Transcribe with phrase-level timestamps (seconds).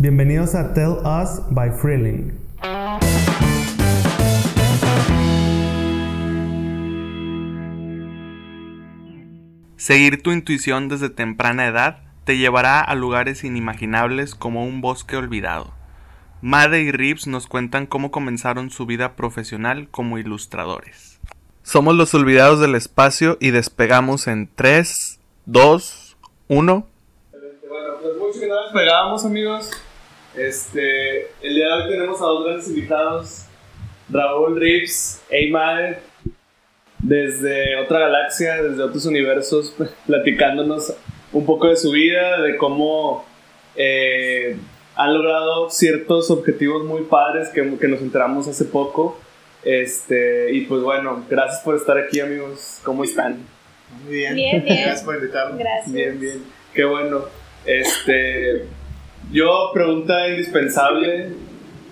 [0.00, 2.30] Bienvenidos a Tell Us by Freeling.
[9.76, 15.74] Seguir tu intuición desde temprana edad te llevará a lugares inimaginables como un bosque olvidado.
[16.42, 21.18] Made y Reeves nos cuentan cómo comenzaron su vida profesional como ilustradores.
[21.64, 26.86] Somos los olvidados del espacio y despegamos en 3, 2, 1.
[27.68, 29.72] Bueno, pues mucho que no despegamos, amigos.
[30.38, 33.46] Este, el día de hoy tenemos a dos grandes invitados,
[34.08, 35.98] Raúl Reeves e Imae,
[37.00, 39.74] desde otra galaxia, desde otros universos,
[40.06, 40.94] platicándonos
[41.32, 43.26] un poco de su vida, de cómo
[43.74, 44.56] eh,
[44.94, 49.18] han logrado ciertos objetivos muy padres que, que nos enteramos hace poco.
[49.64, 52.78] Este, y pues bueno, gracias por estar aquí, amigos.
[52.84, 53.44] ¿Cómo están?
[54.04, 54.36] Muy bien.
[54.36, 54.82] Bien, bien.
[54.82, 55.58] Gracias por invitarme.
[55.58, 55.92] Gracias.
[55.92, 56.44] Bien, bien.
[56.72, 57.24] Qué bueno.
[57.66, 58.66] Este,
[59.32, 61.32] yo, pregunta indispensable.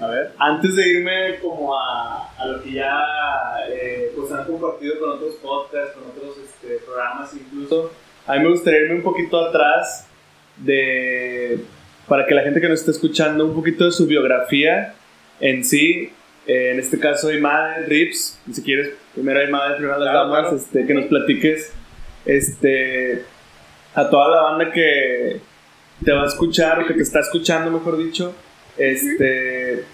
[0.00, 0.32] A ver.
[0.38, 3.00] Antes de irme como a, a lo que ya
[3.70, 7.90] eh, pues han compartido con otros podcasts, con otros este, programas incluso,
[8.26, 10.06] a mí me gustaría irme un poquito atrás
[10.58, 11.60] de,
[12.08, 14.94] para que la gente que nos está escuchando, un poquito de su biografía
[15.40, 16.12] en sí.
[16.46, 20.56] Eh, en este caso, Imade Rips, si quieres, primero Imade, primero las Claro, damas, claro.
[20.56, 21.72] este, que nos platiques
[22.24, 23.24] este,
[23.94, 25.40] a toda la banda que
[26.04, 28.34] te va a escuchar, o que te está escuchando, mejor dicho,
[28.76, 29.84] este,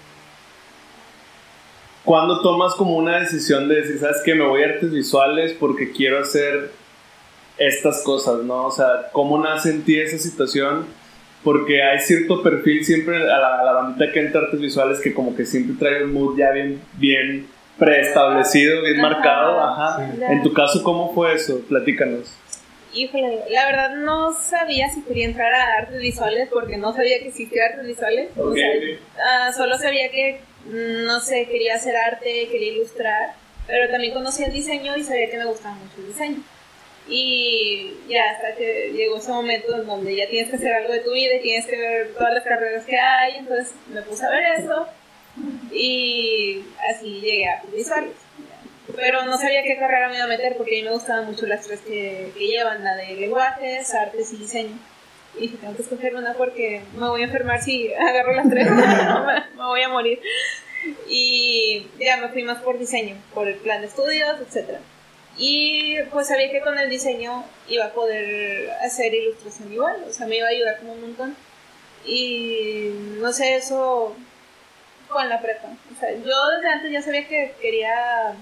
[2.03, 5.91] cuando tomas como una decisión de decir, sabes que me voy a artes visuales porque
[5.91, 6.71] quiero hacer
[7.57, 8.65] estas cosas, ¿no?
[8.65, 10.85] O sea, ¿cómo nace en ti esa situación?
[11.43, 15.13] Porque hay cierto perfil siempre a la, a la bandita que entra artes visuales que
[15.13, 20.13] como que siempre trae un mood ya bien, bien preestablecido, bien marcado, ajá.
[20.29, 21.59] En tu caso, ¿cómo fue eso?
[21.67, 22.33] Platícanos.
[22.93, 27.29] Híjole, la verdad no sabía si quería entrar a artes visuales porque no sabía que
[27.29, 28.29] existía artes visuales.
[28.37, 28.69] O sea,
[29.19, 33.33] ah, solo sabía que, mm, no sé, quería hacer arte, quería ilustrar,
[33.65, 36.43] pero también conocía el diseño y sabía que me gustaba mucho el diseño.
[37.07, 40.99] Y ya hasta que llegó ese momento en donde ya tienes que hacer algo de
[40.99, 44.29] tu vida y tienes que ver todas las carreras que hay, entonces me puse a
[44.29, 44.87] ver eso
[45.71, 48.22] y así llegué a artes visuales.
[48.95, 51.45] Pero no sabía qué carrera me iba a meter porque a mí me gustaban mucho
[51.45, 54.77] las tres que, que llevan, la de lenguajes, artes y diseño.
[55.35, 58.69] Y dije, tengo que escoger una porque me voy a enfermar si agarro las tres,
[59.55, 60.19] me, voy a morir.
[61.07, 64.79] Y ya me fui más por diseño, por el plan de estudios, etc.
[65.37, 70.27] Y pues sabía que con el diseño iba a poder hacer ilustración igual, o sea,
[70.27, 71.35] me iba a ayudar como un montón.
[72.05, 74.13] Y no sé, eso
[75.21, 75.69] en la prepa.
[75.95, 78.33] O sea, yo desde antes ya sabía que quería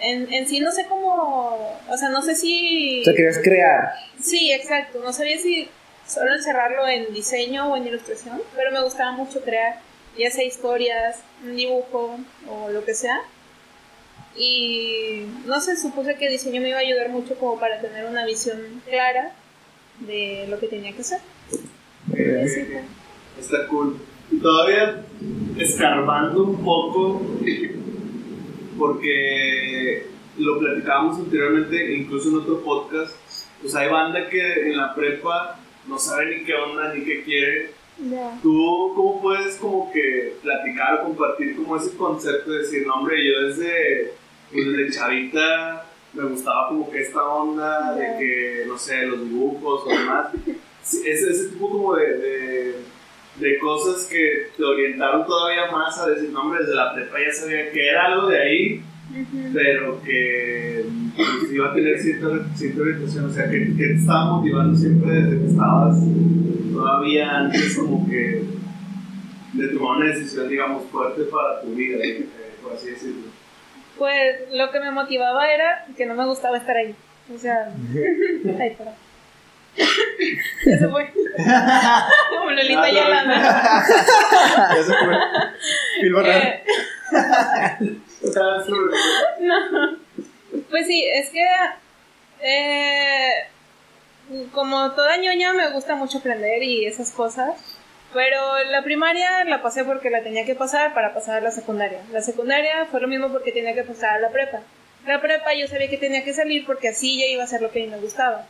[0.00, 3.00] en, en sí no sé cómo, o sea, no sé si...
[3.00, 3.92] O sea, querías crear.
[4.20, 5.68] Sí, exacto, no sabía si
[6.06, 9.80] solo encerrarlo en diseño o en ilustración, pero me gustaba mucho crear,
[10.18, 12.18] ya sea historias, un dibujo
[12.48, 13.20] o lo que sea.
[14.36, 18.24] Y no sé, supuse que diseño me iba a ayudar mucho como para tener una
[18.24, 19.32] visión clara
[20.00, 21.20] de lo que tenía que hacer.
[23.38, 24.00] Está cool.
[24.30, 25.02] Y todavía
[25.58, 27.22] escarbando un poco,
[28.80, 30.06] porque
[30.38, 33.14] lo platicábamos anteriormente, incluso en otro podcast,
[33.60, 37.70] pues hay banda que en la prepa no sabe ni qué onda, ni qué quiere.
[38.10, 38.38] Ya.
[38.42, 43.16] ¿Tú cómo puedes como que platicar o compartir como ese concepto de decir, no hombre,
[43.22, 44.14] yo desde,
[44.50, 48.18] pues desde chavita me gustaba como que esta onda de Ya.
[48.18, 50.32] que, no sé, los dibujos o demás.
[50.82, 52.74] Ese, ese tipo como de, de,
[53.36, 57.32] de cosas que te orientaron todavía más a decir, no hombre, desde la prepa ya
[57.32, 58.82] sabía que era algo de ahí,
[59.52, 60.84] pero que
[61.16, 65.10] pues, iba a tener cierta, cierta orientación, o sea, que, que te estaba motivando siempre
[65.10, 65.98] desde que estabas
[66.72, 68.42] todavía antes como que
[69.52, 72.26] de tomar una decisión, digamos, fuerte para tu vida, eh,
[72.62, 73.28] por así decirlo.
[73.98, 76.94] Pues lo que me motivaba era que no me gustaba estar ahí.
[77.34, 77.72] O sea,
[78.42, 78.94] perdón.
[79.76, 81.12] Eso fue.
[82.30, 82.90] Como Lolita Ah.
[82.90, 83.84] Yolanda.
[84.76, 85.16] Ya se fue.
[86.00, 86.14] Phil.
[86.26, 86.62] Eh,
[89.40, 89.96] no.
[90.70, 91.46] Pues sí, es que
[92.42, 93.32] eh,
[94.52, 97.76] como toda ñoña me gusta mucho aprender y esas cosas.
[98.12, 102.00] Pero la primaria la pasé porque la tenía que pasar para pasar a la secundaria.
[102.10, 104.60] La secundaria fue lo mismo porque tenía que pasar a la prepa.
[105.06, 107.70] La prepa yo sabía que tenía que salir porque así ya iba a ser lo
[107.70, 108.46] que a mí me gustaba.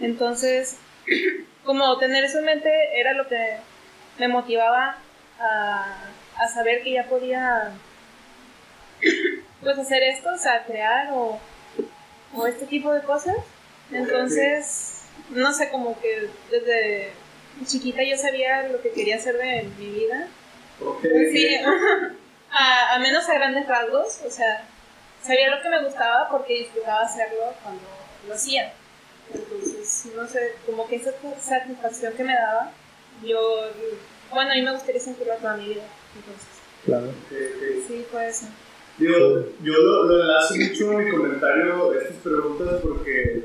[0.00, 0.76] Entonces,
[1.64, 3.56] como tener eso en mente era lo que
[4.18, 4.96] me motivaba
[5.38, 5.96] a,
[6.36, 7.72] a saber que ya podía
[9.62, 11.38] pues hacer esto, o sea, crear o,
[12.34, 13.36] o este tipo de cosas.
[13.92, 17.12] Entonces, no sé, como que desde
[17.64, 20.28] chiquita yo sabía lo que quería hacer de mi vida.
[20.80, 21.02] Ok.
[21.32, 21.56] Sí,
[22.50, 24.64] a, a menos a grandes rasgos, o sea,
[25.22, 27.82] sabía lo que me gustaba porque disfrutaba hacerlo cuando
[28.26, 28.72] lo hacía.
[29.32, 32.72] Entonces, no sé, como que esa satisfacción que me daba,
[33.22, 33.68] yo,
[34.30, 35.84] bueno, a mí me gustaría sentirla toda mi vida.
[36.16, 36.54] Entonces,
[36.84, 37.06] Claro.
[37.88, 38.48] Sí, puede ser.
[38.98, 43.42] Digo, yo lo, lo enlazo mucho en mi comentario estas preguntas porque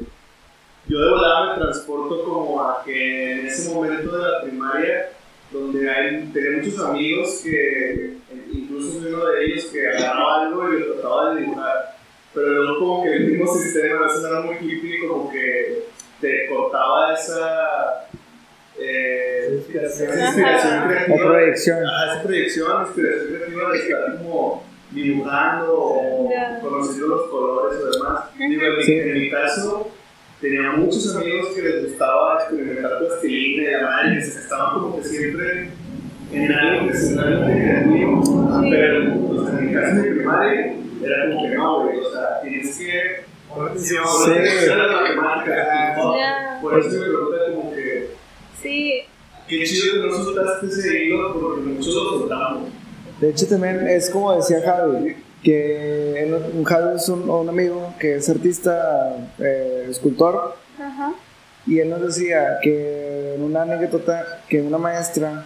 [0.87, 5.11] yo de volada me transporto como a que en ese momento de la primaria,
[5.51, 8.17] donde hay, tenía muchos amigos que,
[8.51, 11.98] incluso uno de ellos que agarraba algo y lo trataba de dibujar,
[12.33, 15.83] pero luego como que el mismo sistema, no era muy hippie, como que
[16.21, 18.05] te cortaba esa...
[18.81, 20.87] Eh, inspiración, esa inspiración Ajá.
[20.87, 21.15] creativa.
[21.15, 21.77] O proyección.
[21.85, 26.29] Ajá, esa proyección, inspiración creativa de estar como dibujando o
[26.61, 28.23] conociendo los colores o demás.
[28.37, 28.93] Digo, en mi, Sí.
[28.99, 29.91] en mi caso,
[30.39, 34.97] tenía muchos amigos que les gustaba experimentar plastilina y la madre, que se estaban como
[34.97, 35.69] que siempre
[36.31, 38.21] en algo que se creativo.
[38.69, 42.77] Pero pues, en mi caso de primaria, era como que no, güey, o sea, tienes
[42.77, 44.23] que poner atención, Sí.
[44.23, 46.17] poner atención a las matemáticas, ¿no?
[46.17, 46.59] Ya.
[46.61, 48.09] Por eso me pregunta como que.
[48.61, 49.01] Sí,
[49.47, 52.69] Qué chido que no soltaste ese hilo porque muchos lo soltamos.
[53.19, 57.93] De hecho, también es como decía Javi, que él- un Javi es un, un amigo
[57.99, 61.13] que es artista, eh, escultor, ajá.
[61.65, 65.45] y él nos decía que en una anécdota que una maestra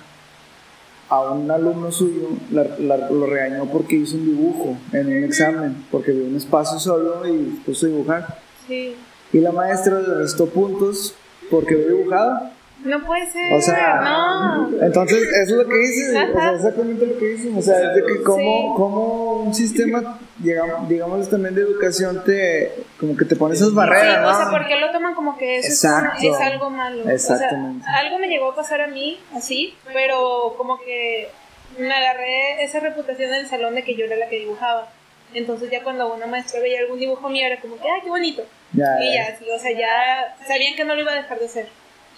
[1.16, 5.86] a un alumno suyo la- la- lo regañó porque hizo un dibujo en un examen,
[5.92, 8.40] porque vio un espacio solo y puso a dibujar.
[8.68, 8.96] Sí.
[9.32, 11.14] Y la maestra le restó puntos
[11.52, 12.50] porque había dibujado.
[12.84, 13.54] No puede ser.
[13.54, 14.70] O sea, no.
[14.82, 17.50] Entonces, eso es lo que dice, o sea, exactamente lo que dice.
[17.58, 18.74] O sea, es de que cómo, Sí.
[18.76, 23.74] cómo un sistema, digamos, digamos también de educación, te como que te pone esas Sí,
[23.76, 24.52] barreras, o sea, ¿no?
[24.52, 27.10] ¿por qué lo toman como que eso es, es algo malo?
[27.10, 27.82] Exactamente.
[27.82, 31.30] O sea, algo me llegó a pasar a mí, así, pero como que
[31.78, 34.90] me agarré esa reputación en el salón de que yo era la que dibujaba.
[35.34, 38.44] Entonces ya cuando una maestra veía algún dibujo mío era como que, ¡ay, qué bonito!
[38.74, 39.30] Ya, Y ya.
[39.32, 41.68] ya, sí, o sea, ya sabían que no lo iba a dejar de hacer.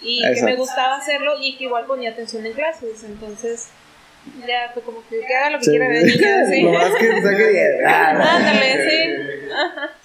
[0.02, 3.02] Y que me gustaba hacerlo y que igual ponía atención en clases.
[3.04, 3.68] Entonces
[4.46, 5.70] ya fue como que, que haga lo que Sí.
[5.70, 6.62] quiera de niña, sí.
[6.62, 7.70] Lo más que saque 10.
[7.86, 9.10] Ah, Ándale, sí.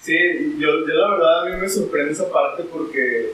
[0.00, 3.32] Sí, yo, yo la verdad a mí me sorprende esa parte porque,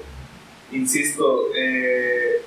[0.73, 2.43] insisto, eh,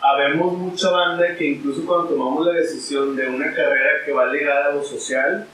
[0.00, 4.66] habemos mucha banda que incluso cuando tomamos la decisión de una carrera que va ligada
[4.66, 5.46] a lo social,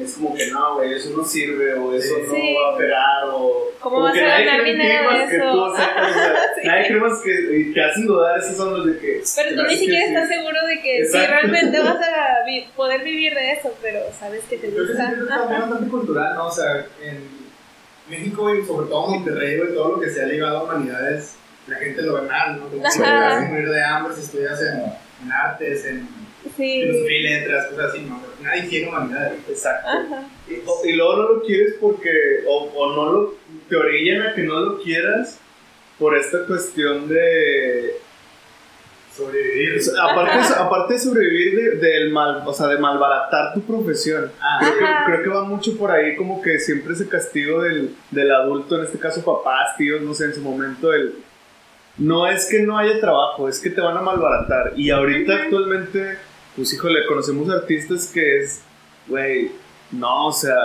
[0.00, 2.54] es como que no, güey, eso no sirve o eso Sí.
[2.54, 3.70] no va a pegar o...
[3.80, 5.96] ¿Cómo como vas que a nadie cree en ti que tú, o sea,
[6.64, 9.22] Nadie cree más que te hacen dudar, esos son los de que...
[9.36, 13.34] Pero tú ni siquiera estás seguro de que si realmente vas a vi- poder vivir
[13.34, 15.12] de eso, pero sabes que te gusta.
[15.12, 16.46] es bastante cultural, ¿no?
[16.48, 17.18] O sea, en
[18.10, 21.36] México y sobre todo en Monterrey, güey, todo lo que se ha ligado a humanidades,
[21.68, 22.68] la gente lo mal, ¿no?
[22.68, 23.20] Como si te Ajá.
[23.20, 24.82] vas a morir de hambre si estudias en,
[25.26, 26.08] en artes, en
[26.56, 26.82] Sí.
[26.82, 28.20] filosofía y letras, cosas así, ¿no?
[28.42, 29.38] Nadie quiere humanidades.
[29.48, 29.88] Exacto.
[30.48, 32.10] Y, o- y luego no lo quieres porque,
[32.48, 33.34] o, o no lo,
[33.68, 35.38] te orillan a que no lo quieras
[36.00, 37.92] por esta cuestión de,
[39.16, 39.78] Sobrevivir.
[40.00, 44.32] aparte, aparte de sobrevivir de, del mal, o sea, de malbaratar tu profesión.
[44.40, 47.94] Ah, Creo que, creo que va mucho por ahí como que siempre ese castigo del,
[48.10, 51.14] del adulto, en este caso papás, tíos, no sé, en su momento el...
[51.98, 54.72] No es que no haya trabajo, es que te van a malbaratar.
[54.76, 56.18] Y ahorita actualmente,
[56.56, 58.62] pues híjole, conocemos artistas que es,
[59.08, 59.52] güey,
[59.90, 60.56] no, o sea,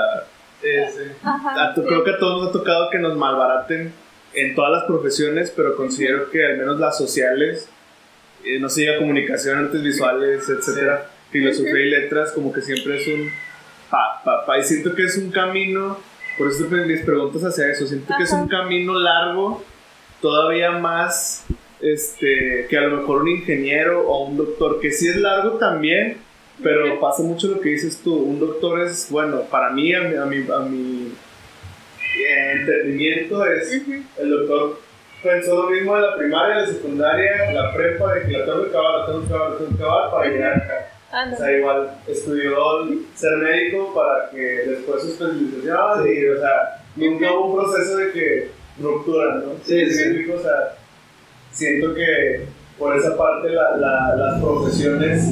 [0.62, 1.66] es, Ajá.
[1.70, 3.92] a to- creo que a todos nos ha tocado que nos malbaraten
[4.34, 7.70] en todas las profesiones, pero considero que al menos las sociales,
[8.46, 13.08] eh, no sé, ya comunicación, artes visuales, etcétera, filosofía y letras, como que siempre es
[13.08, 13.30] un
[13.90, 16.00] pa, pa, pa, y siento que es un camino,
[16.38, 19.64] por eso mis preguntas hacia eso, siento que es un camino largo,
[20.22, 21.46] todavía más
[21.82, 26.18] este, que a lo mejor un ingeniero o un doctor, que sí es largo también,
[26.64, 30.16] pero pasa mucho lo que dices tú, un doctor es, bueno, para mí, a mi,
[30.16, 31.14] a mi, a mi,
[32.28, 33.94] eh, entendimiento es, Ujú.
[34.18, 34.80] el doctor
[35.22, 38.70] pensó lo mismo de la primaria, la secundaria, la prepa, de que la tengo que
[38.70, 40.92] acabar, la tengo que acabar, la tengo que acabar para llegar acá.
[41.10, 41.38] O Anda.
[41.38, 42.56] sea, igual estudió
[43.16, 48.12] ser médico para que después su especialización y, o sea, nunca hubo un proceso de
[48.12, 49.54] que ruptura, ¿no?
[49.66, 49.96] Sí, sí.
[49.96, 50.34] Me explico?
[50.36, 50.78] O sea,
[51.52, 52.46] siento que
[52.78, 55.24] por esa parte la- la- las profesiones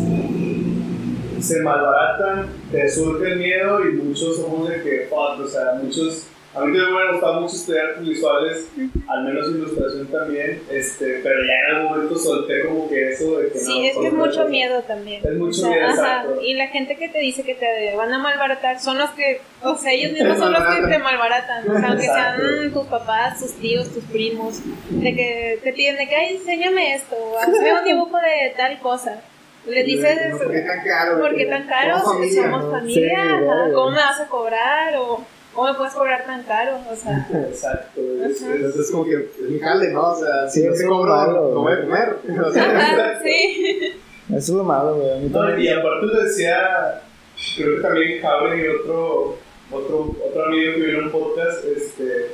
[1.41, 6.27] se malbaratan, te surge el miedo y muchos somos de que, fuck, o sea, muchos
[6.55, 8.67] A mí también me ha gustado mucho estudiar artes visuales,
[9.07, 13.49] al menos ilustración también, este, pero ya en algún momento solté como que eso de
[13.49, 13.65] que no.
[13.65, 15.21] Sí, es que es mucho miedo también.
[15.25, 16.41] Es mucho O sea, miedo, ajá, exacto.
[16.41, 19.75] Y la gente que te dice que te van a malbaratar son los que, o
[19.75, 21.69] sea, ellos mismos son los que te malbaratan.
[21.69, 22.41] O sea, aunque Exacto.
[22.41, 24.59] sean tus papás, tus tíos, tus primos,
[24.89, 28.79] de que te piden de que, ay, enséñame esto, o hazme un dibujo de tal
[28.79, 29.21] cosa.
[29.67, 31.19] Le dices, No, ¿Por qué tan caro?
[31.19, 31.97] ¿por qué tan caro?
[31.99, 33.71] Somos Si familia, somos familia, Sí.
[33.73, 34.95] ¿cómo me vas a cobrar?
[34.97, 36.77] O ¿cómo me puedes cobrar tan caro?
[36.91, 38.01] O sea, Exacto.
[38.25, 40.11] es- es como que es mi jale, ¿no?
[40.11, 42.17] O sea, si Sí, no te cobro, malo, no voy a comer.
[42.45, 43.93] O sea, sí.
[44.27, 45.11] Eso es lo malo, güey.
[45.11, 45.61] A mí No, también.
[45.61, 47.01] y aparte lo decía,
[47.57, 49.37] creo que también Javi y otro,
[49.71, 52.31] otro, otro amigo que vino en un podcast, este,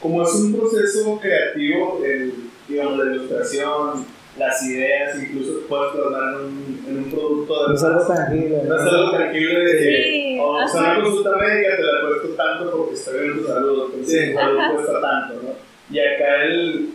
[0.00, 2.32] como es un proceso creativo, el,
[2.68, 4.06] digamos, la ilustración,
[4.38, 8.62] las ideas, incluso puedes plasmar en un, en un producto de No es algo tangible.
[8.66, 12.42] No es algo tangible de que, Sí, o sea, una consulta médica te la cuesta
[12.44, 14.32] tanto porque está bien tu salud, entonces Sí.
[14.32, 15.50] tu salud cuesta tanto, ¿no?
[15.94, 16.88] Y acá el,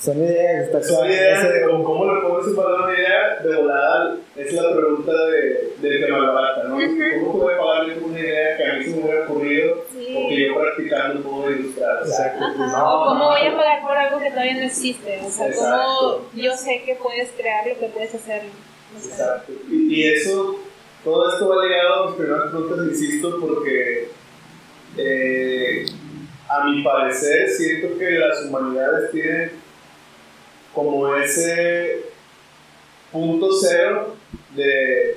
[0.00, 3.56] Son ideas, está son de Ese- cómo, cómo le pones en valor una idea, de
[3.56, 6.76] volada es la pregunta de, del que malbarata, ¿no?
[6.76, 6.86] Ujú.
[7.26, 10.14] ¿Cómo puedo pagarle por una idea que a mí se me hubiera ocurrido Sí.
[10.16, 11.98] o que yo practicando puedo ilustrar?
[12.06, 12.44] Exacto.
[12.44, 15.20] Ajá, o cómo voy a pagar por algo que todavía no existe.
[15.26, 15.76] O sea, Exacto.
[16.22, 18.42] cómo yo sé que puedes crear lo que puedes hacer.
[18.96, 19.52] O sea, Exacto.
[19.70, 20.56] Y, y eso,
[21.04, 24.08] todo esto va ligado a mis primeras preguntas, insisto, porque
[24.96, 25.84] eh,
[26.48, 29.52] a mi parecer siento que las humanidades tienen
[30.74, 32.04] como ese
[33.12, 34.14] punto cero
[34.54, 35.16] de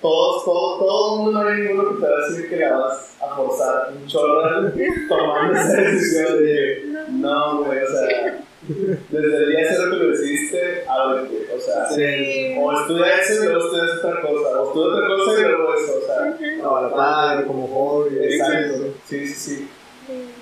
[0.00, 2.76] todos, todos, todo el mundo, no hay ninguno que te va a decir que la
[2.76, 4.70] vas a forzar un chorro
[5.08, 10.84] tomando esa decisión de no, güey, o sea, desde el día cero que lo decidiste,
[10.86, 12.54] ábrete, o sea, Sí.
[12.60, 15.92] o estudia eso y luego estudias otra cosa, o estudia otra cosa y luego eso,
[15.98, 18.18] o sea, No, a la par, como hobby.
[18.22, 19.68] exacto, sí, sí, sí.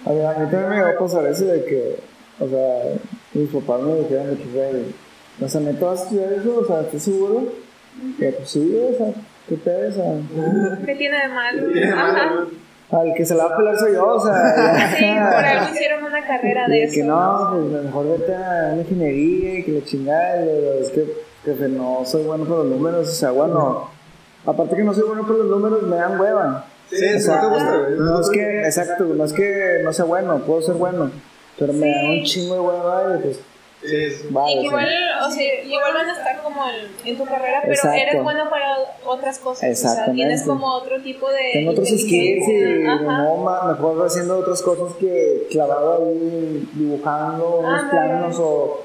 [0.05, 1.97] A mí, a mí también me va a pasar eso de que,
[2.41, 2.83] o sea,
[3.35, 4.85] mis papás me dijeron de que, güey,
[5.41, 6.59] o sea, ¿neta vas a estudiar eso?
[6.59, 7.43] O sea, ¿estás seguro?
[8.19, 9.13] Y yo, pues sí, o sea,
[9.49, 9.89] ¿qué pedo?
[9.89, 11.73] O sea, ¿Qué tiene de malo?
[11.73, 12.13] Tiene Ajá.
[12.13, 12.47] malo,
[12.91, 16.05] al que se la va a pelar soy yo, o sea, Sí, por algo hicieron
[16.05, 16.95] una carrera de eso.
[16.95, 20.91] que no, pues a lo mejor vete a una ingeniería y que la chingada, es
[20.91, 21.13] que,
[21.45, 23.91] que no soy bueno para los números, o sea, bueno,
[24.45, 26.67] aparte que no soy bueno para los números, me dan hueva.
[26.89, 27.99] Sí, O eso sea, no te gusta, güey.
[27.99, 31.11] no es que, exacto, no es que no sea bueno, puedo ser bueno,
[31.59, 33.41] pero me da un chingo de hueva y pues,
[33.83, 34.53] Sí, vale.
[34.53, 34.89] Y que igual,
[35.25, 38.01] o sea, igual van a estar como en, en tu carrera, pero Exacto.
[38.01, 39.59] eres bueno para otras cosas.
[39.59, 40.15] O sea, Exactamente.
[40.15, 41.51] tienes como otro tipo de.
[41.53, 43.37] Tengo otros skills y no,
[43.69, 48.09] mejor haciendo otras cosas que clavado ahí dibujando unos Ándale.
[48.09, 48.85] planos o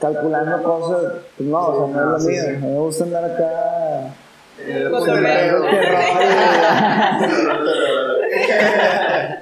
[0.00, 1.12] calculando cosas.
[1.36, 2.42] Pues no, o sea, no es lo mío.
[2.42, 4.14] A mí me gusta andar acá.
[4.64, 5.04] Eh, pues,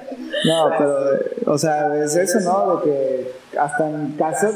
[0.45, 2.77] No, pero, eh, o sea, es eso, ¿no?
[2.77, 4.51] De que hasta en casa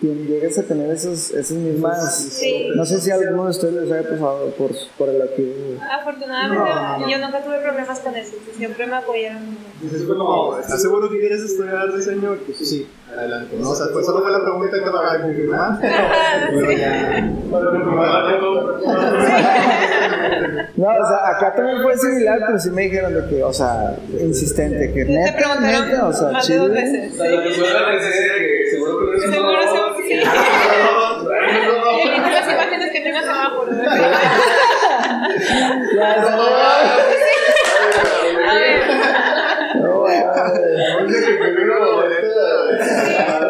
[0.00, 2.14] tien- llegues a tener esos, esas mismas.
[2.14, 2.68] Sí.
[2.74, 5.76] No sé si alguno de ustedes les haya pasado por, por el aquí.
[5.90, 7.08] Afortunadamente, No, no.
[7.08, 8.32] yo nunca tuve problemas con eso.
[8.56, 9.56] Siempre me apoyaron.
[9.80, 12.36] Dices, fue como, ¿estás seguro que quieres estudiar diseño?
[12.46, 13.56] Pues sí, adelante.
[13.58, 15.78] No, o sea, pues solo fue la pregunta que me va a confirmar.
[16.50, 17.16] Pero ya.
[17.16, 18.80] Tengo-
[20.76, 23.96] No, o sea, acá también fue similar, pero sí me dijeron de que, o sea,
[24.20, 26.86] insistente, que neta, neta, o sea, que seguro que
[30.06, 30.14] sí.
[30.14, 30.16] Y
[32.30, 33.72] las imágenes que tengan semáforo.
[38.46, 38.80] A ver,
[39.82, 40.18] No, güey.
[41.04, 42.44] Oye, que primero, ahorita,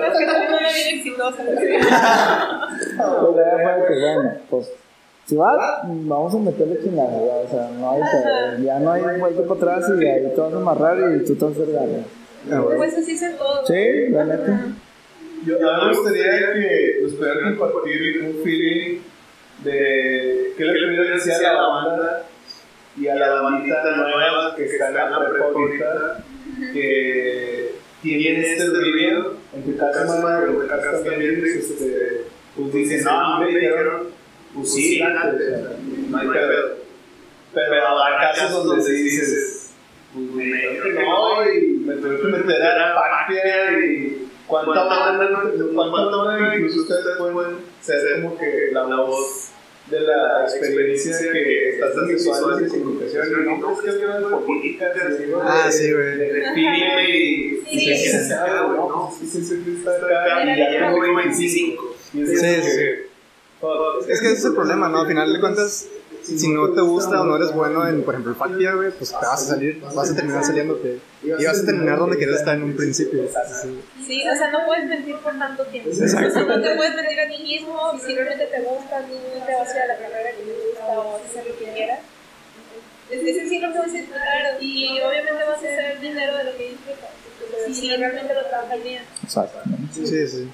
[0.07, 1.43] es que tengo una vida exitosa.
[1.45, 1.59] Pues
[3.37, 4.65] ya fue de que, bueno, pues,
[5.27, 8.01] si vas, vamos a meterle chingada, o sea, no hay
[8.65, 11.45] ya no hay vuelta para atrás y ahí te vas a amarrar y tú te
[11.45, 12.05] vas a hacer.
[12.77, 13.67] Pues así es todo.
[13.67, 14.61] Sí, la neta.
[15.45, 19.01] Yo a mí me gustaría que nos pudieran compartir un feeling
[19.65, 22.29] de qué le pudieran decir a la banda
[22.97, 26.25] y a la bandita nueva que está en la prepa ahorita
[26.73, 32.23] que tienen este dominio en tu casa madre, en tu casa también este,
[32.57, 34.09] pues dicen no, me dijeron
[34.55, 36.77] pues sí, no hay pedo
[37.53, 39.75] pero hay casos donde sí dices
[40.15, 44.85] pues me dijeron que no y me tuve que meter a la patria y cuánta
[44.85, 49.49] banda, incluso ustedes pueden ser como que la voz
[49.91, 54.07] de la experiencia que estás en visuales y comunicación no crees que
[55.43, 56.17] Ah, sí, güey.
[56.17, 56.27] de
[57.09, 58.33] y Sí.
[58.77, 62.81] no, sí, sí, sí, sí, está acá y ya tengo 25 y es Sí, sí.
[64.09, 65.01] Es que ese es el problema, ¿no?
[65.03, 65.89] Al final de cuentas,
[66.27, 69.11] si no te gusta o no eres bueno en, por ejemplo, el FACPIA, güey, pues
[69.11, 70.99] te vas a salir, vas a terminar saliéndote.
[71.23, 73.23] Y vas a terminar donde querías estar en un principio.
[73.63, 73.81] Sí.
[74.07, 75.91] Sí, o sea, no puedes mentir por tanto tiempo.
[75.91, 76.29] Exacto.
[76.29, 79.15] O sea, no te puedes mentir a ti mismo y si realmente te gusta, tú
[79.47, 81.59] te vas a ir a la carrera que te gusta o vas a hacer lo
[81.59, 82.01] que quieras.
[83.11, 86.71] Es que sí lo puedes disfrutar y obviamente vas a hacer dinero de lo que
[86.71, 87.11] disfrutas.
[87.67, 89.03] Si si realmente lo trabajas bien.
[89.23, 90.07] Exactamente.
[90.07, 90.49] Sí, sí.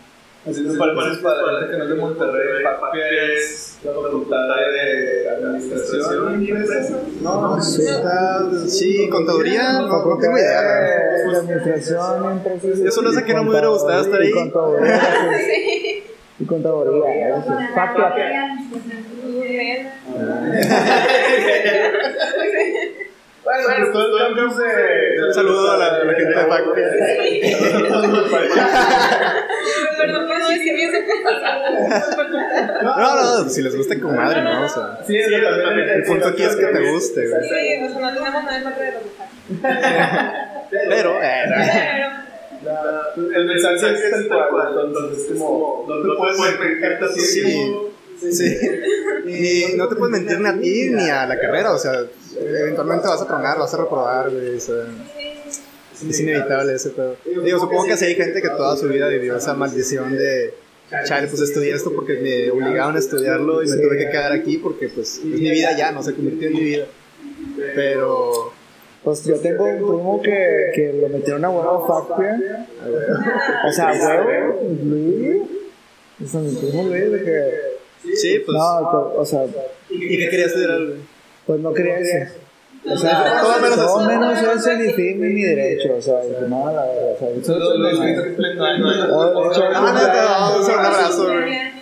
[0.45, 3.93] Así que para, para, para la gente que no es de Monterrey, FACPIA es la
[3.93, 6.97] facultad de administración y empresas.
[7.21, 10.63] No, está, sí, contaduría, no, no tengo idea.
[10.63, 12.81] de administración, empresas.
[12.81, 14.33] Yo solo sé que no me hubiera gustado estar ahí.
[16.41, 17.29] Y contaduría.
[17.29, 17.43] Y
[17.75, 18.57] contaduría.
[19.23, 19.91] Muy bien.
[23.45, 25.25] Bueno, pues todo el campus de.
[25.27, 26.87] Un saludo a la, gente de FACPIA.
[30.07, 30.91] Perdón por no decir bien
[32.83, 34.65] No, no, si les gusta con madre, ¿no?
[34.65, 35.31] O sea, Sí, sí,
[35.65, 35.89] también.
[35.89, 37.43] el punto aquí es que te guste, güey.
[37.49, 39.03] Sí, o sea, no tenemos nada en contra de los.
[40.71, 41.43] Pero, eh,
[42.65, 45.85] Pero, El mensaje es tal cual, entonces es como.
[45.89, 47.43] No te puedes mentir a ti Sí.
[47.45, 47.83] mismo.
[48.31, 48.57] Sí.
[49.27, 51.93] Y no te puedes mentir ni a ti ni a la carrera, o sea,
[52.41, 54.77] eventualmente vas a tronar, vas a reprobar, güey, o sea,
[56.09, 57.17] es inevitable ese pedo.
[57.25, 60.55] Digo, supongo que sí hay gente que toda su vida vivió esa maldición de,
[61.05, 64.59] chale, pues estudié esto porque me obligaron a estudiarlo y me tuve que quedar aquí
[64.59, 66.87] porque, pues, es mi vida ya, no se convirtió en mi vida.
[67.75, 68.53] Pero,
[69.03, 72.39] Pues yo tengo un primo que, que lo metieron a huevo factua.
[73.67, 75.43] O sea, a huevo, Luis.
[76.23, 78.15] O sea, mi primo Luis, de que.
[78.15, 79.45] sí, pues, No, o sea,
[79.91, 80.81] ¿y qué querías estudiar?
[81.47, 82.35] pues no quería eso.
[82.85, 83.87] O sea, Todo menos eso.
[83.87, 85.95] todo menos eso, ni fin ni derecho.
[85.97, 86.15] O sea,
[86.49, 87.13] no, la verdad.
[87.15, 88.23] O sea, Eso lo escrito.
[89.13, 91.73] Oh, Ah, no, un abrazo, güey.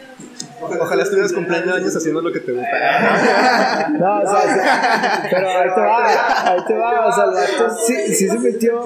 [0.79, 3.89] Ojalá estuvieras cumpliendo años haciendo lo que te gusta.
[3.99, 4.61] No, o sea, sí,
[5.31, 8.83] pero ahí te va, ahí te va, o sea, el sí, sí se metió,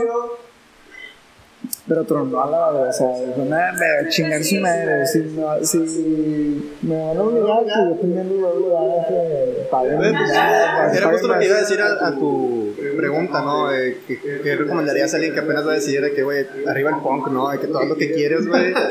[1.87, 5.07] pero tronó a la verdad, o sea, dijo, nada, me va a chingar su madre,
[5.07, 9.09] si, no, si me van a obligar, pues yo también lo voy a obligar a
[9.09, 10.97] que paguen.
[10.97, 13.73] Era justo lo que iba a decir a, a tu pregunta, ¿no?
[13.73, 16.91] Eh, ¿qué, qué recomendarías a alguien que apenas va a decir de que, güey, arriba
[16.91, 17.51] el punk, ¿no?
[17.51, 18.75] De que todo lo que quieres, güey.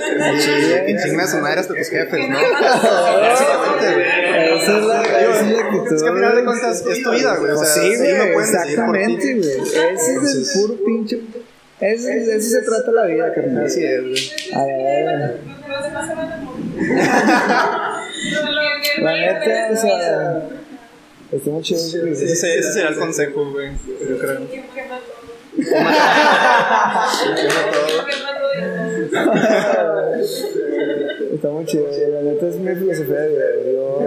[0.83, 2.37] Y que chingas su madre hasta tus jefes, ¿no?
[3.21, 4.61] Básicamente, güey.
[4.61, 5.95] Esa es la, actitud.
[5.95, 7.51] Es que al final de cuentas es tu vida, güey.
[7.51, 9.49] O sea, sí, güey, decidir exactamente, güey.
[9.49, 11.21] Ese es el puro pinche.
[11.85, 13.65] Ese, de eso se trata la vida, carnal.
[13.65, 14.31] Así es, güey.
[14.53, 15.37] A ver,
[19.01, 20.49] la neta, o sea,
[21.31, 21.79] está muy chido.
[21.79, 22.13] ese video.
[22.13, 23.71] Ese, se- ese sería el consejo, güey.
[24.09, 24.39] Yo creo.
[31.33, 33.45] Está muy chido, la neta es mi filosofía de vida.
[33.73, 34.05] Yo,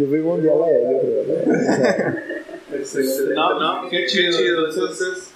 [0.00, 1.24] yo vivo un día a la vez, yo creo.
[3.34, 4.38] No, no, qué chido.
[4.38, 5.29] Entonces,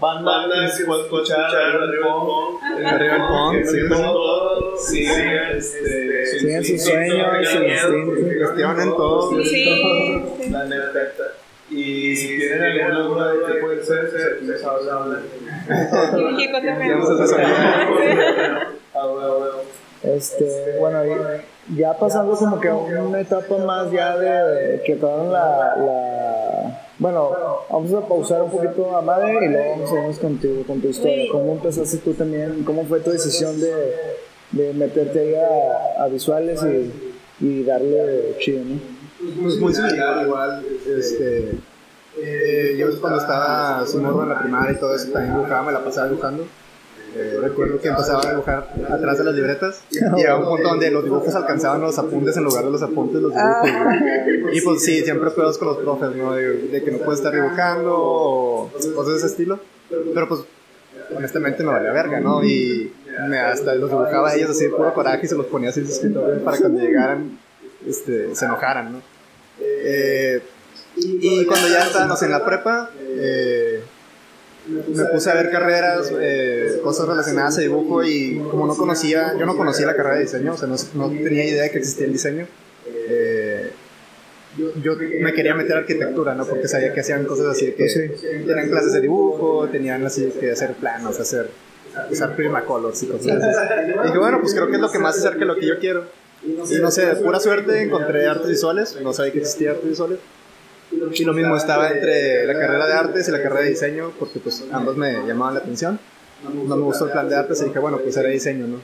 [0.00, 2.62] banda que puede escuchar arriba el punk.
[2.86, 3.88] Arriba el punk, sí.
[3.88, 4.76] todo.
[4.76, 8.18] Sigan este, Sigan sus sueños, sus instintos.
[8.38, 9.42] Cuestionen todo.
[9.44, 10.22] Sí.
[10.50, 11.00] La neta.
[11.70, 15.20] Y si tienen alguna duda de qué puede ser, se les habla.
[16.16, 16.98] México también.
[17.00, 17.40] Vamos a hacer
[18.92, 19.06] Ah.
[20.02, 25.30] Este, bueno, y- ya pasando como que a una etapa más ya de que acabaron
[25.32, 26.89] la, la...
[27.00, 27.30] Bueno,
[27.70, 30.88] vamos a pausar un poquito a Madre y luego vamos a irnos contigo, con tu
[30.88, 31.24] historia.
[31.32, 32.62] ¿Cómo empezaste tú también?
[32.64, 33.72] ¿Cómo fue tu decisión de,
[34.52, 38.78] de meterte ahí a, a visuales y, y darle chido, no?
[39.42, 40.62] Pues muy similar, igual.
[40.98, 41.52] Este,
[42.22, 45.72] eh, yo cuando estaba su morro en la primaria y todo eso, también dibujaba, me
[45.72, 46.44] la pasaba dibujando.
[47.16, 50.90] Eh, recuerdo que empezaba a dibujar atrás de las libretas y llegaba un punto donde
[50.90, 53.70] los dibujos alcanzaban los apuntes en lugar de los apuntes los dibujos.
[54.42, 54.58] güey.
[54.58, 56.34] Y pues sí, siempre pedos con los profes, ¿no?
[56.34, 59.58] De, de que no puedes estar dibujando o cosas de ese estilo.
[59.88, 60.40] Pero pues
[61.16, 62.44] honestamente me valía verga, ¿no?
[62.44, 62.92] Y
[63.28, 65.80] me hasta los dibujaba a ellos así de puro coraje y se los ponía así
[65.80, 67.38] en su escritorio para cuando llegaran
[67.86, 69.02] este, se enojaran, ¿no?
[69.60, 70.40] Eh,
[70.96, 73.69] y cuando ya estábamos en la prepa, eh,
[74.70, 79.46] me puse a ver carreras, eh, cosas relacionadas a dibujo y como no conocía, yo
[79.46, 82.06] no conocía la carrera de diseño, o sea, no, no tenía idea de que existía
[82.06, 82.46] el diseño.
[83.08, 83.70] eh,
[84.82, 86.44] yo me quería meter a arquitectura, ¿no?
[86.44, 87.86] Porque sabía que hacían cosas así, que
[88.46, 91.50] tenían clases de dibujo, tenían así que hacer planos, hacer,
[92.10, 93.92] usar Primacolors y cosas así.
[94.02, 95.66] Y dije, bueno, pues creo que es lo que más se acerca a lo que
[95.66, 96.04] yo quiero.
[96.42, 100.18] Y no sé, de pura suerte encontré artes visuales, no sabía que existía artes visuales.
[100.90, 104.40] Y lo mismo estaba entre la carrera de artes y la carrera de diseño, porque
[104.40, 105.98] pues ambos me llamaban la atención.
[106.66, 108.78] No me gustó el plan de artes y dije, bueno, pues haré diseño, ¿no?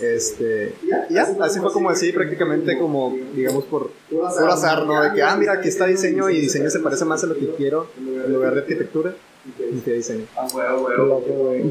[0.00, 0.72] Este,
[1.08, 5.02] y ya, así fue como así, prácticamente como, digamos, por por azar, ¿no?
[5.02, 7.50] De que, ah, mira, aquí está diseño y diseño se parece más a lo que
[7.50, 9.14] quiero en lugar de arquitectura.
[9.58, 10.26] Y que diseño.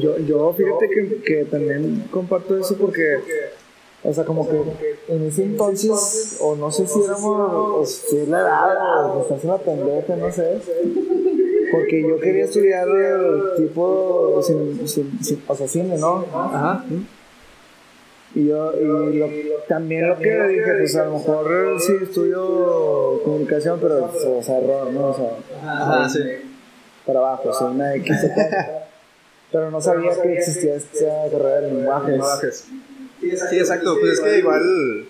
[0.00, 3.20] Yo, yo fíjate que, que también comparto eso porque,
[4.02, 4.56] o sea, como que
[5.08, 9.58] en ese entonces, o no sé si éramos, si la edad, o estás en la
[9.58, 10.58] pendeja, no sé.
[11.72, 13.16] Porque yo quería estudiar eh,
[13.58, 16.24] tipo, cin- cin- o sea, cine, ¿no?
[16.34, 16.84] Ajá.
[18.34, 18.84] Y yo, y
[19.18, 19.28] lo-
[19.68, 24.04] también lo que dije, pues a lo mejor eh, sí estudio comunicación, pero,
[24.38, 25.08] o sea, error, ¿no?
[25.10, 25.30] O sea,
[25.64, 26.20] Ajá, sí.
[27.06, 28.16] para abajo, o sea, una X.
[29.52, 32.66] Pero no sabía que existía esta carrera de lenguajes.
[33.20, 33.96] Sí, exacto.
[34.00, 35.06] Pues es que igual.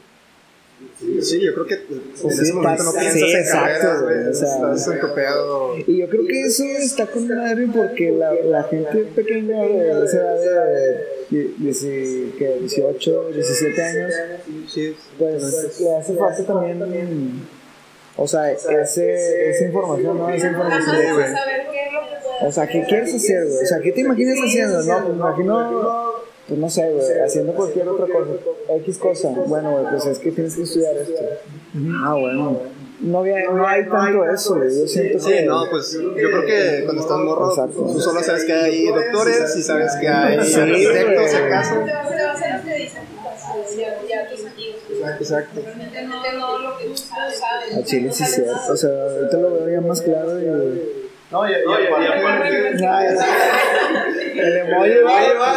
[1.21, 4.17] Sí, yo creo que en ese Sí, momento no sí, piensas en exacto, carreras, güey,
[4.29, 5.77] o sea, Estás en tu pedo.
[5.87, 10.17] Y yo creo que eso está con madre porque la, la gente pequeña de esa
[10.17, 14.13] edad de die- dieci- que 18, 17 años,
[14.69, 17.43] Sí, pues le hace falta también,
[18.17, 20.31] o sea, ese, esa información, ¿no?
[20.31, 21.27] Esa información de, güey.
[22.43, 23.63] O sea, ¿qué quieres hacer, güey?
[23.65, 24.83] O sea, ¿qué te imaginas haciendo?
[24.83, 26.10] No, pues me imagino,
[26.51, 28.31] pues no sé, güey, haciendo cualquier otra cosa,
[28.79, 29.29] X cosa.
[29.47, 31.23] Bueno, güey, pues es que tienes que estudiar esto.
[32.05, 32.59] Ah, bueno.
[33.01, 34.69] No, había- no hay tanto eso, güey.
[34.81, 35.43] Yo siento Sí, que.
[35.45, 37.83] no, pues yo creo que cuando estás morro, Exacto.
[37.93, 41.75] tú solo sabes que hay doctores y sabes que hay Sí, arquitectos, si acaso.
[45.19, 45.61] Exacto.
[45.65, 47.41] Realmente no, no lo que tú sabes.
[47.77, 48.73] A Chile sí es cierto.
[48.73, 50.45] O sea, ahorita lo veo ya más claro y.
[51.31, 51.59] No, Ya,
[52.79, 54.00] ya.
[54.35, 55.51] El emoji va.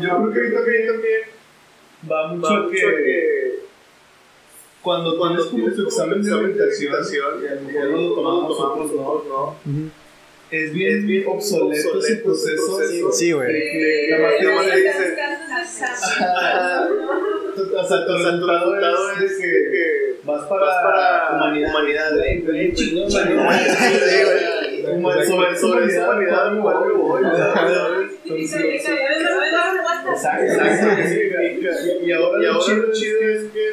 [0.00, 1.22] Yo creo que ahorita que también.
[2.10, 3.62] Va mucho que
[4.82, 8.92] cuando cuando como su examen de orientación y a lo mejor no lo tomamos nosotros
[9.28, 9.56] no,
[10.50, 14.10] es bien, bien obsoleto ese proceso Sí, güey.
[14.20, 14.32] más
[14.66, 15.16] te dice
[17.54, 21.36] o sea, tu resultado es que vas para
[21.68, 22.46] humanidades.
[22.46, 23.78] bien chingón, humanidades.
[24.98, 26.58] Human- sobre sobre esa humanidad de.
[30.12, 31.02] Exacto, exacto.
[32.02, 33.66] Y, y ahora, lo chido, chido es que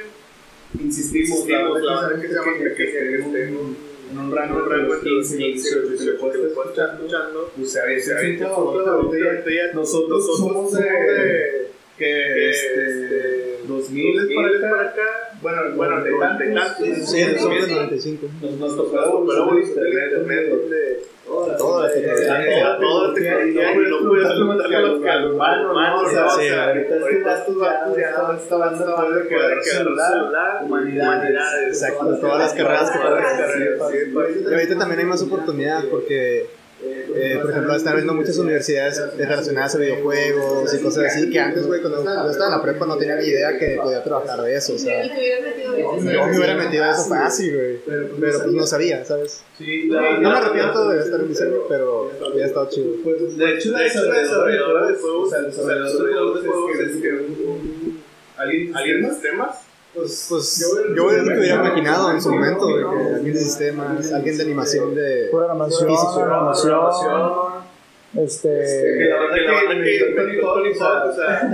[0.83, 5.53] insistimos, la verdad que se llama que, que esté en un, rango, entre 15 y
[5.53, 7.75] 18, que se puede estar escuchando, pues
[9.21, 14.29] ahorita ya nosotros somos de, que, este, 2000
[14.65, 16.77] para acá, bueno, bueno, de tantos,
[17.09, 18.27] Sí, somos del 95.
[18.41, 19.45] nos, nos tocó pero
[20.49, 21.09] donde
[21.81, 24.99] la tecnología, no puedes preguntarle a los
[26.09, 32.53] sea, Sí, ahorita estos vatos ya, esta banda puede quedar celular, humanidades, Exacto, todas las
[32.53, 32.97] carreras que
[33.93, 36.47] sí, Y ahorita también hay más oportunidad porque,
[36.81, 41.67] eh, por ejemplo, están viendo muchas universidades relacionadas a videojuegos y cosas así, que antes,
[41.67, 44.73] güey, cuando estaba en la prepa no tenía ni idea que podía trabajar de eso,
[44.77, 49.41] yo me hubiera metido eso fácil, güey, pero pues no sabía, ¿sabes?
[49.59, 52.93] No me arrepiento de estar en diseño, pero hubiera estado chido.
[53.37, 56.71] De hecho, desarrolladora de juegos, o sea, el desarrollador de juegos
[57.47, 57.99] un-
[58.37, 59.57] alguien, alguien más temas,
[59.93, 60.59] Pues, pues
[60.95, 64.93] yo que hubiera imaginado en su momento, güey, que alguien de sistemas, alguien de animación
[64.93, 65.29] de...
[65.31, 67.48] Programación, Físico.
[68.17, 68.49] Este.
[69.07, 69.43] la verdad que
[70.41, 71.51] Tony o sea,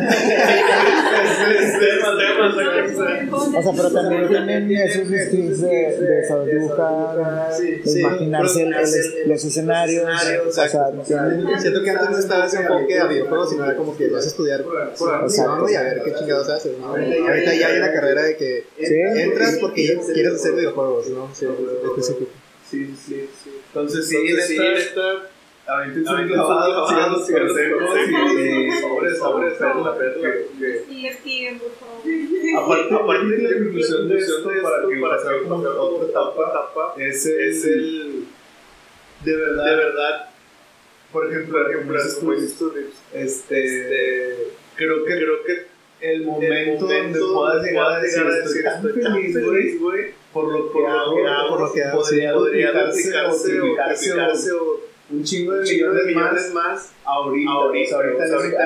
[1.52, 2.58] es temas, temas, o
[2.96, 7.18] sea, O sea, pero también tienen esos skills de, de saber dibujar,
[7.96, 10.06] imaginarse el- imaginarse el- los escenarios.
[10.48, 10.70] O sea,
[11.60, 14.28] Siento que antes no estaba ese enfoque a videojuegos, sino era como que vas a
[14.28, 16.88] estudiar programación y a ver qué chingados haces, ¿no?
[16.96, 21.30] Ahorita ya hay una carrera de que entras porque quieres hacer videojuegos, ¿no?
[21.34, 21.48] Sí.
[22.70, 23.28] Sí, sí.
[23.68, 24.18] Entonces, sí,
[24.58, 25.30] neta,
[25.68, 28.00] aventé un clavado, sigan los consejos
[28.38, 30.32] y sobre, sobre, perla, perla.
[30.60, 32.64] que- Sigue, sigue, por favor.
[32.64, 37.26] Aparte, aparte de la conclusión de esto, para que pasar como a otra etapa, es
[37.26, 38.26] el, es el
[39.24, 40.30] de verdad, de verdad,
[41.12, 41.60] por ejemplo,
[42.20, 42.74] tú, dices tú,
[43.14, 49.80] este, creo que, creo que el momento donde puedas llegar a decir, estoy tan feliz,
[49.80, 51.16] güey, por lo que hago,
[51.50, 52.36] por lo que hago, podría sí.
[52.38, 58.66] podría duplicarse o duplicarse triplicarse o un chingo de millones más ahorita, ahorita, ahorita, ahorita,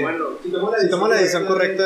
[0.00, 0.26] bueno,
[0.80, 1.84] Si tomas la decisión correcta,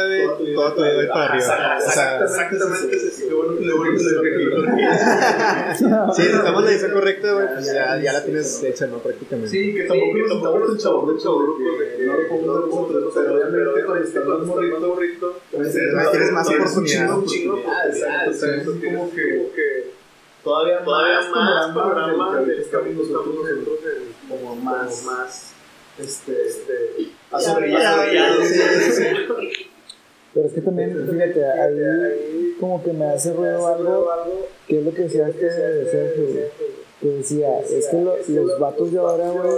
[0.54, 1.78] toda tu vida ir para arriba.
[1.78, 3.92] Exactamente, es qué bueno que le voy a
[5.76, 5.84] sí,
[6.22, 8.98] si tomas la decisión correcta, güey, pues ya, ya la tienes hecha, ¿no?
[8.98, 9.50] Prácticamente.
[9.50, 10.18] Sí, que tampoco que
[12.46, 16.70] no lo nosotros, pero obviamente cuando estás más morrito, morrito, pues Tienes- tienes más tienes
[16.70, 17.18] oportunidad.
[17.18, 19.85] Un chingo, un chingo, exacto, o sea, es como que
[20.46, 25.52] todavía Todavía más más programa programa del que nosotros nosotros en- como más, más
[25.98, 27.10] este, este.
[30.34, 34.92] Pero es que también, fíjate, ahí como que me hace ruido algo, que es lo
[34.94, 35.50] que decía que
[35.90, 36.26] Sergio,
[37.10, 39.54] que decía, es que lo- los vatos de ahora, güey,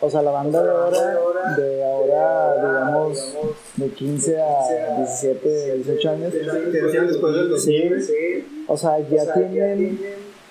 [0.00, 3.34] o sea, la banda de ahora, de ahora, digamos,
[3.76, 8.02] de 15 a 17, 18 años, Que decían después del 2000.
[8.02, 10.00] sí, o sea, ya tienen,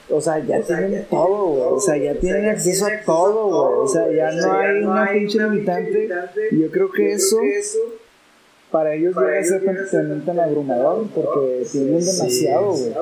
[0.09, 3.87] o sea, ya tienen todo, güey, o sea, ya tienen acceso a todo, güey, o
[3.87, 6.09] sea, ya no hay una pinche limitante,
[6.51, 7.37] yo creo que eso
[8.71, 12.93] para ellos llega a ser tan, tan abrumador porque tienen demasiado, güey.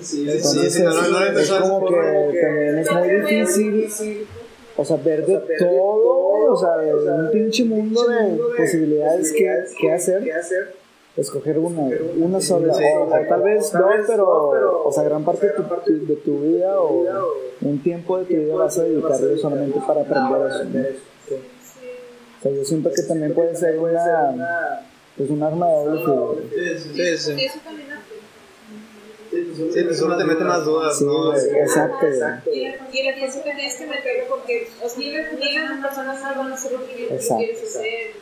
[0.00, 4.26] Sí, Entonces sí, no, no, no es, como que también es muy difícil,
[4.76, 9.48] o sea, ver de todo, o sea, de un pinche mundo de posibilidades que,
[9.80, 10.22] que hacer,
[11.16, 15.52] escoger una, una sola, o, o tal vez dos, pero, o sea, gran parte de
[15.52, 17.06] tu, de tu vida o
[17.60, 20.80] un tiempo de tu vida vas a dedicarlo solamente para aprender eso, ¿no?
[22.38, 24.80] O sea, yo siento que también puede ser una,
[25.16, 26.36] pues un arma de doble filo.
[26.50, 26.78] Sí,
[27.18, 27.34] sí.
[27.36, 28.01] Sí, eso también hace.
[29.32, 31.34] Sí, pues uno te mete más dudas, Sí, ¿no?
[31.34, 32.74] exacto, güey.
[32.92, 33.86] Y el esfuerzo que tienes que
[34.28, 34.68] porque,
[34.98, 37.36] ni las personas saben hacer lo que Exacto.
[37.38, 38.12] quieres hacer.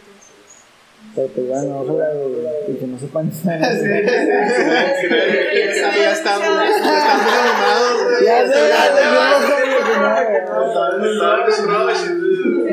[1.17, 3.73] Pero pues bueno, ojalá y, y que no sepan nada.
[3.73, 3.73] Ya
[5.69, 8.25] estamos, ya estamos animados, güey.
[8.25, 8.53] Ya no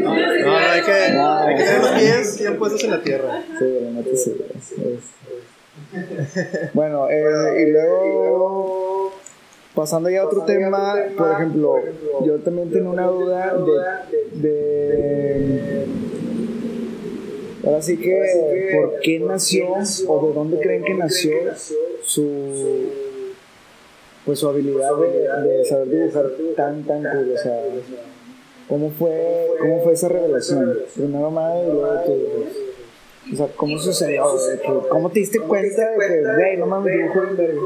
[0.03, 3.41] No, no, hay que, hay que tener los pies bien puestos en la tierra.
[3.57, 4.35] Sí, la neta sí.
[6.73, 9.11] Bueno, eh, y luego
[9.75, 11.79] pasando ya a otro tema, por ejemplo,
[12.25, 13.55] yo también tengo una duda
[14.33, 15.85] de, de
[17.63, 19.67] ahora sí que por qué nació
[20.07, 21.33] o de dónde creen que nació
[22.03, 22.89] su
[24.25, 27.63] pues su habilidad de, de saber dibujar tan tan cool, o sea,
[28.67, 30.79] ¿cómo fue cómo fue esa revelación?
[30.95, 32.13] Primero madre y luego tú.
[33.31, 34.23] O sea, ¿cómo sucedió?
[34.89, 37.61] ¿Cómo te diste cuenta de que, güey, no mames, dibujo bien verga?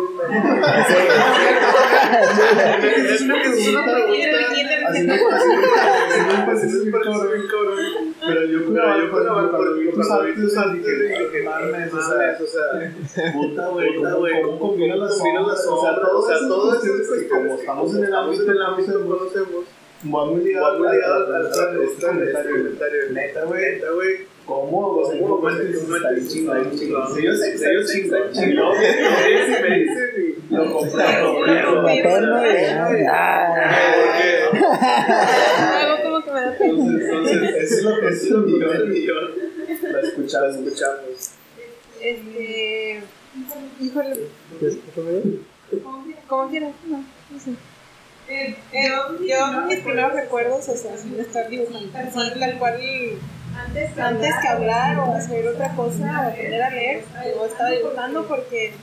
[3.13, 3.91] Es una pregunta.
[4.87, 5.13] Así no
[6.45, 8.15] pues es bien cabrón.
[8.19, 10.83] Pero yo creo cuando cuando vi tus artes
[11.31, 16.27] que mames, o sea, puta güey, puta güey, cómo las sombras, o sea, todo, o
[16.27, 19.65] sea, todo eso es que como estamos en el ámbito en el ámbito que conocemos,
[20.05, 21.45] va muy ligado muy ligado al
[21.83, 24.30] este comentario, neta güey, neta güey.
[24.45, 24.87] ¿Cómo?
[24.87, 27.15] O sea, ¿cómo es que está bien chingón, bien chingón?
[27.15, 28.77] Sí, yo sé que está bien chingón, chingón.
[28.79, 30.11] Me dicen
[30.49, 31.49] y lo compramos.
[33.09, 33.69] Ah,
[35.71, 36.73] Luego como que me da pena.
[36.73, 39.31] Entonces, eso es lo que es lo millón.
[39.81, 41.31] La escuchamos, escuchamos.
[42.01, 43.03] Este.
[43.79, 44.27] Híjole.
[46.27, 46.73] ¿Cómo quieras?
[46.87, 47.51] No, no sé.
[48.27, 52.79] Eh, yo, yo mis primeros recuerdos, o sea, sin estar dibujando, tal cual,
[53.57, 57.03] antes, antes que hablar o hacer otra cosa o aprender a leer,
[57.35, 58.73] yo estaba dibujando porque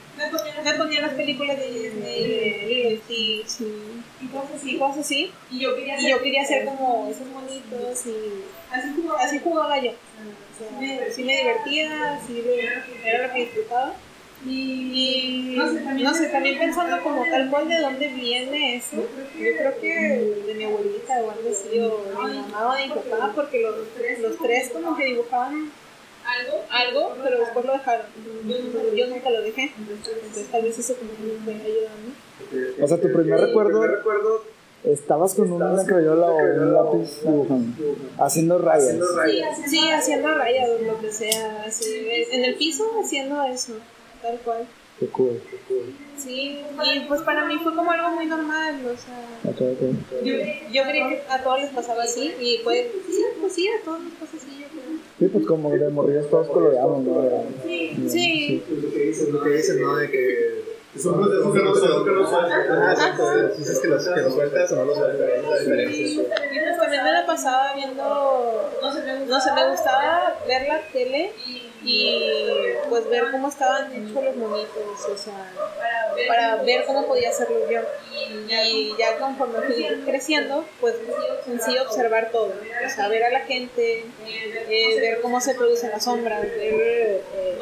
[0.63, 5.31] me ponía las películas de Disney, y cosas así, cosas así.
[5.51, 9.77] Y yo quería, y yo quería ser como esos monitos y así jugaba, así jugaba
[9.79, 9.91] yo.
[9.91, 12.43] O sea, me, sí me divertía, así
[13.03, 13.93] era lo que disfrutaba.
[14.45, 18.95] Y no sé, también, no sé, también pensando como tal cual de dónde viene eso,
[18.95, 22.87] yo creo que de mi abuelita o algo así, o de mi mamá o de
[22.87, 23.75] mi papá, porque los,
[24.21, 25.71] los tres como que dibujaban
[26.25, 28.05] algo, algo pero después lo dejaron.
[28.95, 32.83] Yo, nunca lo dejé, entonces tal vez eso como que me fue ayudando.
[32.83, 34.43] O sea, tu primer recuerdo,
[34.85, 38.97] estabas con una crayola o un lápiz dibujando, haciendo rayas.
[39.67, 43.73] Sí, haciendo rayas o lo que sea, así, en el piso haciendo eso,
[44.21, 44.67] tal cual.
[44.99, 45.95] Qué cool, qué cool.
[46.17, 49.53] Sí, y pues para mí fue como algo muy normal, o sea,
[50.21, 50.33] yo,
[50.71, 54.03] yo creí que a todos les pasaba así y pues sí, pues sí, a todos
[54.03, 54.99] les pasa así, yo creo.
[55.17, 57.43] Sí, pues como de morrillos todos coloreamos, ¿no?
[57.63, 59.95] Sí, sí, Lo que dicen, lo que dicen, ¿no?
[59.95, 63.55] De que Es un proceso que no se que no Ah, exacto.
[63.55, 63.87] Si es que
[64.31, 66.11] sueltas o no sueltas, diferencia.
[66.11, 66.15] Y
[66.65, 70.81] pues también me la pasaba viendo, no sé, me, no sé, me gustaba ver la
[70.91, 71.68] tele y
[72.89, 75.51] pues ver cómo estaban hechos los monitos, o sea,
[76.27, 77.81] para ver cómo podía hacerlo yo.
[78.51, 80.95] Y ya conforme fui creciendo, pues
[81.47, 82.53] en sí observar todo,
[82.85, 87.57] o sea, ver a la gente, eh, ver cómo se producen las sombras, ver eh,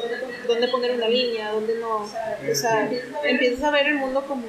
[0.46, 2.90] dónde poner una línea, dónde no, o sea,
[3.24, 4.46] empiezas a ver el mundo como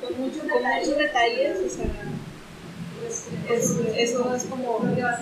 [0.00, 1.86] con, mucho, con muchos detalles, o sea,
[3.96, 5.20] eso es como lo que vas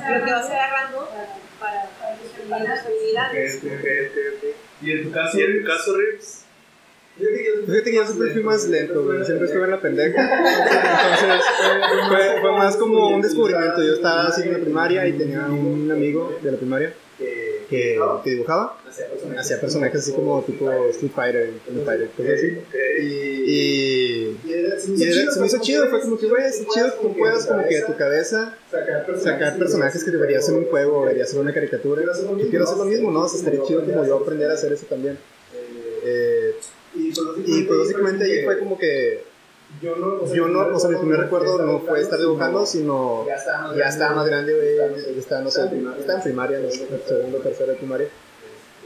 [0.51, 1.09] agarrando
[1.63, 3.63] para, para, tus habilidades.
[4.83, 6.43] Y en tu caso, y en tu caso, Rips,
[7.15, 9.23] Fíjate que yo siempre fui más lento, güey.
[9.25, 10.23] Siempre estuve en la pendeja.
[11.23, 11.47] Entonces,
[12.09, 13.83] fue, fue más como un descubrimiento.
[13.83, 16.95] Yo estaba así en la primaria y tenía un amigo de la primaria
[17.73, 18.79] que, dibujaba.
[19.39, 22.59] Hacía personajes así como tipo Street Fighter, Street Fighter, así.
[23.03, 25.89] Y, y era- se me hizo chido.
[25.89, 28.57] Fue como que, güey, es chido que tú puedas como que de tu cabeza
[29.23, 32.03] sacar personajes que debería ser un juego o debería ser una caricatura.
[32.03, 33.23] Yo quiero hacer lo mismo, ¿no?
[33.23, 35.19] O sea, estaría chido como yo aprender a hacer eso también.
[36.05, 36.55] Eh,
[36.95, 39.32] y pues básicamente ahí fue como que
[39.81, 43.25] yo no, o sea, mi primer recuerdo no fue estar dibujando, sino
[43.77, 45.61] ya estaba más grande, güey, estaba, no sé,
[45.99, 48.09] estaba en primaria, no sé, segundo, tercero de primaria.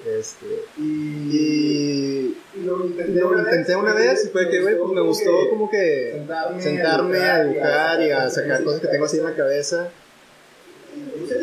[0.07, 0.47] Este,
[0.79, 6.23] y lo intenté una vez y fue que, güey, pues me gustó como que
[6.61, 9.89] sentarme a dibujar y a sacar cosas que tengo así en la cabeza.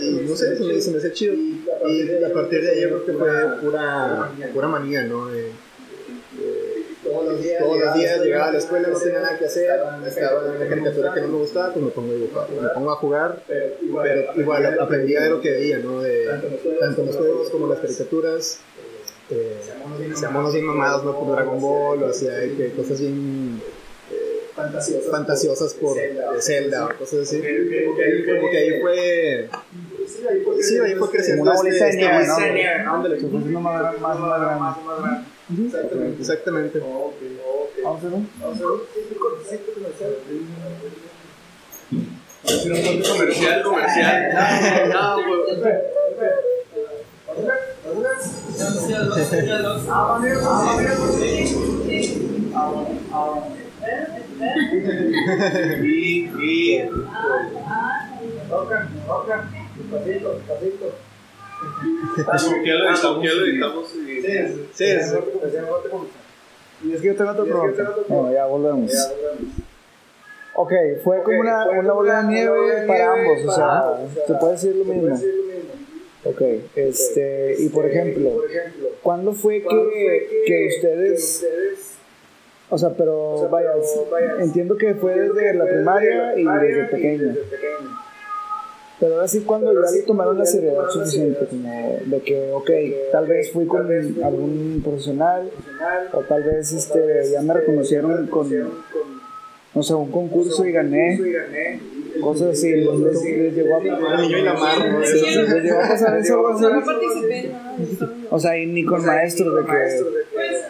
[0.02, 1.34] Y no sé, se me, se me hace chido.
[1.34, 5.28] Y a partir de ahí yo creo que fue pura, pura manía, ¿no?
[5.28, 5.52] De-
[7.60, 10.70] todos los días, llegaba a la escuela, no tenía nada que hacer, estaba en una
[10.70, 13.76] caricatura que no me gustaba, pues me pongo a dibujar, me pongo a jugar, pero
[14.36, 16.02] igual aprendía de lo que veía, ¿no?
[16.02, 16.28] De,
[16.80, 18.60] tanto los juegos como las caricaturas.
[19.30, 19.58] Eh,
[20.16, 21.18] seamos bien mamados, ¿no?
[21.18, 23.62] Por Dragon Ball, o hacía que cosas bien
[24.12, 25.98] eh, fantasiosas por
[26.40, 27.38] Zelda o cosas así.
[27.38, 29.50] Como que ahí, fue.
[30.62, 31.44] Sí, ahí fue creciendo.
[31.44, 32.36] Una bolita de este- nieve, este- ¿no?
[32.36, 33.98] Se fue más grande.
[35.66, 36.22] Exactamente.
[36.22, 36.80] Exactamente.
[37.94, 38.80] Vamos a ver.
[42.44, 44.34] Es un corte comercial, comercial.
[44.94, 45.60] No, pues.
[55.84, 56.90] Y, y.
[62.44, 64.22] Como que lo editamos, que lo editamos y.
[64.22, 64.28] Sí,
[64.74, 64.86] sí.
[66.82, 67.96] Y es que yo tengo otro pregunta.
[68.08, 68.92] Bueno, ya volvemos.
[70.56, 70.72] Ok,
[71.04, 74.86] fue como una, una bola de nieve para ambos, o sea, te puedes decir lo
[74.86, 75.20] mismo.
[76.26, 76.42] Ok,
[76.76, 78.44] este, y por ejemplo,
[79.02, 81.46] ¿cuándo fue que, que ustedes,
[82.70, 83.74] o sea, pero vaya,
[84.40, 87.36] entiendo que fue desde la primaria y desde pequeño,
[89.04, 92.70] pero ahora sí cuando ya le tomaron la seriedad suficiente, como de que, ok,
[93.12, 93.86] tal vez fui con
[94.24, 95.50] algún profesional,
[96.14, 98.48] o tal vez este, ya me reconocieron con,
[99.76, 101.20] no sé, un concurso y gané,
[102.22, 103.80] cosas así, les, les- les llegó a
[105.90, 106.42] pasar eso,
[108.30, 109.72] o sea, y ni con maestros de que,
[110.34, 110.62] Pues,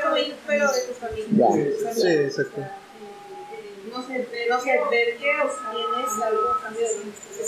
[0.00, 1.38] tu hijo, pero de tu familia.
[1.38, 1.92] Ya.
[1.92, 2.62] Sí, exacto.
[4.08, 5.30] No sé, ver- no sé, ver que
[5.70, 7.44] tienes algo a cambio de justicia,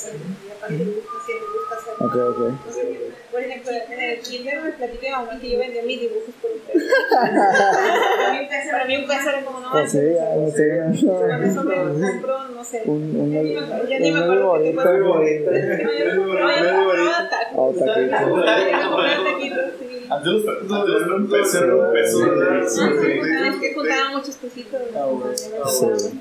[0.57, 1.95] aparte te gusta hacer, te gusta hacer.
[2.01, 3.30] ok, ok.
[3.31, 6.61] Por ejemplo, en el kinder me a mamá que yo vendía mis dibujos por un
[6.61, 6.87] peso.
[8.71, 10.69] Para mí un peso, era como no Pues sí, ya me estoy
[11.09, 12.83] Con eso me compro, no sé.
[13.89, 14.81] Ya ni me acuerdo- no, yo.
[25.63, 25.73] Oh.
[26.13, 26.19] Ah,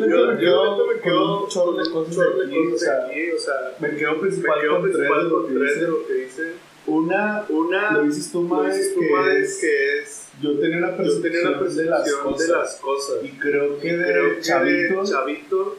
[0.00, 3.96] me quedo, con un chorro de cosas de aquí, o sea, aquí, o sea, me
[3.96, 5.86] quedo me principal quedo con tres de principal lo con que tres de
[6.24, 6.52] dice.
[6.86, 11.58] Una, Una, lo dices tú, Mae, que es, que es yo tenía una percepción, una
[11.58, 12.48] percepción de las cosas.
[12.48, 13.16] de las cosas.
[13.24, 15.76] Y creo que de Creo que chavito, de chavito,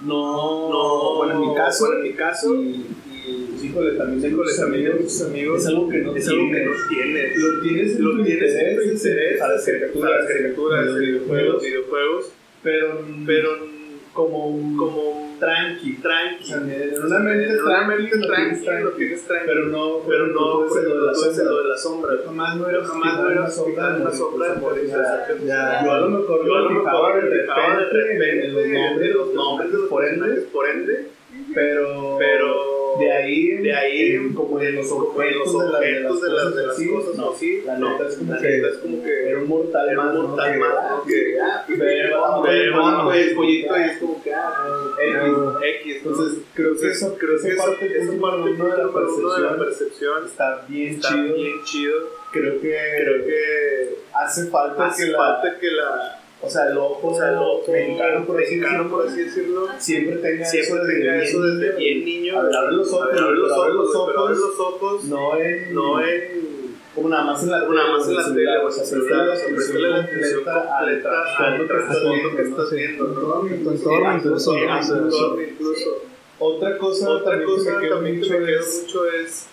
[0.00, 4.42] no, no, bueno, en mi caso, bueno, en mi caso, y, y híjole, también tengo
[5.22, 6.66] amigos, es algo que no es algo que tienes.
[6.66, 7.36] no tienes.
[7.38, 10.32] Lo tienes en Lo tu tienes en tu interés, interés, para las caricaturas, para las
[10.32, 13.73] caricaturas, los en videojuegos, los videojuegos, pero, pero
[14.14, 16.44] como un, como tranqui, tranqui.
[16.44, 19.46] o sea, en una mente En una tranqui, mente lo tranqui, lo tienes tranqui.
[19.46, 21.62] pero no, pero no ejemplo, lo lo de la sombra.
[21.62, 22.10] de la sombra.
[22.24, 25.26] Jamás no era Jamás no era una sombra, una sombra de por Morisa.
[25.44, 25.84] Ya.
[25.84, 29.70] Yo a lo mejor Yo a lo me mejor de repente los nombres, los nombres
[29.90, 31.08] por ende, por ende,
[31.54, 36.54] pero, pero de ahí, de ahí, en- como en los objetos, de, las- de las,
[36.54, 38.76] de las así, cosas no, así, la no, neta es como la que neta es
[38.78, 40.22] como que era un mortal era un ¿no?
[40.28, 41.04] mortal Que, más, ah, ¿no?
[41.04, 44.52] que, ah, pero, pero, bueno, pues, el pollito y es como que, ah,
[45.00, 48.76] X, X, Entonces, creo que eso, creo que esa parte, esa parte uno de la
[48.76, 51.34] de la percepción percepción está bien está chido.
[51.34, 51.94] bien chido.
[52.32, 55.06] Creo que, Creo que hace falta que
[55.70, 59.68] la, o sea, el ojo, o sea, el ojo mexicano, por mexicano, por así decirlo,
[59.78, 62.42] siempre tenga siempre eso desde bien eso desde niño.
[62.42, 67.92] bien los ojos, los ojos, no en, no en como nada más en la nada
[67.92, 68.84] más en la tele, o sea,
[69.48, 73.48] prestarle la atención al trasfondo que estás viendo, ¿no?
[73.48, 74.54] entorno incluso.
[76.38, 79.48] Otra cosa Otra cosa que también mucho es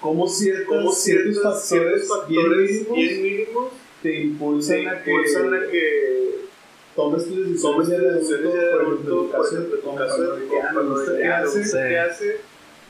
[0.00, 6.40] cómo ciertos, ciertos factores, bien mínimos te impulsan, a, que impulsan a que
[6.94, 10.88] tomes tus decisiones de adulto, de por ejemplo, adulto, en tu por caso, ejemplo, en
[10.88, 12.36] tu dije, qué hace, gusta qué hace,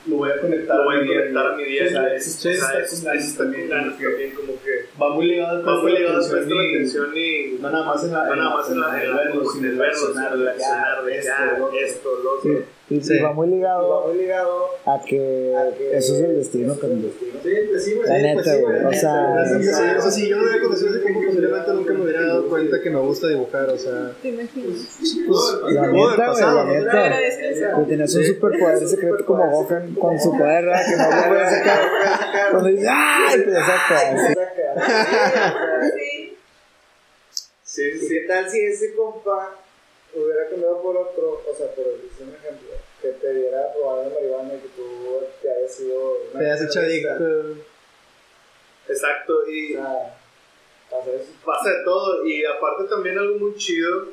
[0.07, 1.85] lo voy a conectar lo voy a conectar a mi día.
[1.85, 2.49] O sea, eso
[2.95, 3.69] está también,
[4.35, 7.85] como que va muy ligado al va muy ligado a atención atención y no nada
[7.85, 9.65] más en la, no nada más en la en en el verlo, verlo, sino sin
[9.65, 11.79] en el verlo, reaccionar, sin reaccionar de esto, ya, lo otro.
[11.79, 12.51] esto, lo otro.
[12.89, 13.17] Y, Sí.
[13.21, 15.51] va muy ligado muy ligado a que
[15.93, 17.11] eso es el destino también.
[17.19, 18.07] Sí, pues sí, güey.
[18.07, 20.29] La Sí, neta, pues sí, güey, o sea, neta, Sí, sí, sí, o sea, si
[20.29, 23.27] yo no hubiera conocido ese combo, posiblemente nunca me hubiera dado cuenta que me gusta
[23.29, 24.99] dibujar, o sea, ¿Te imaginas?
[25.27, 27.17] pues, La neta, güey, pasado, la neta.
[27.79, 30.81] Que tenías un superpoder secreto como Gohan con su poder, ¿verdad?
[30.85, 31.79] Que no lo puede sacar.
[32.51, 33.39] Cuando dices, ¡ay!
[33.43, 34.35] Te sacas.
[35.97, 36.37] Sí.
[37.63, 39.55] Sí, ¿Y sí, qué tal si ese compa
[40.13, 42.69] hubiera cambiado por otro, o sea, por decir un ejemplo,
[43.01, 46.17] que te diera a probar la marihuana y que tú te hayas sido...
[46.37, 47.55] te has hecho adicto.
[48.87, 49.49] exacto.
[49.49, 50.17] Y sea,
[51.43, 52.25] pasa de todo.
[52.25, 54.07] Y aparte también algo muy chido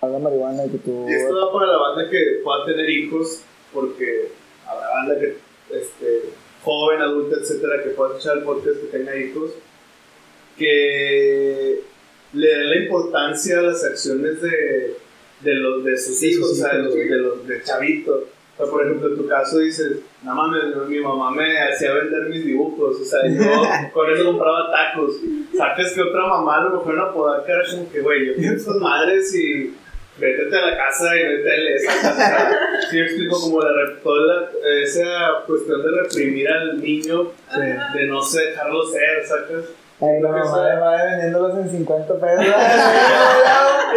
[0.00, 1.08] Haga marihuana y que tú.
[1.08, 3.42] Esto va para la banda que pueda tener hijos,
[3.72, 4.28] porque
[4.66, 5.38] habrá banda que,
[5.70, 6.24] este,
[6.62, 9.52] joven, adulta, etcétera, que pueda escuchar el podcast que tenga hijos,
[10.56, 11.80] que
[12.32, 14.96] le dé la importancia a las acciones de,
[15.40, 16.98] de, los, de sus Sí, hijos, sí, o sea, de sí.
[16.98, 18.24] los, de los de chavitos.
[18.58, 22.22] O sea, por ejemplo, en tu caso dices, no mames, mi mamá me hacía vender
[22.30, 25.16] mis dibujos, o sea, yo con eso compraba tacos.
[25.56, 28.56] Sacas que otra mamá a lo mejor una podaca era como que, güey, yo quiero
[28.56, 29.74] estas madres y
[30.18, 32.58] vétete a la casa y métele esa casa.
[32.90, 34.50] Sí, explico como la, toda la-
[34.82, 37.32] esa cuestión de reprimir al niño,
[37.94, 39.64] de no sé, dejarlo ser, sacas.
[39.98, 42.44] Ay, la mamá de madre vendiéndolos en 50 pesos.
[42.44, 42.48] Y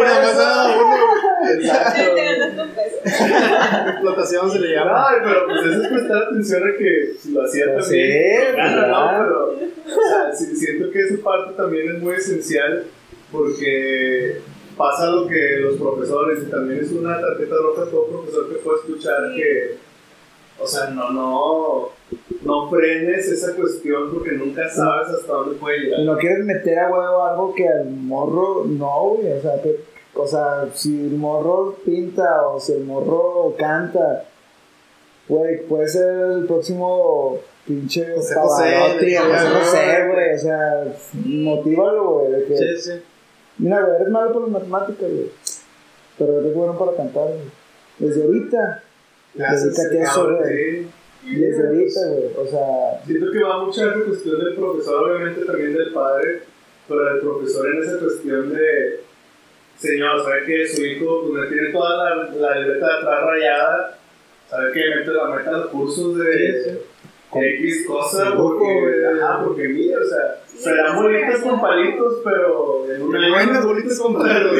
[0.02, 0.96] nada más uno,
[1.52, 2.16] Exacto.
[3.90, 5.08] Explotación se le llama.
[5.08, 8.12] Ay, pero pues eso es prestar atención a que si lo hacía Pues también.
[8.12, 8.86] sí, claro.
[8.88, 9.24] ¿no?
[9.24, 12.84] Pero, o sea, siento que esa parte también es muy esencial
[13.32, 14.40] porque
[14.76, 18.78] pasa lo que los profesores, y también es una tarjeta roja todo profesor que puede
[18.78, 19.76] escuchar que,
[20.58, 21.90] o sea, no, no,
[22.42, 26.00] no frenes esa cuestión porque nunca sabes hasta dónde puede llegar.
[26.00, 29.32] no quieres meter a huevo algo que al morro no, güey.
[29.32, 29.80] O sea, que,
[30.14, 34.24] o sea, si el morro pinta o si el morro canta,
[35.28, 40.34] güey, puede ser el próximo pinche José José, o José güey.
[40.34, 40.84] O sea,
[41.24, 42.46] motívalo, güey.
[42.46, 43.02] que, Sí, sí.
[43.58, 45.30] Mira, güey, eres malo por las matemáticas, güey.
[46.18, 47.40] Pero eres bueno para cantar, güey.
[47.98, 48.82] Desde ahorita.
[49.34, 50.99] Dedícate a eso, güey.
[51.22, 52.30] Desde ahorita, güey.
[52.36, 56.42] O sea, Siento que va mucho a esa cuestión del profesor, obviamente también del padre,
[56.88, 59.00] pero del profesor en esa cuestión de,
[59.76, 63.98] señor, sabe que su hijo pues, me tiene toda la, la libreta de atrás rayada,
[64.48, 66.80] sabe que mete la meta los cursos de
[67.32, 73.28] X cosa, porque, ajá, porque mira, o sea, serán bonitas con palitos, pero en una
[73.30, 74.52] Buenas, bonitas con palos.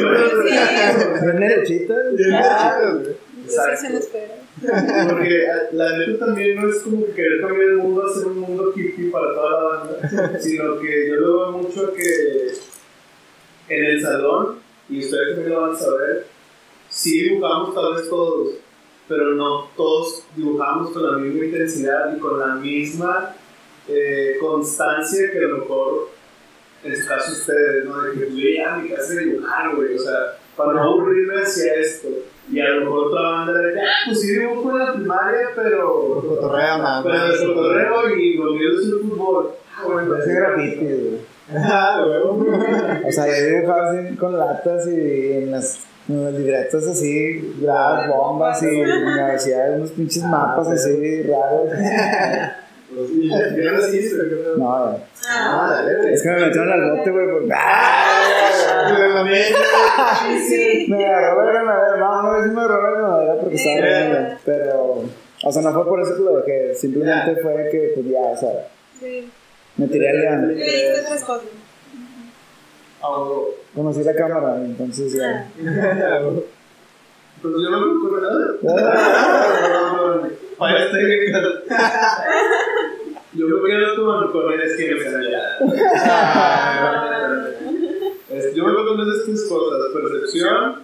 [1.21, 1.95] bien derechita.
[2.15, 4.35] Sí, se lo espera.
[5.09, 8.73] Porque la neta también no es como que querer cambiar el mundo, hacer un mundo
[8.75, 12.51] hippie para toda la banda, sino que yo lo veo mucho que
[13.69, 16.27] en el salón, y ustedes también lo van a saber,
[16.89, 18.55] sí dibujamos tal vez todos,
[19.07, 23.35] pero no todos dibujamos con la misma intensidad y con la misma
[23.87, 26.09] eh, constancia que a lo mejor
[26.83, 28.01] en su caso ustedes, ¿no?
[28.01, 32.07] De que ya me casa de dibujar, güey, o sea, para no aburrirme hacia esto.
[32.49, 36.21] Y a lo mejor otra banda de ah, pues sí dibujo en la primaria, pero.
[36.27, 39.51] Cotorreo, nada Pero de cotorreo y lo mío es el fútbol.
[39.75, 41.17] Ah, bueno, Ese graffiti, güey.
[41.55, 42.49] Ah, güey.
[43.07, 45.79] O sea, yo dibujaba así con latas y en las,
[46.09, 51.69] en las así, grababa bombas y me hacía unos pinches mapas así raros.
[52.91, 54.57] Ya no.
[54.57, 55.01] No, güey.
[55.29, 57.49] Ah, es que me metieron al bote, güey.
[57.55, 58.50] ¡Ah!
[58.81, 60.85] La- sí.
[60.89, 61.97] Me agarró la granadera.
[61.97, 64.19] No, no, sí me agarró la granadera porque estaba riendo.
[64.45, 65.03] Pero,
[65.43, 66.75] o sea, no fue por eso que lo dejé.
[66.75, 68.67] Simplemente fue que, pues ya, o sea,
[68.99, 69.29] Sí.
[69.77, 70.55] me tiré al Le león.
[70.55, 71.43] diste otras cosas.
[73.03, 73.25] Ah,
[73.75, 75.47] Conocí la cámara, entonces ya.
[75.55, 78.45] Pues yo no me acuerdo nada.
[80.59, 81.43] Fallas técnicas.
[83.33, 85.69] Yo me quedo con, con el esquema Es- Yo me
[88.53, 90.75] quedo con esas tres cosas: percepción,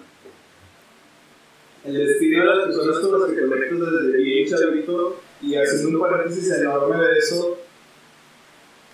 [1.85, 5.21] el destino de las personas con las que conectas desde bien chavito.
[5.39, 7.59] Y haciendo un paréntesis enorme de eso,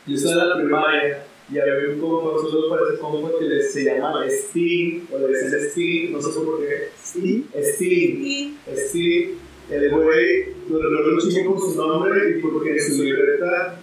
[0.05, 3.63] yo estaba en la primaria y había un compa, solo para ese compa que le-
[3.63, 6.89] se llama Steve, o le decían Steve, no sé por qué.
[7.01, 7.43] Steve.
[7.61, 8.19] Steve.
[8.23, 8.57] Sí.
[8.75, 9.35] Steve,
[9.69, 13.79] el güey, lo recuerdo un chingo con su nombre y porque en su libreta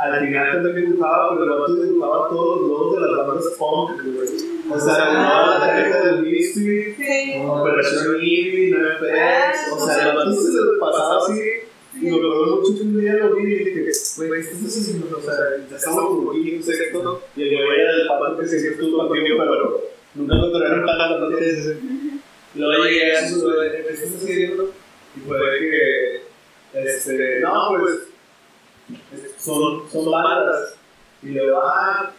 [0.00, 4.02] al final también dibujaba, pero el vato dibujaba todos los logos de las bandas punk,
[4.02, 4.28] güey.
[4.70, 6.96] O sea, no, la tarjeta del Misfit.
[7.46, 11.40] Operación Eevee, NoFX, o sea, el vato se pasaba así.
[12.00, 15.18] Y me acuerdo mucho que un día lo vi y dije, güey, ¿qué estás haciendo?
[15.18, 15.34] O sea,
[15.68, 19.06] ya estamos como aquí en sexto, y el güey era del pato que se estuvo
[19.06, 19.82] contigo, pero
[20.14, 21.38] nunca lo ¿no?
[22.52, 24.72] Y luego llegué a su ¿qué estás haciendo?
[25.14, 26.22] Y fue que,
[26.72, 28.10] este, no, pues,
[29.38, 30.76] son, son bandas.
[31.22, 32.10] Y le digo, ah,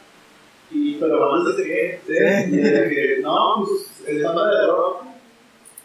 [0.69, 1.99] y, pero bandas de qué?
[2.05, 2.13] Sí.
[2.13, 5.03] Y le dije, no, pues, es banda de rock.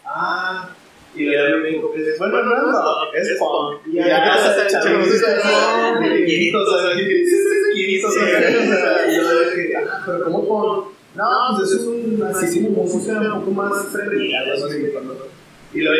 [0.05, 0.69] Ah,
[1.15, 3.87] y le digo, bueno, no es rock, es punk.
[3.87, 4.69] Y que se
[9.15, 10.29] yo dije, ah, pero.
[11.17, 14.35] No, pues eso es un, así como un poco más friendly.
[15.73, 15.95] Y los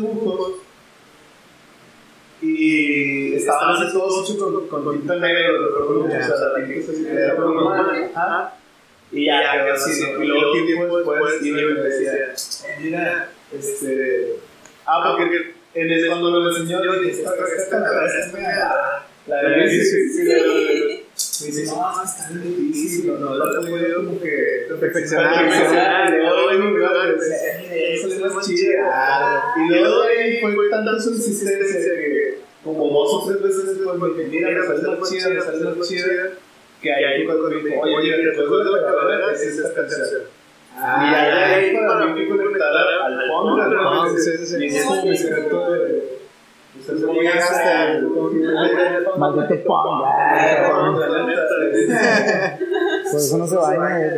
[0.00, 0.52] dibujos
[2.42, 6.66] y estaban así todos hechos con, con tinta negra, lo recuerdo mucho, o sea, la
[6.66, 7.34] tinta era.
[9.12, 10.22] Y ya quedó así, ¿no?
[10.22, 14.36] Y luego tiempo después y me decía, "Eh, mira, este...
[14.86, 18.38] Ah, porque en ese, cuando lo enseñó, yo dije, esta esta esta esta
[19.26, 19.56] la de la de-
[21.42, 26.68] me dice, no, está bien difícil, no, podido como que perfeccionar, perfeccionar, y luego vengo
[26.68, 27.32] y me va a decir,
[27.70, 28.48] "Eh, eso es más.
[28.48, 32.21] Y luego ahí fue tanta su insistencia que,
[32.64, 35.64] como dos o tres veces después, me dije, mira, me sale más chida, me sale
[35.64, 36.06] más chida,
[36.80, 40.22] que ahí fue cuando me dijo, oye, después de la carrera es esta canción.
[40.74, 44.56] Y ya de ahí para mí fue conectar al sí, sí.
[44.60, 46.12] y es como mi secreto de...
[47.06, 48.02] ¿Cómo llegaste al-
[49.18, 50.04] Maldito punk.
[53.10, 54.10] Por eso no se baña, güey.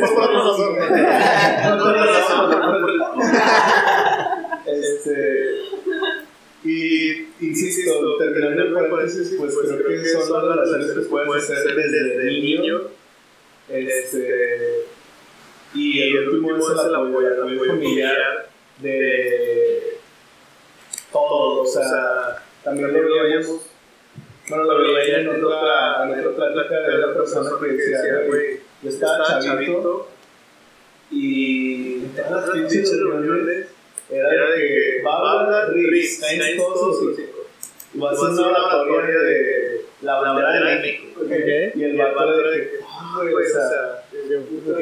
[0.00, 0.72] Por otra razón.
[1.62, 2.50] Por otra razón.
[4.66, 5.60] Este.
[6.64, 12.24] Y insisto, terminando el paréntesis, pues creo que son las relaciones que puedes hacer desde
[12.40, 12.82] niño.
[13.68, 14.86] Este.
[15.74, 18.48] Y el último es el apoyo, el apoyo familiar
[18.78, 19.98] de
[21.12, 23.66] todo, o sea, también lo veíamos,
[24.48, 28.90] bueno, lo veía en otra, en otra plática de otra persona que decía, güey, yo
[28.90, 30.08] estaba chavito
[31.10, 33.68] y todas las pinches reuniones
[34.10, 35.02] era de que
[35.40, 37.00] hablar Riggs, caen todos
[38.02, 41.20] va a hacer una oratoria de la bandera de México,
[41.74, 44.34] y el vato de que, "Ah, güey, o sea, qué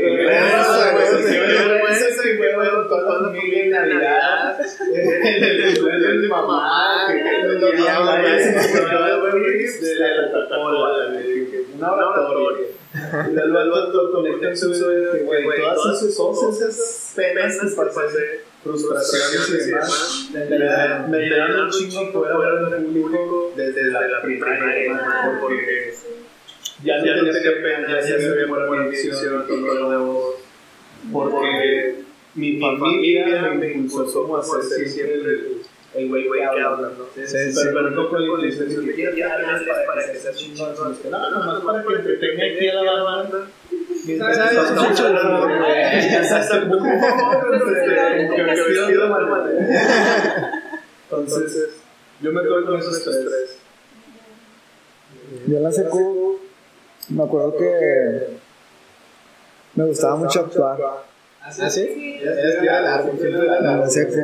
[0.02, 4.58] vergüenza, güey, qué vergüenza que fue con toda la familia en Navidad,
[4.94, 8.20] el de mi mamá, que me acordaba
[9.80, 11.12] de la Coca-Cola,
[11.76, 12.66] una oratoria.
[12.94, 14.68] Y luego el vato conecta en su
[15.24, 20.30] güey, todas esas, todas esas penas que pasé, frustraciones y demás,
[21.08, 25.40] me dieron un chingo hablar en público desde la primaria, ¿no?
[25.40, 25.94] porque
[26.82, 30.34] ya no tenía pena, ya sabía por mi visión, todo lo nuevo,
[31.12, 31.96] porque
[32.34, 37.04] mi familia me impulsó como a ser siempre el el güey que habla, ¿no?
[37.14, 41.30] Pero, no con intención de que quiero que hables para que seas chingón, que no,
[41.30, 43.48] nomás para que entretenga aquí a la banda.
[51.10, 51.70] Entonces,
[52.20, 53.58] yo me quedo con esos tres.
[55.46, 56.38] Yo en la secu
[57.08, 58.28] me acuerdo que
[59.74, 60.78] me gustaba mucho actuar.
[61.42, 62.18] ¿Ah, sí?
[62.22, 64.18] En la secu.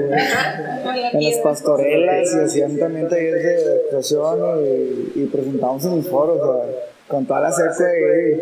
[1.12, 6.41] En las pastorelas y hacían también talleres de actuación y, y presentamos en los foros,
[6.41, 6.72] o sea,
[7.09, 8.41] con toda la secu ahí.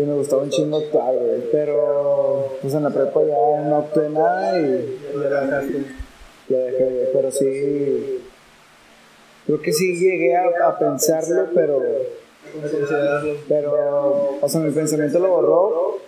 [0.00, 1.42] Y me gustaba un chingo actuar, güey.
[1.52, 4.98] Pero, pues en la prepa ya no actué nada y
[6.48, 7.06] ya dejé, güey.
[7.12, 8.22] Pero sí,
[9.46, 11.82] creo que sí llegué a, a pensarlo, pero,
[13.48, 15.98] pero, o sea, mi pensamiento lo borró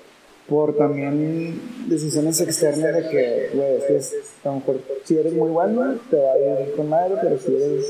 [0.49, 4.15] por también decisiones externas de que, güey, es que es-
[4.45, 7.55] a lo mejor si eres muy bueno, te va a ir con madre, pero si
[7.55, 7.87] eres,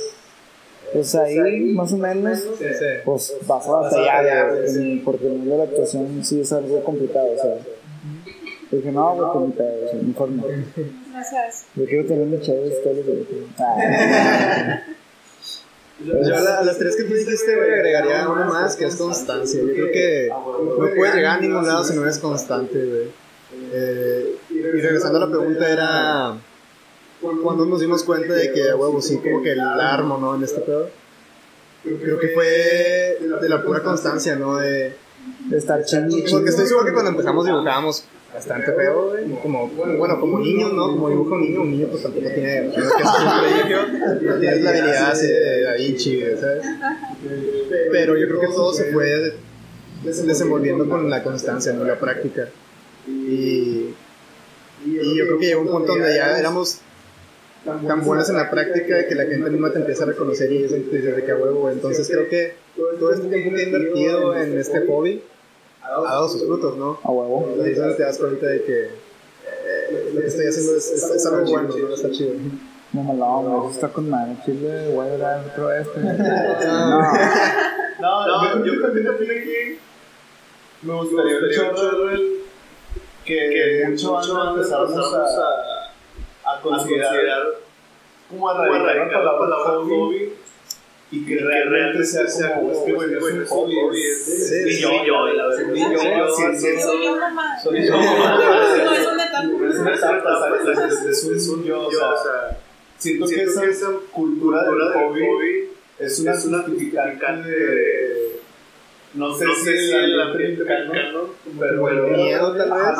[0.92, 1.38] pues ahí,
[1.74, 2.84] más o menos, Sí, sí.
[3.04, 4.54] pues vas a batallar,
[5.04, 7.54] porque el mundo de la actuación sí es algo complicado, o sea.
[8.70, 10.44] Dije, no, güey, pues ni pedo, o sea, mejor no.
[11.12, 11.66] Gracias.
[11.74, 13.26] Yo quiero tener mis chavos todos los días.
[13.58, 14.80] Ah.
[16.04, 18.96] Yo a, la- a las tres que tú dijiste, güey, agregaría una más que es
[18.96, 19.60] constancia.
[19.60, 23.08] Yo creo que no puedes llegar a ningún lado si no eres constante, güey.
[23.72, 26.34] Eh, y regresando a la pregunta, era
[27.42, 30.34] cuando nos dimos cuenta de que, huevo, sí, como que el armo, ¿no?
[30.34, 30.88] En este pedo.
[31.82, 34.56] Creo que fue de la pura constancia, ¿no?
[34.56, 34.94] De,
[35.48, 36.16] De estar chingando.
[36.30, 39.24] porque estoy seguro que cuando empezamos dibujábamos bastante feo, güey.
[39.42, 40.88] Como, bueno, como niño, ¿no?
[40.88, 42.72] Como dibujo un niño, un niño pues tampoco tiene, no
[44.36, 46.64] la habilidad así de Da Vinci, ¿sabes?
[47.90, 49.34] Pero yo creo que todo se fue
[50.02, 51.84] desenvolviendo con la constancia, ¿no?
[51.84, 52.48] La práctica.
[53.06, 53.94] Y,
[54.84, 56.80] y yo creo que llegó un punto donde ya éramos
[57.64, 60.74] tan buenos en la práctica que la gente misma te empieza a reconocer y eso
[60.74, 61.70] te dice de que a huevo.
[61.70, 62.54] Entonces creo que
[62.98, 65.22] todo este tiempo que he invertido en este hobby
[65.82, 66.98] ha dado sus frutos, ¿no?
[67.02, 67.54] A huevo.
[67.56, 70.90] Y ahí es donde te das cuenta de que eh, lo que estoy haciendo es,
[70.90, 71.94] es, es algo bueno, ¿no?
[71.94, 72.34] Está chido.
[72.92, 73.70] No me lo güey.
[73.72, 74.36] Está con madre.
[74.44, 76.00] Chile, voy a dar otro este.
[78.00, 79.78] No, yo, yo también opino que
[80.82, 82.42] me gustaría un chorro el
[83.24, 85.71] que mucho antes empezamos a,
[86.58, 87.42] a considerar
[88.30, 90.32] como a erradicar la palabra hobby
[91.10, 95.46] y que realmente sea como, es que bueno, es un hobby, es yo, yo, la
[95.48, 95.98] verdad, ni yo,
[96.80, 97.58] Soy yo, mamá.
[97.62, 97.80] soy.
[97.90, 98.00] No,
[98.94, 99.44] es una etapa.
[99.68, 101.02] Es una etapa, ¿sabes?
[101.04, 102.58] Es- un- yo, o sea,
[102.98, 106.32] siento que esa cultura del hobby es una
[107.42, 108.40] de
[109.14, 111.28] no sé si el ambiente mexicano,
[111.60, 112.98] pero el miedo, tal vez.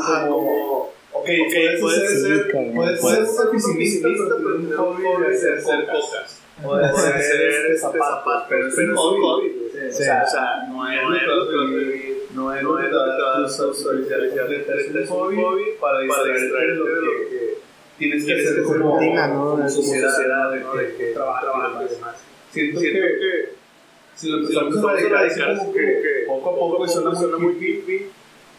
[1.22, 6.42] Como, ok, puedes ser, puedes ser un oficinista, pero un hobby de hacer cosas.
[6.64, 9.70] O de hacer este zapatos, pero es un hobby.
[9.88, 10.24] O sea,
[10.68, 12.90] no es lo que no es que
[13.36, 17.58] tus socializaciones, es un hobby para distraerte de lo que
[17.98, 19.68] tienes que hacer como ¿no?
[19.68, 22.16] sociedad, de que trabajas y demás.
[22.50, 23.62] Siento que
[24.14, 28.08] si lo empezamos a erradicar así como que poco a poco suena muy hippie,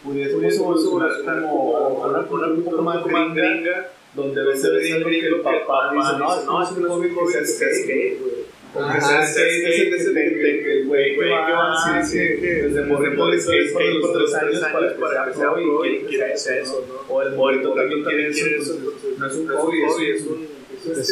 [0.04, 5.42] pudiésemos evolucionar como una cultura un poco más gringa, donde a veces diciendo que el
[5.42, 8.44] papá dice, no, es un hobby que skate, güey.
[8.74, 14.34] Es el que el güey que va así, desde morrito de skate por los tres
[14.36, 14.60] años
[15.00, 17.14] para que sea hobby y quiere hacer eso, ¿no?
[17.14, 18.28] O el morrito también quiere
[18.58, 18.74] eso,
[19.18, 20.64] no es un hobby, es un...
[20.84, 21.08] Es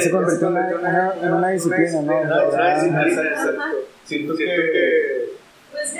[0.00, 2.14] se convirtió en una, en una disciplina, ¿no?
[4.06, 5.19] Siento que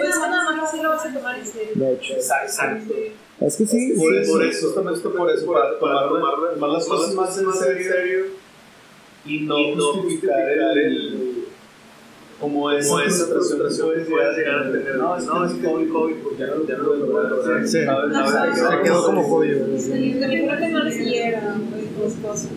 [0.00, 1.72] Pues que nada más así lo vas a tomar en serio.
[1.74, 2.14] De hecho.
[2.14, 2.94] Exacto.
[3.40, 4.48] Es que sí, Por, sí, por sí.
[4.48, 8.24] eso, justamente por eso, para, para tomar, las cosas más en serio
[9.24, 9.56] y no
[9.92, 11.44] justificar el,
[12.40, 14.96] como esa frustración que llegar a tener.
[14.96, 17.66] No, es hobby, hobby, porque ya no, ya no lo.
[17.66, 17.84] Sí.
[17.84, 18.58] ¿sabes?
[18.58, 19.78] Se quedó como hobby.
[19.78, 21.56] Sí, yo creo que no les quiera,
[21.98, 22.48] pues, cosas.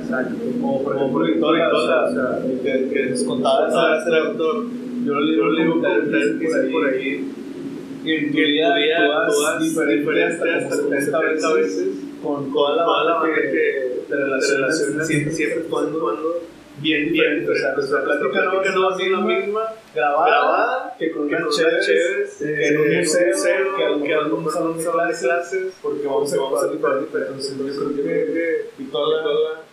[0.00, 0.34] Exacto.
[0.60, 4.66] Como por ejemplo Victoria, o sea, que, que nos contaba ese este autor.
[5.04, 7.32] Yo le digo, le digo, que dice por ahí,
[8.04, 11.88] que en tu vida actúas diferente hasta como 70 veces
[12.22, 16.42] con toda la banda que te relacionas siempre, siempre cuando
[16.78, 17.50] bien diferente.
[17.50, 19.62] O sea, nuestra plática no va a ser la misma
[19.94, 24.50] grabada que con unas chéves, que en un museo, que a lo mejor en un
[24.50, 27.18] salón de clases, porque vamos a actuar diferente.
[27.28, 29.71] Entonces, yo creo que Victoria Sí, todo.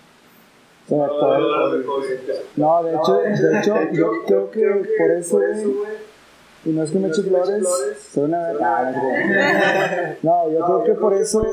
[2.55, 4.61] No, de hecho, de hecho, yo creo que
[4.97, 5.41] por eso,
[6.65, 7.63] y no es que me eche flores,
[8.11, 8.91] soy una ah,
[10.23, 11.45] no, yo creo que por eso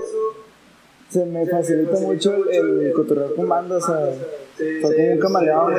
[1.11, 4.11] se me facilita mucho el, el cotorreo con bandas, o sea,
[4.57, 5.75] soy como un camaleón,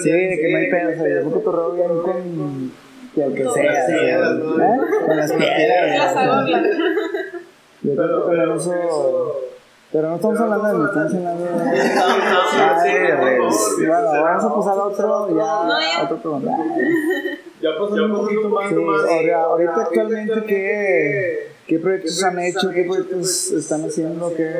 [0.00, 2.72] sí, de que no hay pedo, o sea, yo cotorreo bien con
[3.16, 3.86] el que sea.
[3.86, 4.16] ¿eh?
[5.06, 6.14] con las piedras,
[7.82, 9.40] yo creo que con eso,
[9.94, 11.52] pero no estamos hablando de mí, estamos hablando de...
[13.86, 16.02] Bueno, vamos a pasar a otro, ya, ya.
[16.02, 16.50] otro pregunta.
[17.62, 22.70] Ya pasando un poquito más, Sí, ahorita actualmente, ¿qué, ¿qué proyectos han hecho?
[22.72, 24.34] ¿Qué proyectos están haciendo?
[24.34, 24.50] ¿Qué...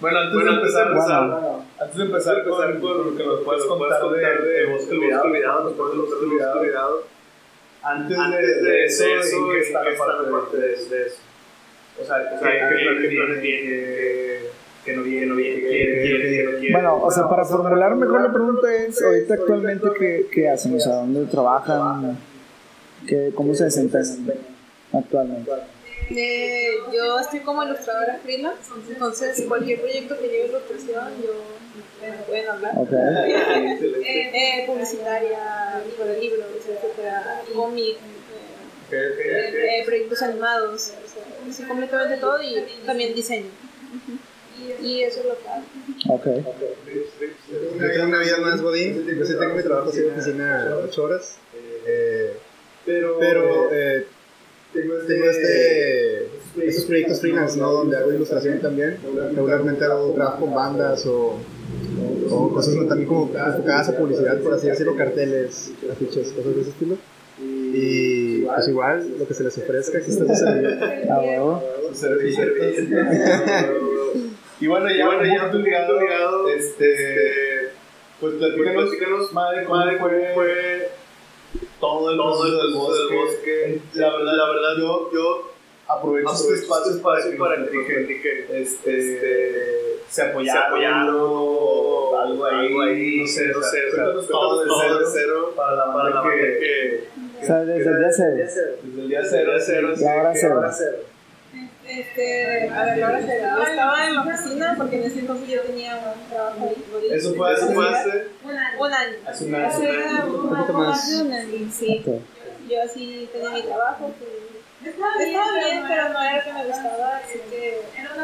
[0.00, 1.64] Bueno, antes de empezar, Bueno.
[1.80, 5.72] antes de empezar con, con lo que nos puedes contar de, de Bosque Olvidado, nos
[5.72, 7.02] puedes contar de Bosque Olvidado.
[7.82, 11.20] Antes, de, de eso, ¿en qué está la parte de, de eso?
[12.00, 13.40] O sea, ¿qué planes viene?
[13.40, 14.31] ¿Qué
[14.86, 15.36] no viene?
[15.36, 16.02] ¿Qué quiere?
[16.02, 16.72] ¿Qué no quiere?
[16.72, 20.74] Bueno, o sea, para formular mejor la pregunta es, ahorita actualmente, ¿qué, qué hacen?
[20.74, 22.18] O sea, ¿dónde trabajan?
[23.06, 24.38] ¿Qué, ¿Cómo se desempeñan
[24.92, 25.50] actualmente?
[26.10, 31.32] Eh, yo estoy como ilustradora freelance, entonces cualquier proyecto que lleve ilustración, yo
[32.02, 32.72] me pueden hablar.
[32.76, 32.92] Ok.
[32.92, 37.96] Eh, eh, publicitaria, sobre libros, etcétera, cómic,
[38.90, 40.92] eh, eh, eh, proyectos animados,
[41.48, 43.48] o sea, completamente todo y también diseño.
[44.82, 45.64] Y eso es lo que hago.
[46.14, 46.26] Ok.
[47.80, 51.02] Yo tengo una vida más godín, yo sí tengo mi trabajo así de oficina 8
[51.02, 51.38] horas,
[51.86, 52.36] eh,
[52.84, 54.06] pero eh,
[54.72, 56.26] tengo este,
[56.66, 57.72] estos proyectos freelance, ¿no?
[57.72, 58.98] Donde hago ilustración también,
[59.34, 61.38] regularmente hago trabajo con bandas o,
[62.30, 66.70] o cosas también como enfocadas a publicidad, por así decirlo, carteles, afiches, cosas de ese
[66.70, 66.96] estilo.
[67.74, 71.14] Y, pues igual, lo que se les ofrezca, aquí está su servilleta.
[71.14, 71.62] A huevo.
[74.62, 77.72] Y bueno, ya, Bueno, ya tu ligado, ligado, este,
[78.20, 79.98] pues platícanos, platícanos, madre, cómo madre,
[80.34, 80.88] fue,
[81.80, 83.80] todo el todo el proceso del bosque.
[83.94, 85.52] La verdad, La verdad, yo, yo
[85.88, 92.20] aprovecho este aprovecho espacio este para que para que este, se apoyaron, se apoyaron, o
[92.20, 94.98] algo ahí, algo ahí, no sé, no o sea, sé, o sea, cuéntanos todo todo
[95.00, 98.10] de cero, para la para la banda banda que, que O sea, desde el día
[98.12, 98.76] cero.
[98.84, 101.11] desde el día cero, cero, La hora que cero.
[101.98, 105.60] Este, a ver, ahora se yo estaba en la oficina porque en ese entonces yo
[105.60, 107.08] tenía un trabajo ahí.
[107.12, 108.80] Eso fue hace, un año.
[108.80, 109.16] Un año.
[109.26, 109.66] hace un año.
[109.66, 112.02] Hace un poco más de un año, sí.
[112.68, 117.16] Yo así tenía mi trabajo que estaba bien, pero no era lo que me gustaba,
[117.18, 117.82] así que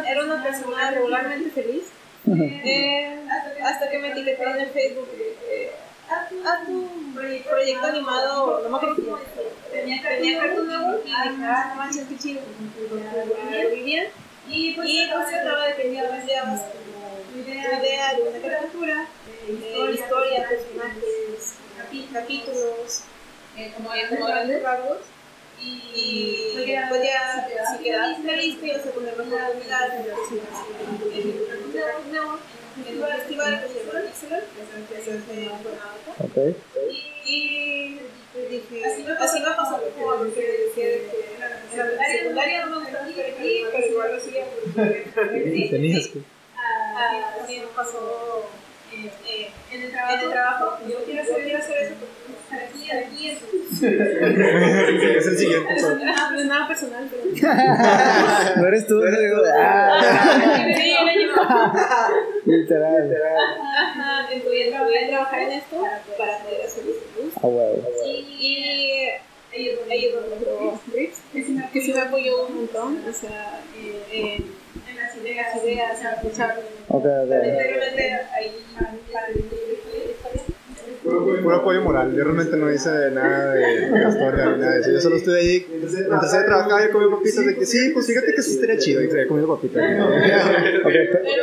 [0.08, 1.84] era una persona regularmente feliz.
[2.28, 3.16] Eh,
[3.62, 5.08] hasta que me etiqueté en el Facebook.
[6.10, 8.62] Eh, haz tu proyecto animado,
[9.70, 11.12] tenía Cartoon Network y
[13.96, 14.10] ah.
[14.48, 14.88] Y pues
[15.28, 19.06] trataba de tu idea de una caricatura,
[19.46, 21.56] eh, historia, personajes,
[22.12, 23.02] capítulos,
[23.56, 23.90] eh, como
[24.26, 24.98] grandes rasgos.
[25.60, 27.02] Y pues pues
[27.76, 28.90] si quedaste listo, ibas a
[32.08, 32.38] mejor
[32.86, 34.42] el Cartoon Network, en un festival que se llama Pixelar,
[34.88, 36.10] que se hace en Cuernavaca.
[36.20, 36.36] Ok.
[37.24, 37.98] Y
[38.32, 39.76] pues dije, así me, pasó.
[46.56, 48.48] Ah, me pasó
[48.92, 50.78] eh, eh, en, el trabajo, trabajo.
[50.88, 51.94] Yo quiero hacer, quiero hacer eso
[52.48, 53.46] estar aquí, aquí, eso.
[55.18, 55.74] Es el siguiente.
[55.82, 57.24] No es nada personal, pero.
[58.56, 60.00] No eres tú, digo, ah,
[60.76, 62.42] Sí, era yo.
[62.46, 63.16] literal.
[63.76, 65.76] Ajá, voy a trabajar en esto
[66.16, 67.40] para poder hacer lo que me gusta.
[67.42, 67.82] A huevo.
[68.06, 69.08] Y
[69.58, 70.18] ellos, ellos
[71.72, 74.40] que sí me apoyó un montón, o sea, eh,
[74.88, 76.60] en las ideas, ideas, en escuchar.
[76.88, 77.28] Ok, ok.
[77.28, 78.64] Realmente ahí
[81.42, 82.14] Puro apoyo moral.
[82.14, 84.90] Yo realmente no hice nada de historia ni nada de eso.
[84.90, 85.66] Yo solo estuve ahí.
[85.70, 89.02] Mientras ella trabajaba, yo comía papitas de que sí, pues fíjate que sí estaría chido.
[89.02, 89.82] Y seguía comiendo papitas.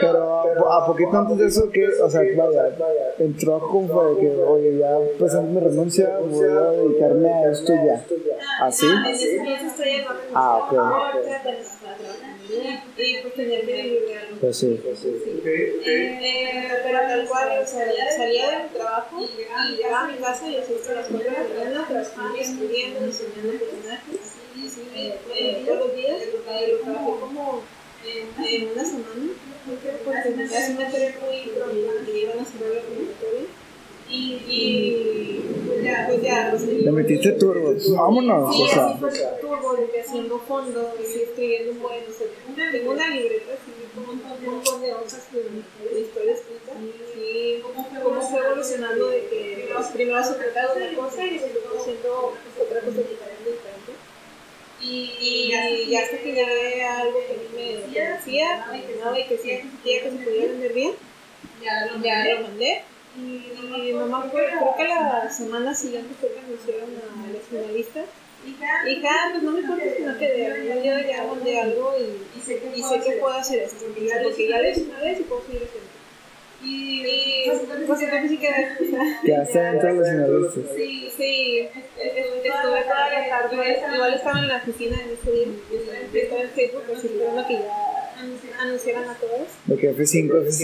[0.01, 2.63] Pero a- poquito antes de eso, que, o sea, vaya,
[3.19, 7.73] entró como fue de que, oye, ya presento mi renuncia, voy a dedicarme a esto
[7.73, 8.05] ya.
[8.61, 8.85] ¿Así?
[8.87, 9.09] La
[10.33, 10.73] Ah, ok.
[12.55, 14.37] Pues tenía que vivir de algo.
[14.39, 14.81] Pues sí.
[15.45, 17.85] Eh, pero tal cual, o sea,
[18.15, 21.43] salía del trabajo y llegaba a mi casa y hacía hasta las 4 de la
[21.43, 24.35] mañana trabajando, escribiendo, diseñando personajes.
[24.95, 27.61] Eh, eh, todos los días, lo trabajé como
[28.05, 29.31] en, una semana,
[30.05, 33.64] porque me hacía una tarea muy que iban a hacer la convocatoria.
[34.09, 37.73] Y, y pues ya, pues ya, sea, Le metiste turbo.
[37.95, 38.97] Vámonos, Sí, o sea.
[38.97, 39.09] fue
[39.41, 43.53] turbo, de que haciendo fondo, así escribiendo un buen, o sea, una, tengo una libreta
[43.95, 46.73] con un montón de hojas de, historia escrita,
[47.17, 52.33] y cómo fue evolucionando de que primero se trataba de una cosa y luego haciendo
[52.61, 53.91] otra cosa diferente.
[54.81, 58.79] Y, y, y ya hasta que llegué a algo que a mí me convencía, me
[58.85, 59.49] llenaba y que sí
[59.83, 60.91] que se podía vender bien,
[61.63, 62.83] ya ya lo mandé.
[63.17, 67.43] Y, y no me acuerdo, creo que la semana siguiente fue que anunciaron a los
[67.43, 68.05] finalistas.
[68.45, 72.37] Y cada, pues no me importa si no quedé, al yo ya mandé algo y,
[72.37, 74.99] y, sé que, y sé que puedo hacer esto, porque ya, ya lo hice una
[74.99, 75.89] vez y puedo seguir haciendo.
[76.63, 80.75] Y, y pues entonces sí quedé, o sea, Quedaste dentro de los finalistas.
[80.75, 85.47] Sí, sí, estuve toda la tarde, igual estaba en la oficina en ese día,
[86.13, 87.84] estaba en Facebook, así esperando que ya
[88.59, 89.47] anunciaran a todos.
[89.65, 90.61] De que F5, F5, Sí,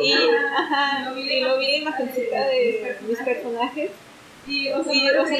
[0.02, 0.14] y, y,
[0.58, 3.92] ajá, y lo vi la imagencita de mis personajes.
[4.48, 5.38] Y, o sea, y, o sea,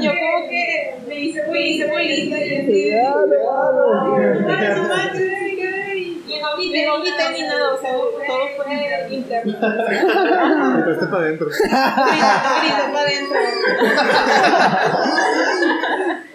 [0.00, 2.90] yo lo como que me hice muy, hice muy linda y así.
[2.90, 4.16] Ya, lo hago.
[4.16, 8.66] Ay, no me vi, no vi ni nada, o sea, todo fue
[9.10, 9.52] interno.
[10.78, 11.48] Entraste para adentro.
[11.48, 13.38] Grité para adentro.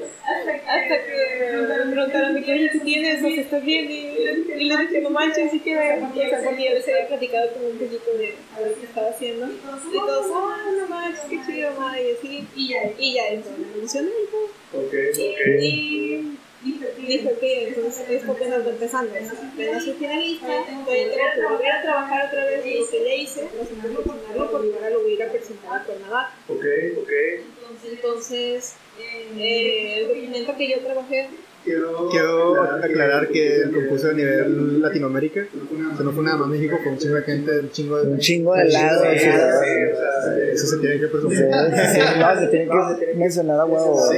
[0.67, 3.23] Hasta que me preguntaron, ¿qué qué tienes?
[3.23, 3.89] O sea, ¿estás bien?
[3.89, 8.35] Y, les dije, no manches, sí que yo les había platicado como un poquito de
[8.55, 9.47] a ver qué estaba haciendo.
[9.47, 12.47] Y todos, ah, no manches, qué chido, madre, y así.
[12.55, 14.09] Y ya, y ya, todo, me emocioné
[16.65, 19.13] y dije, ok, entonces esto apenas va empezando.
[19.13, 20.47] Apenas soy finalista,
[20.85, 24.73] voy a que volver a trabajar otra vez lo que ya hice, presentarlo, presentarlo, porque
[24.73, 26.33] ahora lo voy a ir a presentar a Cuernavaca.
[26.47, 26.65] ok,
[27.01, 27.11] ok.
[27.87, 28.75] Entonces,
[29.37, 31.29] el documento que yo trabajé
[31.65, 36.77] Quiero aclarar que el concurso a nivel Latinoamérica, o sea, no fue nada más México,
[36.83, 38.11] con un chingo de gente, un chingo de...
[38.11, 39.07] Un chingo de lados.
[39.13, 39.29] Sí, sí,
[40.53, 41.37] Eso se tiene que sí, presumir.
[41.39, 43.99] sí, no, se tiene que mencionar a huevo.
[44.11, 44.17] Sí,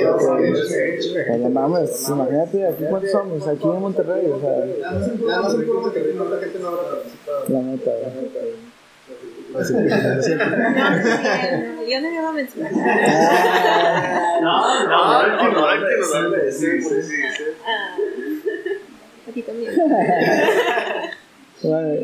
[1.00, 4.66] sí, Pues no mames, imagínate, aquí cuántos somos, aquí en Monterrey, o sea,
[5.26, 7.44] Nada más importa que cuánta gente no habrá participado.
[7.48, 7.92] la neta,
[9.60, 10.36] Así que.
[10.38, 12.72] No, yo no me iba a mencionar.
[14.42, 16.52] No, no, no, no.
[16.52, 17.16] Sí, sí, sí.
[17.66, 17.96] Ah,
[19.28, 19.74] a ti también.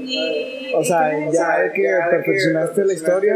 [0.06, 3.36] Y- o sea, ya que perfeccionaste la historia,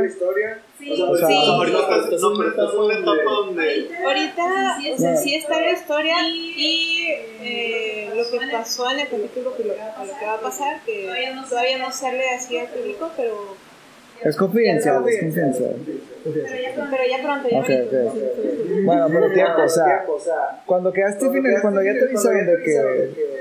[0.80, 1.34] Sí, o sea, sí.
[1.34, 3.90] Ahorita estás no, pero estás en una etapa donde.
[4.06, 7.08] Ahorita, o sea, sí está la historia y
[7.42, 11.08] eh, lo que pasó en el capítulo que lo que va a pasar, que
[11.50, 13.56] todavía no sale así al público, pero,
[14.24, 15.76] es confidencial, es confidencial.
[16.24, 17.64] pero ya pronto, ya.
[18.84, 20.06] Bueno, pero tiempo, o sea,
[20.66, 23.38] cuando quedaste final, cuando ya te avisaron de que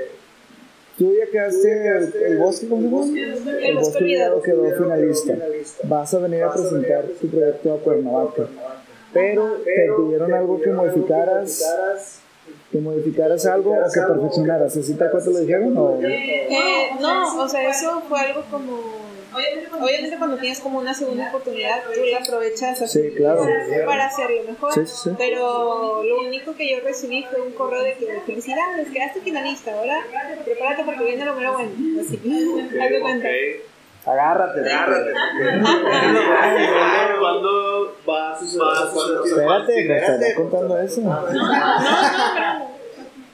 [0.97, 3.51] tú ya quedaste el, el bosque, ¿cómo se llama?
[3.59, 5.33] El bosque olvidado quedó finalista.
[5.83, 8.47] Vas a venir a presentar tu proyecto a Cuernavaca.
[9.13, 12.21] Pero te pidieron algo que modificaras,
[12.71, 14.77] que modificaras algo o que perfeccionaras.
[14.77, 15.77] ¿Así tal cual te lo dijeron?
[15.77, 15.99] O?
[16.03, 19.06] Eh, no, o sea, eso fue algo como...
[19.33, 23.45] Obviamente cuando tienes como una segunda oportunidad, tú la aprovechas así Sí, claro.
[23.85, 24.73] para hacerlo mejor.
[24.73, 25.09] Sí, sí, sí.
[25.17, 30.03] Pero lo único que yo recibí fue un correo de que felicidades, quedaste finalista, ahora
[30.45, 31.71] prepárate porque viene lo mero bueno.
[32.01, 33.27] Así, haz de cuenta.
[34.05, 35.11] Agárrate, agárrate.
[37.19, 38.63] ¿Cuándo va a suceder?
[38.93, 41.01] ¿Cuándo Espérate, me estaría contando eso.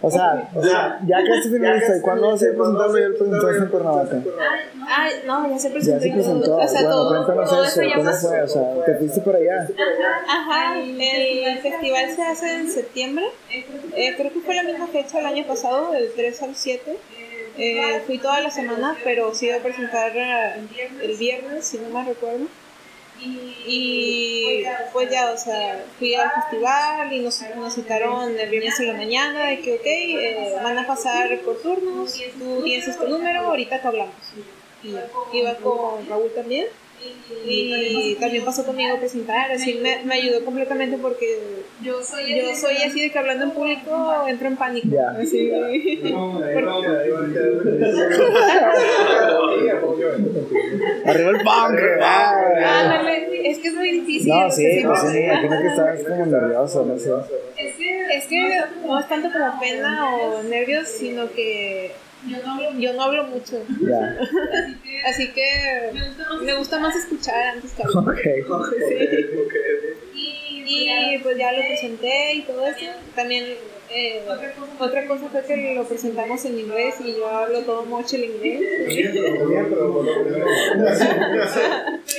[0.05, 1.95] O sea, ya, ya quedaste finalista.
[1.97, 2.97] ¿Y cuándo vas a ir a presentarlo?
[2.99, 4.17] Ya lo presentaste en Cuernavaca.
[4.85, 6.01] Ah, no, ya se Ya presentó.
[6.01, 6.17] se y todo.
[6.19, 6.55] presentó.
[6.57, 7.81] O sea, Bueno, todo, cuéntanos todo eso.
[7.83, 8.41] ya ¿Cómo fue?
[8.41, 9.67] O sea, te fuiste por allá.
[10.27, 13.25] Ajá, el festival se hace en septiembre.
[13.95, 16.97] Eh, creo que fue la misma fecha el año pasado, del 3 al 7.
[17.57, 20.53] Eh, fui toda la semana, pero sí iba a presentar eh,
[21.01, 22.45] el viernes, si no mal recuerdo.
[23.65, 28.87] Y pues ya, o sea, fui al festival y nos, nos citaron el viernes en
[28.87, 33.41] la mañana de que, ok, eh, van a pasar por turnos, tú tienes este número,
[33.41, 34.15] ahorita te hablamos.
[34.83, 36.67] Y iba con Raúl también.
[37.45, 42.55] Y también pasó conmigo a presentar, así me, me ayudó completamente porque yo soy, yo
[42.55, 44.87] soy así de que hablando en público entro en pánico.
[44.89, 45.11] Ya.
[45.11, 45.51] Así.
[51.05, 51.79] Arriba el punk.
[52.01, 53.01] Ah.
[53.43, 54.29] Es que es muy difícil.
[54.29, 57.11] No, sí, pues sí, imagino que estabas como nervioso, no sé.
[57.57, 61.91] Es que, es que no es tanto como pena o nervios, sino que
[62.79, 63.61] yo no hablo mucho.
[63.81, 64.17] Ya.
[65.05, 65.91] Así que
[66.41, 68.15] me gusta más escuchar antes que hablar.
[68.15, 68.19] Ok.
[70.65, 72.85] Y pues ya lo presenté y todo eso.
[73.15, 73.55] También
[73.93, 74.21] eh,
[74.79, 78.61] otra cosa fue que lo presentamos en inglés y yo hablo todo mucho el inglés.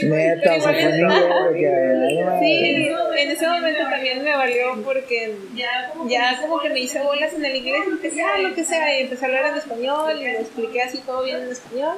[0.03, 0.72] Neta, sea,
[1.53, 1.66] que.
[1.68, 5.93] ay, Sí, en ese momento también me valió porque ya
[6.41, 9.03] como que me hice bolas en el inglés y empecé a lo que sea y
[9.05, 11.97] empecé a hablar en español y lo expliqué así todo bien en español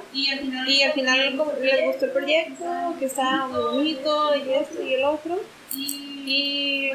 [0.66, 2.64] y al final como les gustó el proyecto,
[2.98, 5.40] que estaba muy bonito y esto y el otro
[5.72, 6.90] y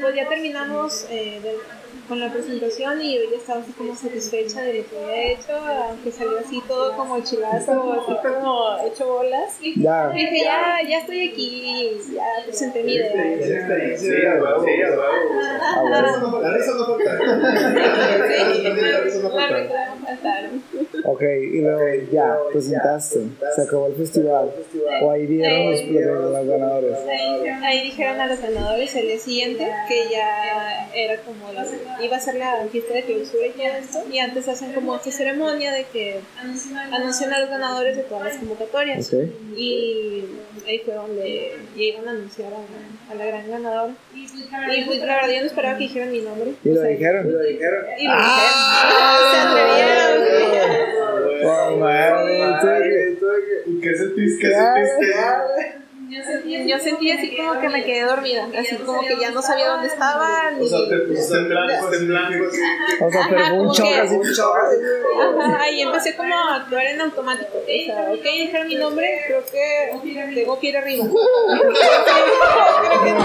[0.00, 1.75] pues ya terminamos eh, de-
[2.08, 5.52] con la presentación y yo ya estaba así como satisfecha de lo que había hecho,
[5.88, 9.58] aunque salió así todo como chilazo, así como hecho bolas.
[9.76, 10.10] Ya.
[10.14, 13.96] Y dije, ya, ya estoy aquí, ya presenté mi idea.
[13.96, 14.36] Sí, a a.
[14.36, 16.40] Ah, bueno.
[16.40, 17.12] La risa no falta.
[17.14, 20.62] La risa no faltaron.
[21.04, 21.80] Ok, y luego
[22.10, 23.20] ya, presentaste.
[23.54, 24.50] Se acabó el festival.
[25.02, 26.98] O ahí dieron los, los, los ganadores.
[27.08, 31.64] Ahí, ahí dijeron a los ganadores el día siguiente que ya era como la,
[32.02, 34.04] iba a ser la fiesta de clausura y todo esto.
[34.10, 38.36] Y antes hacen como esta ceremonia de que anuncian a los ganadores de todas las
[38.36, 39.12] convocatorias.
[39.12, 39.20] Ok.
[39.56, 40.24] Y
[40.66, 43.92] ahí fue donde ya iban a anunciar a, a la gran ganadora.
[44.14, 44.26] Y
[44.84, 46.52] pues la verdad yo no esperaba que dijeran mi nombre.
[46.64, 47.28] Y O lo sea, dijeron.
[47.28, 47.84] Y lo dijeron.
[47.96, 50.26] Se atrevieron.
[51.48, 53.16] Oh, madre,
[53.66, 54.48] ¿Y qué sentiste?
[54.48, 55.85] ¿Qué sentiste?
[56.08, 59.88] Yo sentí así como que me quedé dormida, así como que ya no sabía dónde
[59.88, 60.64] estaba, ni...
[60.64, 62.44] O sea, te pusiste en blanco, en blanco.
[63.00, 63.70] O sea, pero un
[65.40, 67.58] Ajá, y empecé como a actuar en automático.
[67.58, 69.90] O sea, ok, dijeron mi nombre, creo que
[70.34, 71.04] tengo que ir arriba.
[71.06, 73.24] creo que no.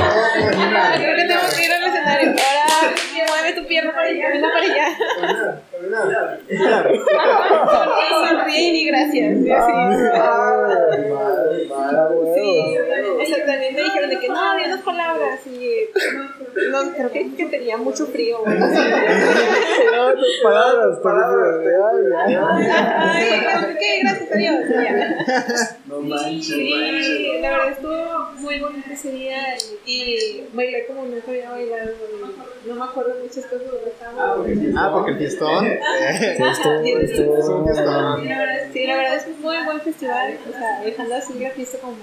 [0.95, 2.29] Creo que tengo que ir al escenario.
[2.32, 2.91] Ahora
[3.29, 4.88] mueve tu pierna para allá, camina para allá.
[6.49, 9.38] Y sonríe y gracias.
[11.91, 12.77] Ah, Sí,
[13.25, 15.75] sí, sea, también me dijeron de que no, había unas palabras y
[16.71, 18.41] no, creo que, que tenía mucho frío.
[18.41, 18.45] o.
[19.91, 21.59] No, tus palabras, palabras.
[21.93, 22.67] Ay, ay.
[22.97, 24.55] Ay, creo que gracias a Dios.
[25.85, 29.39] No manches, Sí, la verdad estuvo muy bonito ese día
[29.85, 31.91] y bailé como nunca había bailado.
[32.65, 34.47] No me acuerdo muchas cosas de estábamos.
[34.77, 35.65] Ah, porque el fiestón.
[35.67, 35.79] eh,
[36.37, 38.21] Sí, estuvo, estuvo, fiestón.
[38.21, 41.33] Sí, la verdad, sí, la verdad es un muy buen festival, o sea, dejando así
[41.39, 41.97] la fiesta como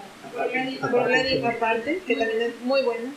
[1.49, 3.13] aparte, que también es muy buena.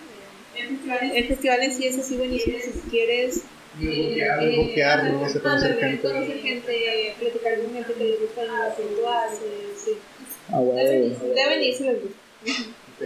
[1.13, 3.43] El festival en sí es así buenísimo si quieres
[3.79, 5.29] eh, Buquear, ¿no?
[5.29, 6.01] Se conocer gente.
[6.01, 9.39] conocer gente, platicar con gente que le gusta lo que tú haces,
[9.77, 9.91] sí.
[10.51, 10.75] Ah, huevo.
[10.75, 12.17] deben ir si les gusta.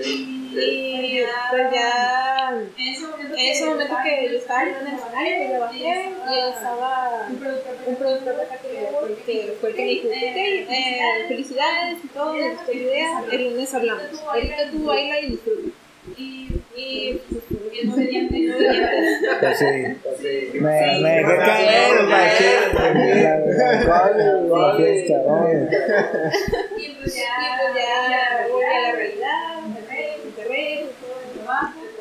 [0.03, 1.21] Y
[1.51, 6.49] pues ya en ese momento que yo estaba en el escenario, pues le bajé y
[6.53, 7.27] estaba
[7.87, 10.13] un productor de acá que, fue el que me dijo, ok,
[10.71, 14.03] eh, felicidades y todo, me gustó la idea, el lunes hablamos.
[14.27, 15.69] Ahorita tú baila y disfruta.
[16.17, 16.49] Y,
[17.29, 17.43] pues.
[20.03, 20.53] Pues.
[20.61, 22.03] Me, me dejé caer.
[22.73, 23.39] La la-
[24.59, 24.77] la.
[26.77, 31.15] Y pues ya, y pues ya volví a la realidad, me enterré, me enterré, todo
[31.21, 31.94] el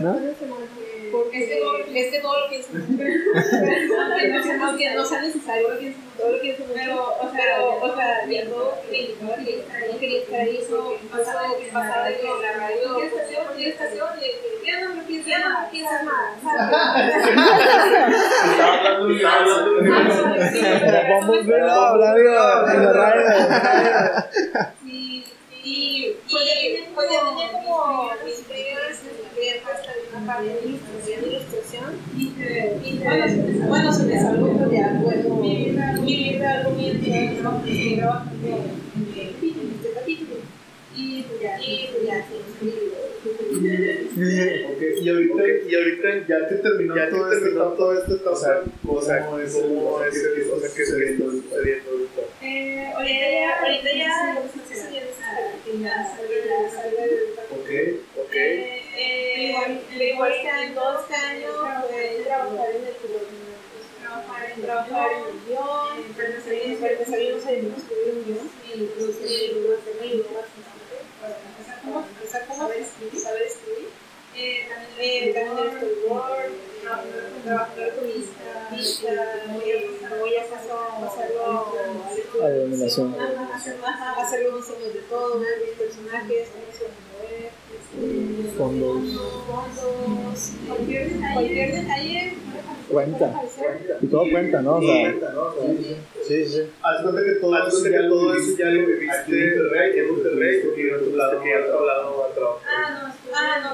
[0.00, 0.18] ¿No?
[1.10, 2.68] Porque es que todo, es que todo lo pienso.
[2.72, 2.86] no,
[4.76, 5.68] que no sea necesario,
[6.16, 6.74] todo lo pienso mucho.
[6.74, 9.34] Pero, o sea, o sea, viendo que yo no
[9.98, 11.42] quería estar ahí, eso pasaba
[11.72, 14.26] la radio, estación, estación, y
[14.66, 16.36] ya no me piensas, ya no me piensas más.
[18.60, 19.14] Hablando de
[21.08, 23.22] Vamos bien hablando en la radio.
[24.84, 25.24] Sí,
[25.64, 28.77] y pues ya tenía, ya tenía como mis primeras
[30.16, 32.32] una parte de ilustración, y,
[33.68, 34.46] bueno, se me, se algo
[39.76, 40.36] este capítulo.
[40.96, 42.34] Y pues ya, y pues ya, sí,
[44.68, 48.32] Ok, Y ahorita, y ahorita ya que terminó Ya que todo, terminó esto, todo esto,
[48.32, 51.90] o sea, o sea, ¿cómo es el ¿cómo es el- o sea, qué sucediendo sucediendo
[51.90, 52.22] ahorita?
[52.42, 54.74] Eh, ahorita ya, ahorita ya, que
[55.64, 57.04] que salga, salga
[57.50, 57.70] Ok,
[58.18, 58.36] ok.
[59.00, 61.48] Eh, eh, igual, este año, todo este año
[61.88, 62.94] fue trabajar en el
[64.00, 65.98] trabajar en, trabajar en el guion,
[67.46, 70.78] a escribir un guion y pues el bastante
[71.20, 71.36] para
[72.08, 73.88] empezar saber escribir, saber escribir.
[74.34, 76.50] Eh, también, eh, el storyboard,
[77.44, 78.06] trabajar con
[78.56, 79.38] artistas,
[80.18, 81.74] voy a hacerlo
[82.42, 83.08] A iluminación.
[83.14, 87.42] Ajá, hacer, ajá, hacer los diseños de todos los personajes, cómo se van a mover,
[87.46, 87.67] este, Fondos.
[88.56, 89.20] Fondos,
[90.66, 92.32] cualquier, cualquier detalle.
[92.90, 93.42] Cuenta.
[94.00, 94.76] Y todo cuenta, ¿no?
[94.76, 95.14] O sea,
[96.26, 96.62] Sí, sí.
[96.82, 98.86] Haz cuenta que todo Haz eso cuenta ya que lo todo viviste eso ya lo
[98.86, 102.34] viviste aquí en Monterrey, en Monterrey, porque que en otro lado, que otro lado a
[102.34, 102.68] trabajar.
[102.70, 103.68] Ah, no, ah, no.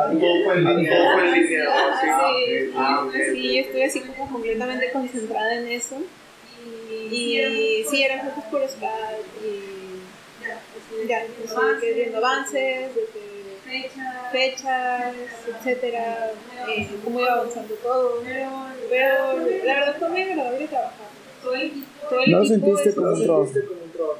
[0.00, 0.96] Ah, todo fue en línea.
[0.96, 2.06] Todo fue en línea, Ah, sí.
[2.46, 5.96] sí, Ah, sí, yo estuve así como completamente concentrada en eso.
[7.10, 9.67] Y sí, eran fotos por Skype y
[11.06, 13.28] ya, pues, de que viendo avances, de que
[14.32, 15.14] fechas,
[15.46, 16.32] etcétera,
[16.68, 18.22] eh, cómo iba avanzando todo.
[18.22, 21.08] Pero la verdad fue muy agradable trabajar.
[21.42, 23.50] Todo el equipo, todo el ¿no lo sentiste como un trabajo?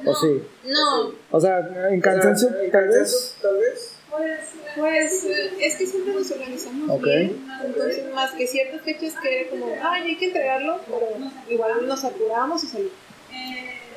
[0.05, 0.43] ¿O sí?
[0.65, 1.59] No, O sea,
[1.89, 3.35] en cansancio, tal vez.
[3.41, 3.95] Tal vez.
[4.09, 4.39] Pues,
[4.75, 7.03] pues eh, es que siempre nos organizamos Ok.
[7.05, 11.07] bien, entonces más que ciertas fechas que era como, ay, hay que entregarlo, pero
[11.47, 12.93] igual nos apurábamos y salimos.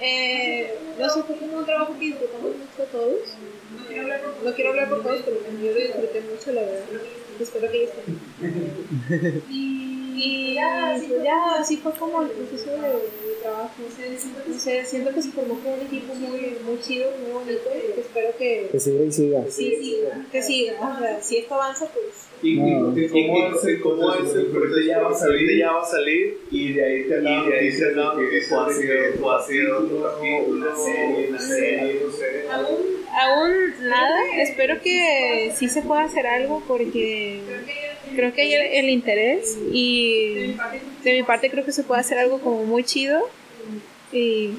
[0.05, 3.37] Eh, no sé, fue como un trabajo que disfrutamos mucho todos.
[4.45, 6.87] No quiero hablar por todos, pero yo lo disfruté mucho, la verdad.
[7.41, 9.43] Espero que ellos también.
[10.25, 12.79] Y ya, pues ya, así fue como el proceso de
[13.43, 13.71] trabajo.
[14.49, 17.63] No sé, siento que se formó como un equipo muy, muy chido, muy bonito,
[17.95, 19.45] que espero que, Que siga y siga.
[19.51, 19.97] Sí, sí,
[20.31, 20.73] que siga.
[20.81, 22.29] O sea, si esto avanza, pues.
[22.43, 22.97] ¿Y, No.
[22.97, 24.13] y, y cómo es el ¿Cómo
[24.87, 27.71] ya va a salir ya va a salir y de ahí te y de ahí
[27.71, 27.85] te
[29.47, 29.81] sido sido
[30.49, 32.45] una serie, una serie, no sé.
[32.51, 32.77] Aún,
[33.13, 34.19] aún nada.
[34.39, 37.41] Espero que sí se pueda hacer algo porque
[38.17, 40.55] creo que hay el, el interés y
[41.03, 43.29] de mi parte creo que se puede hacer algo como muy chido.
[44.13, 44.55] Y.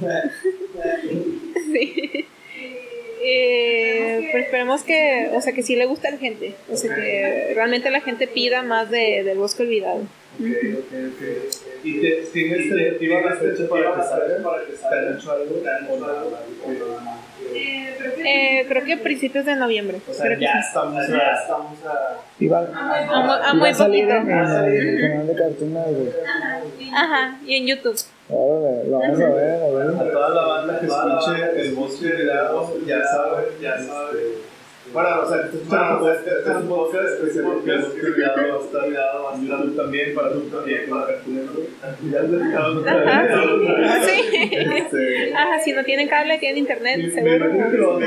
[1.72, 2.26] sí.
[3.22, 6.54] Eh, pero esperemos que, o sea, que sí le guste a la gente.
[6.70, 10.00] O sea, que realmente la gente pida más de, del bosque olvidado.
[10.38, 14.90] ¿Y te, tienes tentativa la fecha para que salga?
[14.90, 15.62] ¿Te han hecho algo?
[18.28, 19.98] Eh, creo que a principios de noviembre.
[20.08, 20.68] O sea, creo que ya sí.
[20.68, 21.08] estamos a...
[21.08, 22.20] Ya estamos a...
[22.38, 24.30] Iba, A, a muy a salir poquito.
[24.30, 26.14] en, en el canal de Cartoon Network.
[26.94, 27.96] Aja, y en YouTube.
[28.28, 30.08] Vamos a ver, a ver.
[30.08, 34.45] A toda la banda que escuche el bosque olvidado, ya sabe, ya sabe.
[34.96, 37.94] Bueno, o sea, el podcast, este es un podcast
[39.42, 41.20] YouTube también, para tu para.
[42.10, 44.06] Ya vez.
[44.06, 44.48] sí.
[44.52, 48.00] Este, Ajá, si no tienen cable, tienen internet, seguro.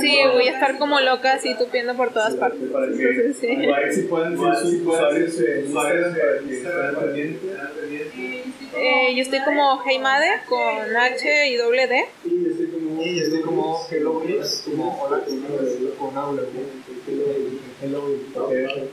[0.00, 2.68] Sí, voy a estar como loca así tupiendo por todas partes.
[2.72, 3.56] para que sí.
[3.92, 8.56] si pueden decir sus usuarios en Instagram para que estén pendientes.
[8.78, 12.04] Eh, yo estoy como Heimade con H y doble D.
[12.98, 15.22] Y yo estoy como Hello Clips, como hola
[15.98, 16.48] con una con W.
[17.82, 18.02] Hello,
[18.34, 18.88] porque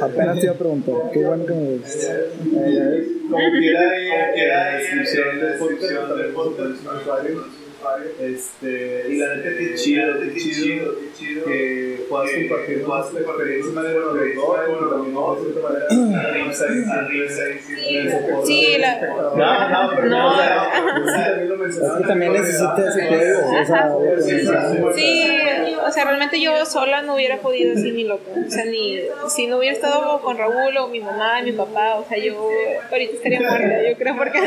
[0.00, 2.08] Apenas te iba a preguntar, qué bueno que me ves.
[3.30, 7.46] Como quiera ahí en la descripción del podcast, del usuarios.
[8.20, 13.18] Este, y la neta que chido, qué chido, qué chido que puedas compartir más tu
[13.18, 14.58] experiencia de los dos,
[18.44, 20.32] Sí, la- No, no, pero No.
[21.68, 23.52] Es que también necesita ese juego,
[24.94, 25.28] Sí,
[25.86, 28.30] o sea, realmente yo sola no hubiera podido así ni loco.
[28.46, 31.96] O sea, ni si no hubiera estado con Raúl o mi mamá y mi papá,
[31.96, 32.48] o sea, yo
[32.90, 34.38] ahorita estaría muerta, yo creo, porque,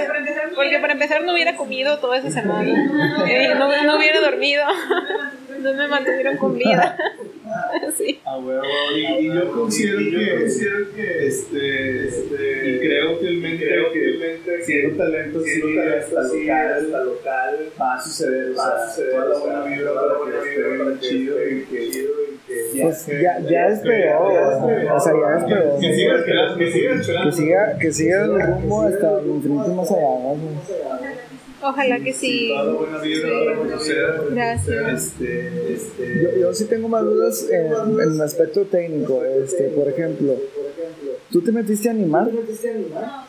[0.56, 3.21] porque para empezar no hubiera comido toda esa semana.
[3.28, 4.64] Eh, no, no hubiera dormido.
[5.60, 6.98] No me mantuvieron con vida.
[7.98, 8.20] Sí.
[8.26, 8.64] Ah, huevo.
[8.96, 10.46] Y, y yo considero que,
[10.96, 17.96] que este, este, y creo fielmente que siendo talento así, hasta local, hasta local, va
[17.96, 21.64] a suceder, va a suceder toda la buena vibra para que esté bien chido y
[21.66, 27.30] que, Pues ya, ya despegó, o sea, ya que siga esperando, que siga esperando.
[27.30, 30.02] Que siga, que siga el rumbo hasta el infinito más allá.
[30.02, 31.31] ¿no?
[31.64, 32.50] Ojalá que sí.
[32.50, 33.30] Toda la buena vibra.
[34.32, 35.04] Gracias.
[35.04, 39.24] Este, este, Yo, yo sí tengo más dudas en, en el aspecto técnico.
[39.24, 40.36] Este, por ejemplo,
[41.32, 42.30] ¿tú te metiste a animar?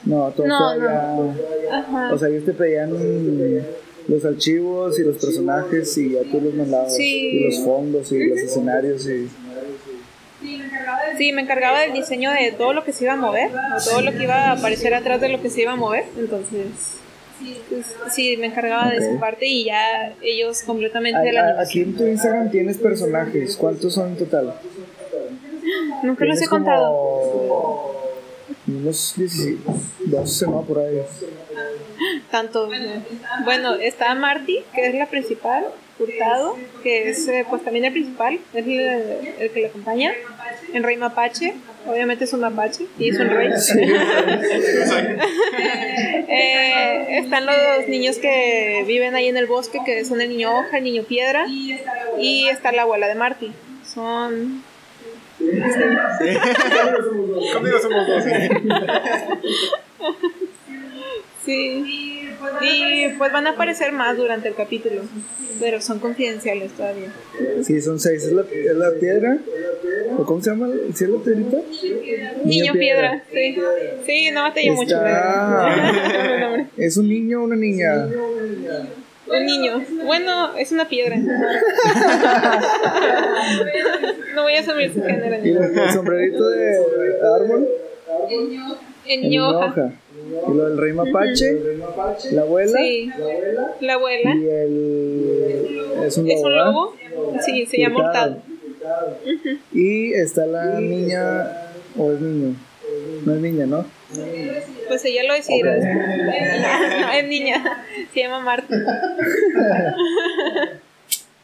[0.05, 1.79] No, todo No, ya.
[1.79, 2.15] Ajá.
[2.15, 2.93] O sea, ellos te pedían
[4.09, 6.97] los archivos y los personajes y ya tú los mandabas.
[6.97, 7.29] Sí.
[7.29, 9.29] Y los fondos y los escenarios y.
[11.19, 14.01] Sí, me encargaba del diseño de todo lo que se iba a mover, o todo
[14.01, 16.05] lo que iba a aparecer atrás de lo que se iba a mover.
[16.19, 16.67] Entonces,
[18.11, 21.83] sí, me encargaba de esa parte y ya ellos completamente de la A- a- animación.
[21.83, 23.57] Aquí en tu Instagram tienes personajes.
[23.57, 24.55] ¿Cuántos son en total?
[26.03, 27.91] Nunca los he contado.
[28.67, 29.57] Unos 10,
[30.07, 30.63] 12, ¿no?
[30.63, 31.03] Por ahí.
[32.31, 32.69] Tanto.
[33.45, 35.65] Bueno, está Marty, que es la principal,
[35.99, 38.81] Hurtado, que es eh, pues también el principal, es el,
[39.41, 40.13] el que le acompaña.
[40.73, 41.55] El rey mapache,
[41.87, 43.51] obviamente es un mapache y es un rey.
[46.35, 50.79] Eh, están los niños que viven ahí en el bosque, que son el niño hoja,
[50.79, 51.45] el niño piedra,
[52.19, 53.53] y está la abuela de Marty.
[53.85, 54.63] Son
[57.53, 58.25] Conmigo somos dos.
[58.25, 58.31] Sí.
[61.47, 65.03] Y pues van a aparecer más durante el capítulo,
[65.61, 67.13] pero son confidenciales todavía.
[67.63, 68.25] Sí, son seis.
[68.25, 69.39] ¿Es la, es la piedra?
[70.19, 70.69] ¿O cómo se llama?
[70.95, 71.57] ¿Sí es la piedrita?
[72.45, 73.57] Niño piedra, sí.
[74.07, 74.97] Sí, no batallé mucho.
[74.97, 76.67] Está...
[76.77, 78.07] ¿Es un niño o una niña?
[79.27, 79.83] Un niño.
[80.05, 81.17] Bueno, es una piedra.
[84.35, 85.45] No voy a asumir su género.
[85.45, 86.79] ¿Y el, sombrerito de
[87.37, 87.69] árbol?
[89.07, 89.93] Niño hoja.
[90.49, 91.59] Y lo del rey mapache,
[92.33, 93.11] la abuela Sí.
[93.81, 94.35] La abuela.
[94.35, 95.81] y el...
[96.05, 96.95] Es un ¿Es lobo, lobo?
[97.45, 98.37] Sí, se llama Hurtado.
[99.73, 102.57] Y está la niña, o es niño.
[103.25, 103.85] No es niña, ¿no?
[104.89, 105.77] Pues ella lo decidirá.
[107.17, 107.85] Es niña.
[108.13, 108.75] Se llama Marta.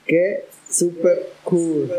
[0.06, 1.90] Qué super cool.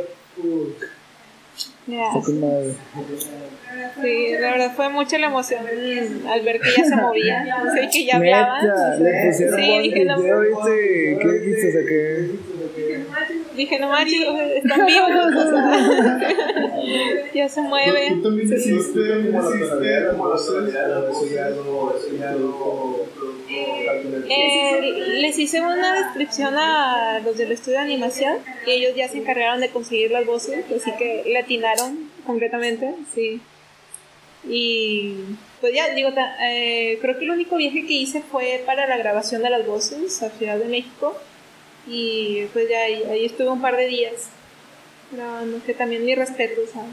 [4.02, 5.66] Sí, la verdad fue mucha la emoción
[6.28, 7.46] al ver que ya se movía,
[7.76, 8.62] sí, que ya hablaba.
[8.98, 10.18] Le Sí, dije, no.
[10.22, 11.70] ¿Qué dijiste?
[11.70, 12.30] O sea, que...
[13.56, 14.22] dije, no manches,
[14.56, 15.10] están vivos.
[15.36, 16.20] o sea,
[17.34, 18.12] ya se mueve.
[18.16, 19.00] ¿Tú también hiciste
[20.12, 21.50] como la tonalidad eso ya
[23.52, 24.82] Eh,
[25.22, 29.60] les hice una descripción a los del estudio de animación y ellos ya se encargaron
[29.62, 33.42] de conseguir las voces, así que le atinaron completamente, sí.
[34.48, 35.16] Y
[35.60, 36.10] pues ya, digo,
[36.42, 40.22] eh, creo que el único viaje que hice fue para la grabación de las voces
[40.24, 41.18] a Ciudad de México.
[41.88, 44.30] Y pues ya ahí, ahí estuve un par de días
[45.12, 46.86] grabando, que también mis respetos a,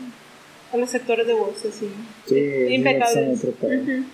[0.75, 1.83] a los sectores de voces.
[1.83, 1.91] Y,
[2.29, 3.41] Sí, impecables.
[3.41, 3.83] sí, otro pedo.
[3.83, 4.05] Ujú.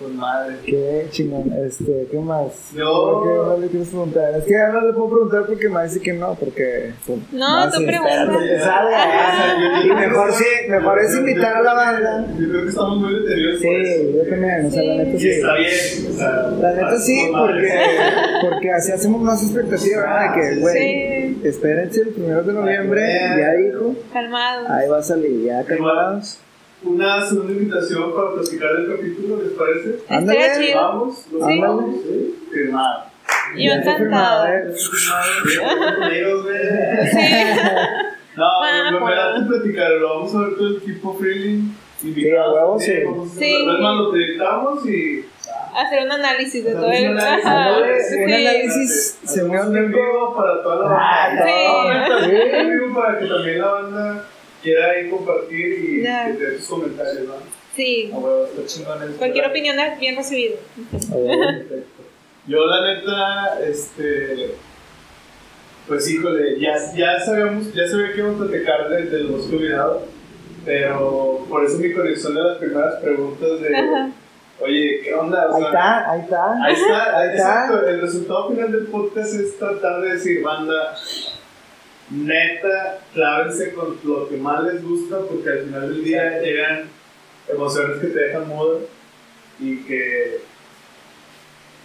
[0.00, 0.56] Con madre.
[0.64, 2.70] Qué chingón, este, ¿qué más?
[2.74, 4.34] Yo- ¿Qué más le quieres preguntar?
[4.38, 6.92] Es que ya no le puedo preguntar porque me dice que no, porque...
[7.06, 8.22] pues, No, tú sí, pregunta.
[8.22, 9.84] espérate que salga.
[9.84, 12.26] Y mejor sí, mejor es invitar a la banda.
[12.38, 13.60] Yo creo que estamos muy deteriorados.
[13.60, 15.28] Sí, yo también, o sea, la neta Y sí.
[15.30, 16.06] está bien.
[16.08, 17.68] O sea, La neta sí, porque,
[18.48, 20.34] porque así hacemos más expectativa, ¿verdad?
[20.34, 20.78] De que, güey,
[21.34, 21.40] Sí.
[21.44, 23.02] espérense el primero de noviembre,
[23.38, 24.66] ya dijo, Calmado.
[24.70, 26.38] ahí va a salir, ya calmados.
[26.82, 29.98] Una segunda invitación para platicar del capítulo, ¿les parece?
[30.08, 30.74] Ándale.
[30.74, 31.60] Vamos, lo Sí.
[31.60, 31.84] vamos.
[32.02, 32.34] Sí.
[32.50, 33.04] Firmado.
[33.56, 33.72] Yo
[36.42, 36.58] güey.
[38.36, 39.16] No, Ah, me- bueno.
[39.16, 41.74] late platicar, lo vamos a ver todo el equipo Freeling.
[41.98, 42.92] Sí, a huevo, sí.
[43.38, 43.66] Sí.
[43.66, 45.26] No más, lo proyectamos y.
[45.76, 47.06] Hacer un análisis de todo el.
[47.18, 48.34] análisis, ándale, un sí.
[48.34, 49.18] análisis.
[49.24, 51.44] se me un vivo para toda la Ah, banda.
[51.46, 51.52] sí.
[52.08, 52.18] No,
[52.88, 52.94] Sí.
[52.94, 54.24] para que también la banda
[54.62, 57.34] quiera ahí compartir y que te dé sus comentarios, ¿no?
[57.76, 58.10] Sí.
[58.12, 59.16] A huevo, está chingón eso.
[59.18, 60.56] Cualquier opinión es bien recibida.
[62.46, 64.54] Yo la neta, este,
[65.86, 70.02] pues híjole, ya, ya sabíamos, ya sabía que íbamos a platicar del, del bosque olvidado,
[70.64, 74.10] pero por eso mi conexión de las primeras preguntas de, Ajá.
[74.60, 75.48] oye, ¿qué onda?
[75.50, 76.64] O Ahí está, ahí está.
[76.64, 77.32] Ahí está, Ahí está.
[77.34, 77.86] exacto.
[77.86, 80.94] El resultado final del podcast es tratar de decir, banda,
[82.10, 86.88] neta, clávense con lo que más les gusta, porque al final del día llegan
[87.48, 88.88] emociones que te dejan mudo
[89.58, 90.40] y que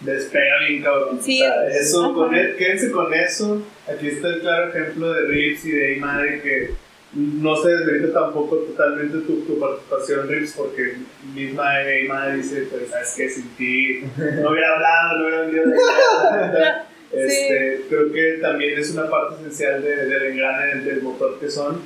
[0.00, 1.20] despega bien cabrón.
[1.22, 3.62] Sí, o sea, eso, con e- quédense con eso.
[3.88, 6.70] Aquí está el claro ejemplo de Rips y de Madre que
[7.14, 10.96] no se desmerita tampoco totalmente tu, tu participación, Rips, porque
[11.34, 11.64] misma
[12.08, 15.64] Madre dice, pues, sabes que sin ti no hubiera hablado, no hubiera venido
[17.12, 17.26] de acá".
[17.32, 21.48] Este, Creo que también es una parte esencial de, del engrane del, del motor que
[21.50, 21.80] son.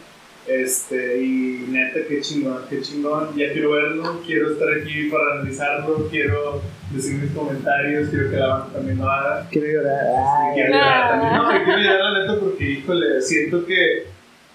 [0.46, 3.36] Este, y neta, qué chingón, qué chingón.
[3.36, 6.60] Ya quiero verlo, quiero estar aquí para analizarlo, quiero
[6.90, 9.46] decir mis comentarios, quiero que la banda también lo haga.
[9.50, 10.00] Quiero llorar.
[10.16, 10.78] Ay, quiero Ah.
[10.78, 11.32] llorar también.
[11.34, 14.06] No, quiero llorar la neta porque, híjole, siento que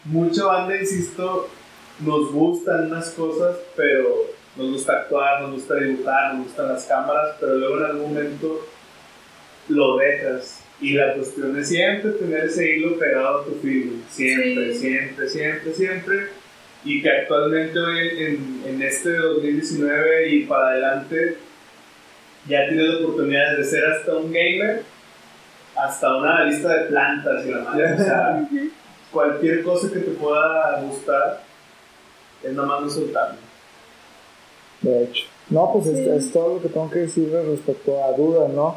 [0.05, 1.49] mucha banda, insisto,
[2.03, 4.09] nos gustan unas cosas, pero
[4.57, 8.67] nos gusta actuar, nos gusta dibujar, nos gustan las cámaras, pero luego en algún momento
[9.69, 10.61] lo dejas.
[10.81, 14.01] Y la cuestión es siempre tener ese hilo pegado a tu feeling.
[14.09, 14.79] Siempre, Sí.
[14.79, 16.15] siempre, siempre, siempre.
[16.83, 21.37] Y que actualmente hoy en, en este 2019 y para adelante
[22.47, 24.83] ya tienes la oportunidad de ser hasta un gamer,
[25.75, 27.93] hasta una lista de plantas y la madre.
[27.93, 28.49] O sea,
[29.11, 31.41] cualquier cosa que te pueda gustar
[32.43, 33.37] es nada más no soltarlo.
[34.81, 35.23] De hecho.
[35.49, 38.75] No, pues es, es todo lo que tengo que decir respecto a dudas, ¿no?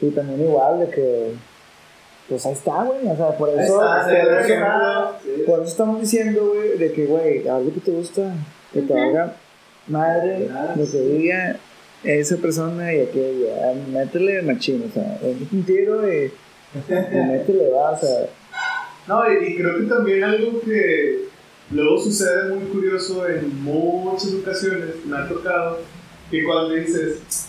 [0.00, 1.32] Y también igual de que,
[2.28, 3.06] pues ahí está, güey.
[3.08, 5.42] O sea, por eso, está, por, eso, sí.
[5.46, 8.34] por eso estamos diciendo, güey, de que, güey, algo que te gusta,
[8.72, 9.36] que te haga
[9.86, 11.56] madre, lo que diga
[12.04, 13.74] esa persona y aquella.
[13.90, 16.32] Métele machín, o sea, es un tiro y,
[16.88, 18.26] y métele, va, o sea.
[19.08, 21.26] No, y, y creo que también algo que
[21.70, 25.78] luego sucede muy curioso en muchas ocasiones, me ha tocado,
[26.30, 27.45] que cuando dices,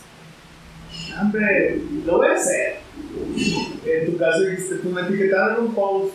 [1.22, 2.76] hombre, lo voy a hacer.
[3.86, 6.14] En tu caso dijiste, tú me etiquetaron un post,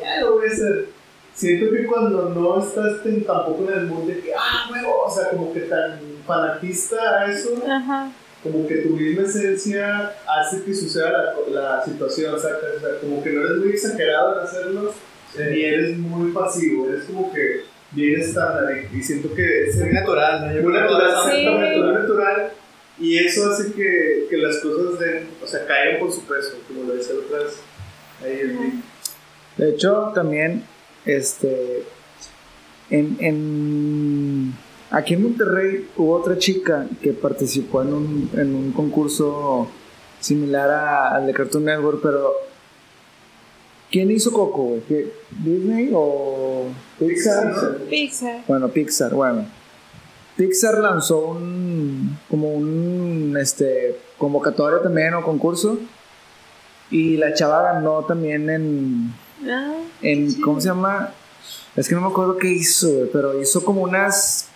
[0.00, 0.86] ya lo voy a hacer.
[1.34, 2.96] Siento que cuando no estás
[3.26, 7.30] tampoco en el mood de que, ah, huevo, o sea, como que tan fanatista a
[7.30, 8.10] eso, Ajá.
[8.42, 11.34] como que tu misma esencia hace que suceda la,
[11.76, 14.92] la situación, o sea, que- o sea, como que no eres muy exagerado en hacerlo,
[15.38, 17.60] ni eres muy pasivo, eres como que
[17.92, 20.62] bien estándar y, y siento que es muy natural, ¿no?
[20.62, 21.46] muy natural, Sí.
[21.46, 22.50] muy natural
[23.00, 26.84] y eso hace que, que las cosas den, o sea, caigan por su peso, como
[26.84, 27.52] lo decía otra vez
[28.24, 28.82] ahí en mi-
[29.56, 30.64] De hecho, también,
[31.06, 31.84] este,
[32.90, 34.54] en, en,
[34.90, 39.68] aquí en Monterrey hubo otra chica que participó en un, en un concurso
[40.20, 42.32] similar a- al de Cartoon Network, pero
[43.90, 44.62] ¿quién hizo Coco?
[44.64, 44.80] güey?
[44.88, 46.66] ¿Qué- ¿Disney o
[46.98, 47.78] Pixar?
[47.88, 48.42] Pizza.
[48.48, 49.46] Bueno, Pixar, bueno.
[50.38, 55.78] Pixar lanzó un como un este convocatoria también o concurso
[56.90, 59.12] y la chava ganó también en
[59.46, 61.12] Ah, en ¿cómo se llama?
[61.76, 64.47] Es que no me acuerdo qué hizo, pero hizo como unas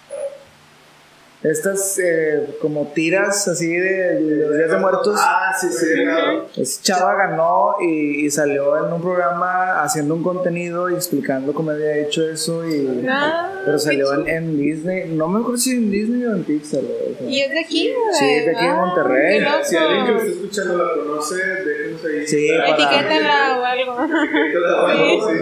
[1.45, 5.19] estas eh, como tiras así de, de los días de muertos.
[5.21, 6.47] Ah, sí, sí, claro.
[6.83, 11.97] Chava ganó y, y salió en un programa haciendo un contenido y explicando cómo había
[11.99, 12.67] hecho eso.
[12.69, 15.09] Y, Ah, pero salió en, en Disney.
[15.11, 16.81] No me acuerdo si en Disney o en Pixar.
[16.81, 17.29] güey, o sea.
[17.29, 17.91] ¿Y es de aquí?
[17.91, 19.39] o Sí, es de aquí de Monterrey.
[19.39, 19.65] qué loco.
[19.65, 22.27] Si alguien que me esté escuchando la conoce, déjenos ahí.
[22.27, 23.97] Sí, para- Etiquétenla o algo.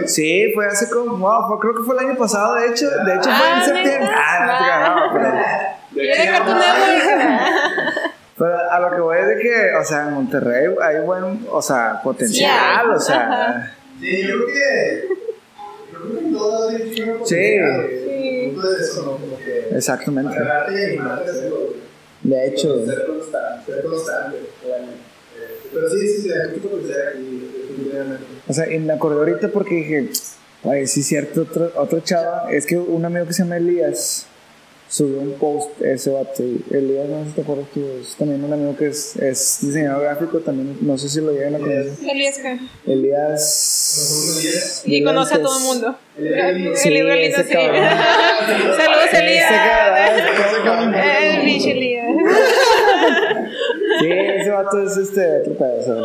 [0.05, 0.07] Sí.
[0.07, 3.13] Sí, fue hace como, wow, fue- creo que fue el año pasado, de hecho, de
[3.15, 4.09] hecho fue en Ah, septiembre.
[4.15, 8.11] Ah, no, te creas, no, pero- Yo era Cartoon Network.
[8.37, 11.61] Pero a lo que voy es de que, o sea, en Monterrey hay buen, o
[11.61, 13.75] sea, potencial, Sí, o sea.
[13.99, 15.07] Sí, yo creo que.
[15.93, 17.35] Yo creo que en todas hay una Sí.
[17.35, 18.51] Sí.
[18.55, 19.11] punto es eso, ¿no?
[19.17, 19.69] Como que.
[19.75, 20.35] exactamente.
[20.71, 22.27] Y.
[22.27, 24.37] De hecho, Ser constante, ser constante.
[24.63, 24.87] Bueno,
[25.73, 28.23] pero sí, sí, sí, hay mucho potencial aquí, definitivamente.
[28.47, 30.09] o sea, y me acordé ahorita porque dije,
[30.63, 34.27] ay, sí, cierto, otro, otro chava, es que un amigo que se llama Elías
[34.91, 38.43] subió un post, ese vato, y Elías, no sé si te acuerdas que es también
[38.43, 41.93] un amigo que es, es diseñador gráfico, también, no sé si lo llegan a conocer.
[42.09, 42.59] Elías, ¿qué?
[42.91, 44.83] Elías.
[44.85, 45.95] Y conoce a todo el mundo.
[46.75, 47.53] Sí, El libro lindo, sí.
[47.53, 49.51] Saludos, Elías.
[50.93, 52.07] El bicho Elías.
[54.01, 55.95] Sí, ese vato es este otro pedo, o sea.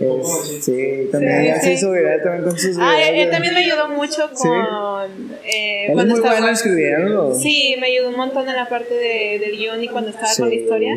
[0.00, 1.86] Es- sí, también Sí, ya se sí.
[1.90, 4.48] viral también con sus Ah, videos él, él también me ayudó mucho Sí.
[4.48, 5.10] con.
[5.44, 7.34] Eh, Él es cuando muy estaba- bueno escribiendo.
[7.34, 10.46] Sí, me ayudó un montón en la parte de, del guion y cuando estaba con
[10.48, 10.60] la Sí.
[10.62, 10.94] historia.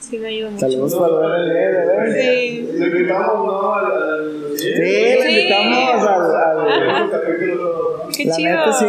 [0.00, 0.60] Sí, me ayudó mucho.
[0.70, 2.06] Saludos para Lea, ¿verdad?
[2.20, 2.68] Sí.
[2.74, 3.74] Lo invitamos, ¿no?
[3.74, 6.36] Al, al, Sí, le invitamos al.
[6.36, 7.97] al- al capítulo.
[8.16, 8.50] Qué la chido.
[8.50, 8.86] neta, sí,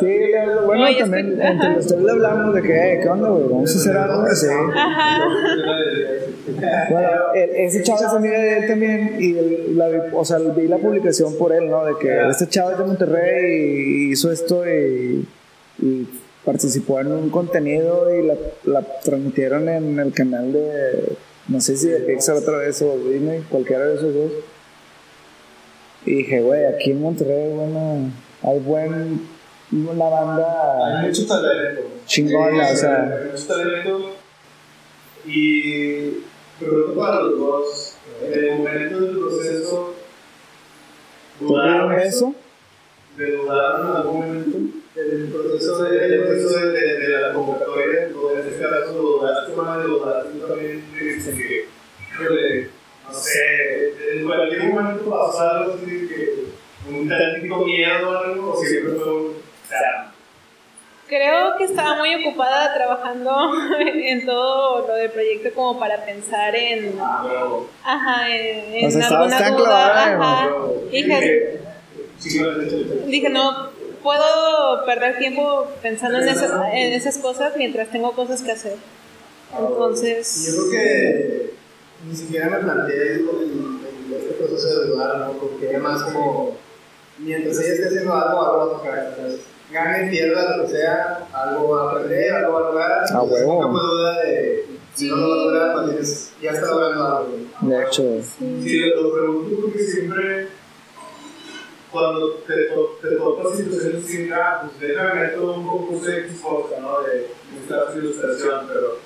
[0.00, 3.28] sí, le- bueno, Oye, también entre los tres le hablamos de que, eh, ¿qué onda,
[3.30, 3.44] güey?
[3.48, 4.46] Vamos a hacer algo, sí.
[4.74, 5.18] Ajá.
[6.90, 10.66] Bueno, el- ese chavo es amiga de él también y el- la, o sea, vi
[10.68, 11.84] la publicación por él, ¿no?
[11.84, 13.52] De que este chavo es de Monterrey
[14.08, 15.26] y hizo esto y,
[15.80, 16.08] y
[16.44, 18.34] participó en un contenido y la,
[18.64, 21.16] la transmitieron en el canal de,
[21.48, 24.32] no sé si de Pixar otra vez o Disney, cualquiera de esos dos.
[26.06, 28.10] Y dije, güey, aquí en Monterrey, bueno,
[28.42, 29.28] hay buen,
[29.72, 31.82] una banda Hay mucho talento.
[32.06, 34.10] chingona, o sea, Hay mucho talento.
[35.26, 36.10] Y
[36.58, 37.92] pregunto para los dos.
[38.22, 39.94] En el momento del proceso,
[41.38, 42.34] ¿Tuvieron eso?
[43.16, 44.58] ¿De dudaron en algún momento?
[44.96, 48.92] En el proceso de, el proceso de, de, de la convocatoria, o en este caso,
[48.94, 50.84] dudaste más dudaste también,
[52.18, 52.68] que,
[53.06, 55.04] no sé, en cualquier momento
[55.84, 56.45] que
[56.88, 59.26] un tantito miedo o algo, o siempre fue un.
[59.26, 60.12] O sea,
[61.08, 66.96] Creo que estaba muy ocupada trabajando en todo lo del proyecto como para pensar en,
[66.98, 70.50] no, ajá, en, en O sea, estabas alguna duda, ajá.
[70.90, 71.60] Dije,
[73.06, 73.70] dije, no
[74.02, 78.76] puedo perder tiempo pensando en esas, en esas cosas mientras tengo cosas que hacer.
[79.56, 81.50] Entonces, Yo creo que
[82.08, 83.20] ni siquiera me planteé
[84.18, 85.32] este proceso de dudar, ¿no?
[85.34, 86.56] Porque era más como,
[87.18, 89.14] mientras ella esté haciendo algo, algo va a tocar.
[89.16, 89.40] Entonces,
[89.70, 92.92] gane, pierda, lo que sea, algo va a aprender, algo va a lograr.
[92.92, 93.62] A Entonces, huevo.
[93.62, 97.06] Nunca fue duda de, si no lo va a lograr, pues tienes, ya está logrando
[97.06, 97.38] algo.
[97.60, 98.22] De hecho,
[98.62, 100.48] Sí, lo pregunto porque siempre
[101.90, 106.40] cuando te, to te topas situaciones así, ah, pues déjame meter un concurso de X
[106.42, 107.00] cosa, ¿no?
[107.02, 107.28] De,
[107.68, 108.98] caso, ilustración, pero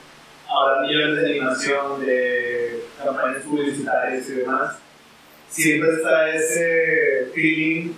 [0.49, 4.77] ahora niveles de animación, de campañas publicitarias y demás,
[5.51, 7.93] siempre está ese feeling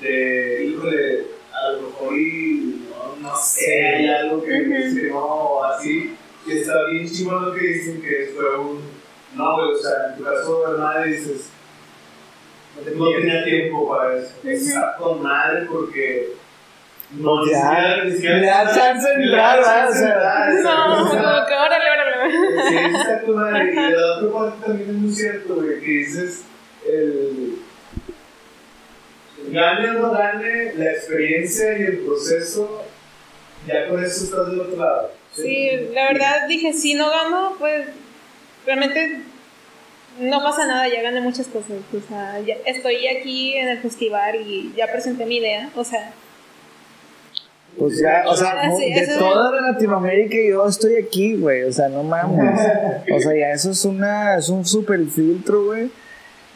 [0.00, 6.16] de, híjole, a lo mejor y, no, no sé, hay algo que dice no, así,
[6.46, 8.80] y está bien chingón lo que dicen que fue un,
[9.34, 11.50] no, o sea, en tu caso, hermana, dices,
[12.96, 14.34] no tenía tiempo para eso.
[14.44, 16.32] Está con madre porque.
[17.12, 19.88] No, ya, siquiera- ni siquiera- le da chance de entrar, ¿verdad?
[19.88, 22.68] O sea, no, como que órale, órale.
[22.68, 23.72] Sí, está con madre.
[23.72, 26.44] Y la otra parte también es muy cierto, güey, que dices
[26.86, 27.58] el.
[29.48, 32.82] Gane o no gane, la experiencia y el proceso,
[33.66, 35.10] ya con eso estás del otro lado.
[35.32, 37.88] Sí, la verdad dije, si no gano, pues
[38.64, 39.20] realmente
[40.20, 41.78] no pasa nada, ya gané muchas cosas.
[41.92, 45.70] O sea, ya estoy aquí en el festival y ya presenté mi idea.
[45.74, 46.12] O sea,
[47.78, 52.02] pues ya, o sea, sí, de toda Latinoamérica yo estoy aquí, güey, o sea, no
[52.02, 52.60] mames.
[53.12, 55.90] O sea, ya eso es una, es un super filtro, güey.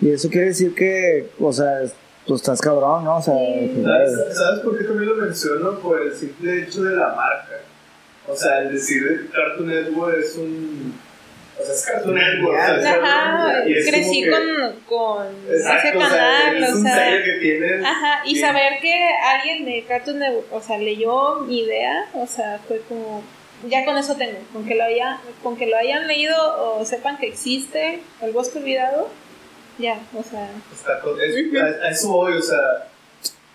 [0.01, 1.81] Y eso quiere decir que, o sea,
[2.27, 3.17] pues estás cabrón, ¿no?
[3.17, 3.85] O sea, pues.
[3.85, 5.79] ¿Sabes, ¿Sabes por qué también lo menciono?
[5.81, 7.61] Por el simple hecho de la marca.
[8.29, 10.95] O sea, el decir Cartoon Network es un.
[11.59, 12.55] O sea, es Cartoon Network.
[12.61, 16.71] o sea, es Ajá, es crecí que- con, con Exacto, ese o sea, canal, es
[16.71, 16.95] o un sea.
[16.97, 17.85] sello que tienes.
[17.85, 18.47] Ajá, y bien.
[18.47, 23.25] saber que alguien de Cartoon Network, o sea, leyó mi idea, o sea, fue como,
[23.69, 26.37] ya con eso tengo, con que lo haya, con que lo hayan leído
[26.79, 29.09] o sepan que existe el bosque olvidado,
[29.79, 32.89] ya, o sea, Está con- es- a, a eso voy, o sea,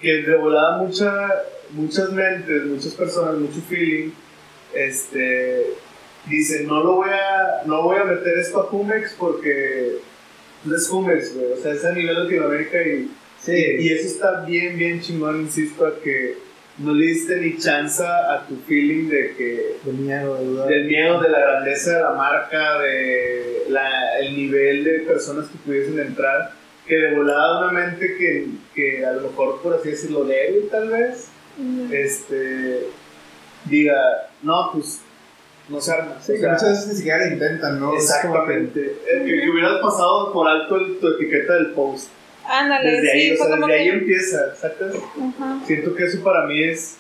[0.02, 1.30] que de volada mucha,
[1.72, 4.12] muchas mentes, muchas personas, mucho feeling,
[4.74, 5.68] este,
[6.28, 9.98] dicen, no lo voy a, no voy a meter esto a Jumex porque
[10.66, 13.12] no es Jumex, güey, o sea, es a nivel Latinoamérica y,
[13.48, 13.52] y,
[13.82, 16.38] y eso está bien, bien chingón, insisto, a que
[16.80, 20.66] no le diste ni chance a tu feeling de que De miedo, de duda.
[20.66, 25.58] del miedo, de la grandeza de la marca, de la, el nivel de personas que
[25.60, 26.52] pudiesen entrar,
[26.88, 30.90] que de volada una mente que, que a lo mejor, por así decirlo, débil tal
[30.90, 31.28] vez,
[31.92, 32.88] este,
[33.66, 33.96] diga,
[34.42, 35.02] no, pues,
[35.70, 36.16] no se arma.
[36.22, 37.94] Sí, O que sea, muchas veces ni siquiera intentan, ¿no?
[37.96, 38.98] Exactamente.
[39.06, 42.10] Que, que hubieras pasado por alto el- tu etiqueta del post.
[42.46, 44.94] Ándale, Desde ahí, sí, o fue sea, desde ahí que, empieza, ¿sacas?
[44.96, 46.98] ajá, Siento que eso para mí es,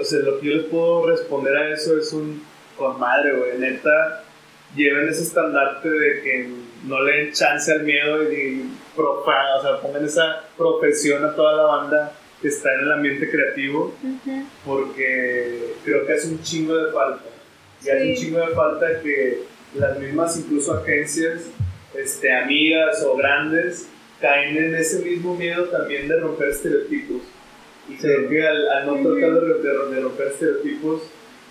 [0.00, 2.42] o sea, lo que yo les puedo responder a eso es un,
[2.76, 4.22] con madre, güey, neta,
[4.74, 6.50] lleven ese estandarte de que
[6.84, 11.56] no le den chance al miedo y profa- o sea, pongan esa profesión a toda
[11.56, 16.76] la banda que está en el ambiente creativo, ujú, porque creo que hace un chingo
[16.76, 17.24] de falta.
[17.84, 18.26] Y hace un Sí.
[18.26, 19.38] chingo de falta que
[19.74, 21.42] las mismas, incluso agencias,
[21.94, 23.88] este, amigas o grandes,
[24.20, 27.22] caen en ese mismo miedo también de romper estereotipos.
[27.88, 31.02] Y creo que al, al no tratar de, de- romper estereotipos,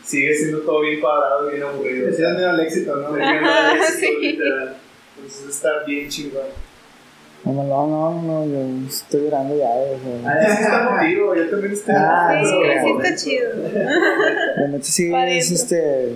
[0.03, 2.11] sigue siendo todo bien cuadrado y bien aburrido.
[2.13, 3.07] Sí, dan miedo al éxito, ¿no?
[3.15, 4.17] Ajá, al éxito, sí.
[4.21, 4.75] literal.
[5.17, 6.43] Entonces está bien chingón.
[7.45, 10.31] No, no, no, no, yo estoy llorando ya, o sea.
[10.31, 11.95] Ah, sí está contigo, yo también estoy.
[11.95, 13.49] Ah, sí, no, sí no, está chido,
[14.57, 16.15] La neta sí es este.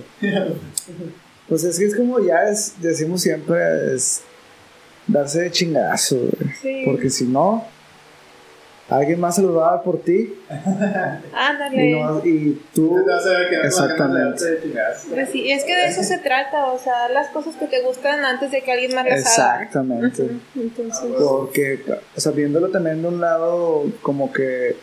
[1.48, 4.22] Pues es que es como ya es, decimos siempre, es
[5.12, 6.54] darse de chingadazo, güey.
[6.60, 7.64] sí, Porque si no,
[8.88, 10.34] alguien más se lo va a dar por ti
[11.32, 11.90] ándale.
[11.90, 12.96] y, no- y tú.
[13.06, 14.60] No Exactamente.
[15.10, 18.24] Pues sí, es que de eso se trata, o sea, las cosas que te gustan
[18.24, 19.62] antes de que alguien más las haga.
[19.62, 20.22] Exactamente.
[20.22, 21.80] Ujú, Entonces, Porque,
[22.16, 24.76] o sea, viéndolo también de un lado como que,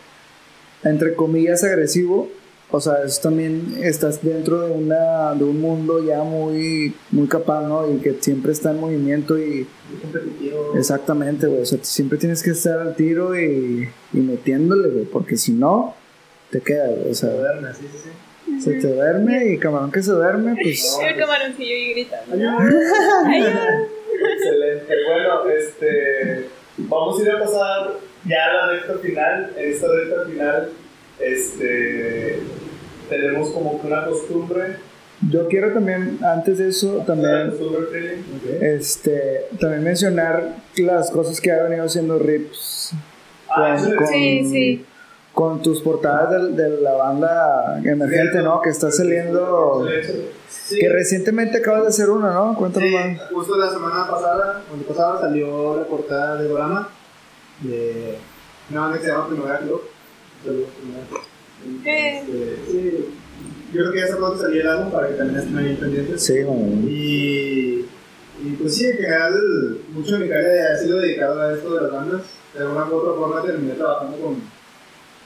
[0.83, 2.29] entre comillas, agresivo,
[2.69, 7.61] o sea, es también estás dentro de, una, de un mundo ya muy, muy capaz,
[7.61, 7.89] ¿no?
[7.89, 9.65] Y que siempre está en movimiento y
[10.01, 10.73] competitivo.
[10.75, 15.37] exactamente, güey, o sea, siempre tienes que estar al tiro y, y metiéndole, güey, porque
[15.37, 15.95] si no,
[16.51, 18.09] te queda, güey, o sea, Moderna, sí, sí,
[18.45, 18.61] sí.
[18.61, 20.97] se te duerme y camarón que se duerme, pues...
[21.07, 22.35] el camaroncillo y gritando.
[24.29, 24.93] Excelente.
[25.05, 27.93] Bueno, este, vamos a ir a pasar
[28.25, 29.53] ya a la recta final.
[29.55, 30.69] En esta recta final,
[31.19, 32.39] este,
[33.09, 34.77] tenemos como que una costumbre.
[35.31, 37.49] Yo quiero también, antes de eso, también...
[37.49, 38.19] costumbre.
[38.61, 42.91] Este, también mencionar las cosas que ha venido haciendo Rips
[43.49, 44.85] Ah, con, Sí, sí.
[45.33, 48.61] con tus portadas de, de la banda emergente, ¿no?
[48.61, 49.87] Que está saliendo,
[50.49, 52.55] Sí, que recientemente acabas de hacer una, ¿no?
[52.55, 53.21] Cuéntanos sí, más.
[53.31, 56.89] justo la semana pasada, cuando pasada salió la portada de Dorama
[57.61, 58.17] de
[58.69, 59.81] una banda que se llama Primavera Club.
[61.83, 63.05] Este, sí,
[63.73, 66.23] yo creo que ya pronto salió el álbum para que también estén ahí pendientes.
[66.23, 66.67] Sí, mamá.
[66.87, 67.85] Y,
[68.43, 71.81] y pues sí, en general, mucho de mi carrera ha sido dedicado a esto de
[71.81, 72.21] las bandas.
[72.53, 74.41] De alguna u otra forma terminé trabajando con,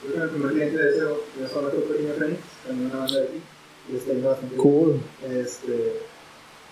[0.02, 3.20] creo que el primer cliente de ese, de ese otro pequeño Fénix, también una banda
[3.20, 3.42] de aquí.
[3.92, 4.62] Y está yendo bastante bien.
[4.62, 5.02] Cool.
[5.30, 6.02] Este,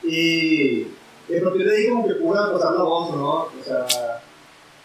[0.03, 3.31] y, a partir de ahí como que pude pasar la voz, ¿no?
[3.43, 3.85] O sea,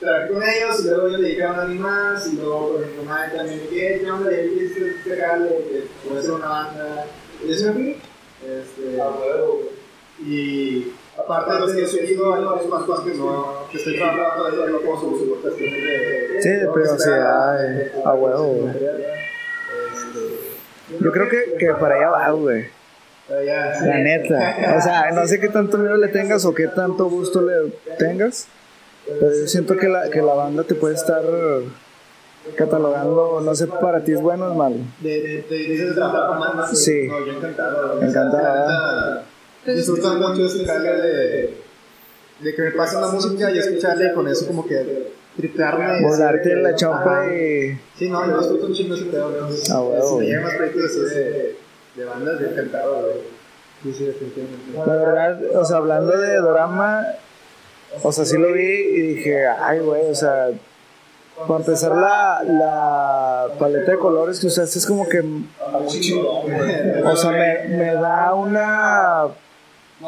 [0.01, 3.31] trabajé con ellos y luego ellos dedicaban a alguien más y luego con mi mamá
[3.35, 4.33] también, ¿qué, qué onda?
[4.33, 4.73] ¿Y quieres
[5.05, 5.49] pegarle?
[5.49, 7.07] Que puede ser una banda.
[7.47, 7.97] Y eso me fui.
[8.47, 9.11] Este, Ah,
[10.21, 13.97] y aparte de los que he subido, hay otras más cosas que no, que estoy
[13.97, 18.71] trabajando todavía no como su cuestiones de, Sí, de privacidad, eh, a huevo.
[18.71, 19.05] Este,
[21.01, 22.67] Yo creo que, que para allá va, güey.
[23.29, 24.77] La neta.
[24.77, 28.47] O sea, no sé qué tanto miedo le tengas o qué tanto gusto le tengas,
[29.07, 31.23] pero yo siento que la, que la banda te puede estar
[32.57, 34.77] catalogando, no sé, para ti es bueno o es malo.
[35.01, 36.79] De, de, de, de, de trabajar con más.
[36.79, 37.07] Sí.
[37.09, 38.03] No, yo encantado.
[38.03, 39.23] Encantado,
[39.67, 41.55] Disfruto mucho ese carga de,
[42.41, 46.03] de que me pasen la música y escucharle y con eso como que tripearme.
[46.03, 47.79] Volarte la chompa y...
[47.97, 49.33] Sí, no, yo disfruto un chingo ese pedo.
[49.73, 51.57] Ah, Si me llegan más proyectos de,
[51.97, 53.15] de bandas, yo encantado, güey.
[53.85, 54.73] Sí, sí, definitivamente.
[54.87, 57.07] La verdad, o sea, hablando de Dorama,
[58.03, 60.51] o sea, sí lo vi y dije, ay, güey, o sea,
[61.47, 67.77] para empezar la, la paleta de colores que usaste es como que, o sea, me,
[67.77, 69.25] me da una,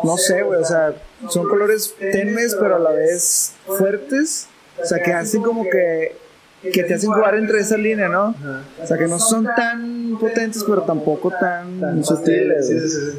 [0.05, 0.95] no sé, güey, o sea,
[1.29, 4.49] son colores tenues, pero a la vez fuertes.
[4.83, 6.17] O sea, que hacen como que,
[6.63, 8.35] que te hacen jugar entre esa línea, ¿no?
[8.83, 12.69] O sea, que no son tan potentes, pero tampoco tan sutiles.
[12.69, 13.19] Sí, sí, sí.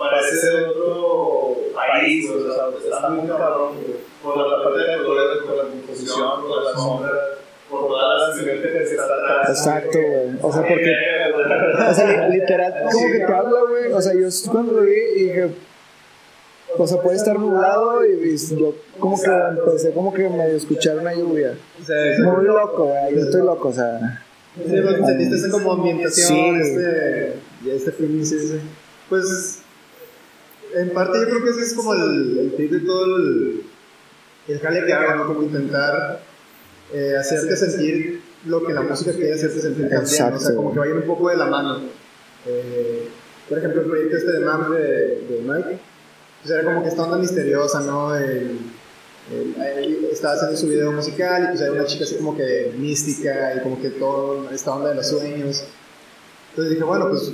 [0.00, 4.00] parece ser otro país, o sea, está muy cabrón, güey.
[4.22, 7.12] Por la parte de colores, por la composición, por las sombras,
[7.70, 9.48] por todas las que está atrás.
[9.50, 10.36] Exacto, güey.
[10.42, 10.94] O sea, porque,
[11.90, 13.92] o sea, li- literal, como que te habla, güey.
[13.92, 15.48] O sea, yo cuando lo vi dije,
[16.76, 20.98] o sea, puede estar nublado y, y yo como que empecé como que medio escuchar
[20.98, 21.54] una lluvia.
[21.80, 23.14] O sea, Muy loco, güey.
[23.14, 24.22] Yo estoy loco, o sea.
[24.56, 26.68] Sí, porque sentiste esa como ambientación, Sí.
[26.68, 28.60] este, y este feeling, sí, sí.
[29.08, 29.59] Pues,
[30.74, 33.62] en parte yo creo que ese es como el, el de todo el,
[34.48, 35.26] el jale que hago, ¿no?
[35.26, 36.20] Como intentar
[36.92, 40.36] eh, hacerte sentir lo que la música quiere hacerte sentir también, ¿no?
[40.36, 41.80] o sea, como que vayan un poco de la mano.
[42.46, 43.08] Eh,
[43.48, 44.78] por ejemplo, el proyecto este de MAM de,
[45.28, 45.78] de Mike,
[46.42, 48.16] pues era como que esta onda misteriosa, ¿no?
[48.16, 48.58] El,
[49.32, 52.72] el- él estaba haciendo su video musical y pues era una chica así como que
[52.78, 55.64] mística y como que todo esta onda de los sueños.
[56.50, 57.32] Entonces dije, bueno, pues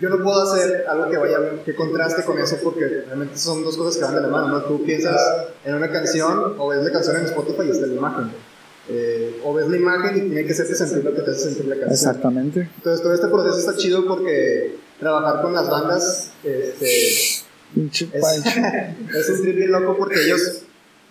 [0.00, 3.76] yo no puedo hacer algo que vaya que contraste con eso porque realmente son dos
[3.76, 4.62] cosas que van de la mano, ¿no?
[4.62, 5.18] Tú piensas
[5.64, 8.30] en una canción o ves la canción en Spotify y está la imagen.
[8.90, 11.66] Eh, o ves la imagen y tiene que hacerte sentir lo que te hace sentir
[11.66, 11.92] la canción.
[11.92, 12.68] Exactamente.
[12.76, 17.44] Entonces todo este proceso está chido porque trabajar con las bandas este, es,
[17.74, 20.62] es un trip bien loco porque ellos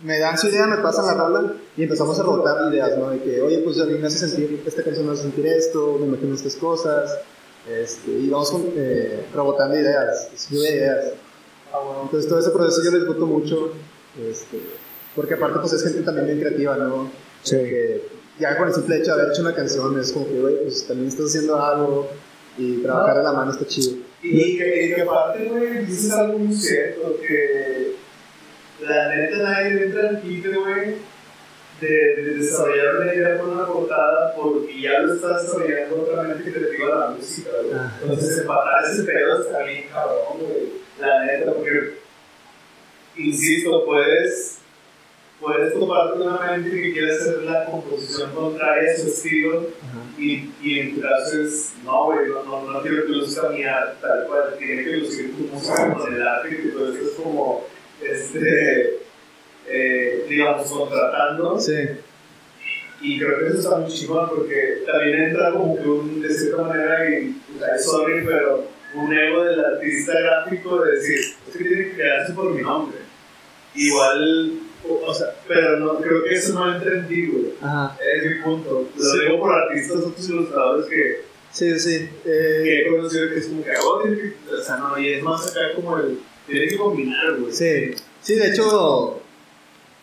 [0.03, 3.09] me dan su idea, me pasan la rola y empezamos a rebotar ideas, ¿no?
[3.09, 5.97] De que, oye, pues a mí me hace sentir, esta canción me hace sentir esto,
[5.99, 7.17] me imagino estas cosas,
[7.69, 11.05] este, y vamos con, eh, rebotando ideas, lluvia de ideas.
[12.03, 13.73] Entonces todo ese proceso yo lo disfruto mucho,
[14.29, 14.61] este,
[15.15, 17.11] porque aparte pues es gente también bien creativa, ¿no?
[17.43, 17.55] Sí.
[17.55, 18.01] Que
[18.39, 20.87] ya con el simple hecho de haber hecho una canción es como que, güey, pues
[20.87, 22.09] también estás haciendo algo
[22.57, 23.97] y trabajar de la mano está chido.
[24.21, 27.95] Y que, y que aparte, güey, dices algo muy cierto, que
[28.81, 30.95] la neta nadie entra al quite, güey,
[31.81, 36.43] de, de desarrollar una idea con una portada porque ya lo estás desarrollando otra mente
[36.43, 37.79] que te diga la música, güey.
[38.01, 40.87] Entonces, empatar ese pedo está bien cabrón, güey.
[40.99, 41.93] La neta, porque,
[43.17, 44.57] insisto, puedes,
[45.39, 49.67] puedes toparte con una mente que quiere hacer la composición contraria a su estilo
[50.17, 53.97] y, y en tu caso es, no, güey, no, no, no quiero que luzca arte
[54.01, 57.67] tal cual, tiene que lucir tu música con el arte que tú estás como,
[58.01, 59.06] este,
[59.69, 61.59] eh, digamos, contratando.
[61.59, 61.75] Sí.
[63.01, 66.63] Y creo que eso está muy chingón porque también entra como que un, de cierta
[66.63, 67.35] manera, y
[67.79, 68.65] sorry, pero
[68.95, 72.97] un ego del artista gráfico de decir, es que tiene que quedarse por mi nombre.
[73.75, 77.53] Igual, o, o sea, pero no, creo que eso no entra en ti, güey.
[77.61, 77.95] Ajá.
[78.01, 78.89] Es mi punto.
[78.97, 82.09] Lo digo por artistas, otros ilustradores que, Sí, sí.
[82.23, 85.13] que Eh, he conocido que es como que, oh, tiene que, o sea, no, y
[85.13, 87.51] es más acá como el, tiene que combinar, güey.
[87.53, 89.21] Sí, sí, de hecho,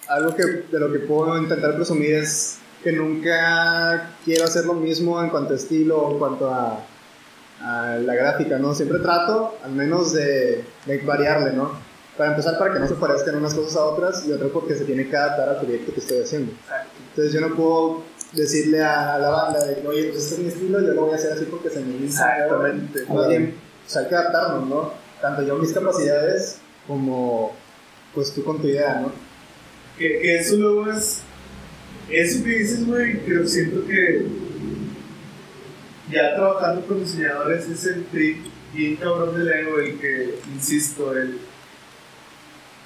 [0.08, 5.22] algo que de lo que puedo intentar presumir es que nunca quiero hacer lo mismo
[5.22, 6.80] en cuanto a estilo o en cuanto a,
[7.62, 8.74] a la gráfica, ¿no?
[8.74, 11.72] Siempre trato, al menos, de, de variarle, ¿no?
[12.18, 14.84] Para empezar, para que no se parezcan unas cosas a otras y otra porque se
[14.84, 16.52] tiene que adaptar al proyecto que estoy haciendo.
[17.10, 18.02] Entonces yo no puedo
[18.32, 21.12] decirle a, a la banda de oye, pues este es mi estilo, yo lo voy
[21.12, 22.22] a hacer así porque se me dice.
[22.22, 23.04] Exactamente.
[23.06, 24.92] Más bien, pues hay que adaptarnos, ¿no?
[25.20, 27.52] Tanto yo mis capacidades como
[28.14, 29.10] pues tú con tu idea, ¿no?
[29.98, 31.22] Que, que eso luego es.
[32.10, 34.26] Eso que dices, güey, pero siento que.
[36.10, 38.44] Ya trabajando con diseñadores es el trip
[38.74, 41.38] bien cabrón del ego, el que, insisto, el.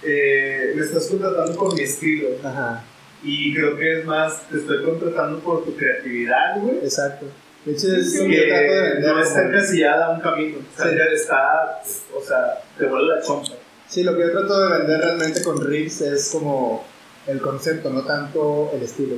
[0.03, 2.29] Eh, me estás contratando por mi estilo.
[2.45, 2.85] Ajá,
[3.25, 6.79] Y creo que es más, te estoy contratando por tu creatividad, güey.
[6.79, 7.27] exacto.
[7.65, 10.59] De hecho, es que yo trato de Que no está encasillada a un camino.
[10.59, 10.99] O sea, Sí.
[11.15, 11.83] está.
[12.15, 13.51] O sea, te vuelve la chompa.
[13.89, 16.85] Sí, lo que yo trato de vender realmente con Rips es como
[17.29, 19.17] el concepto, no tanto el estilo.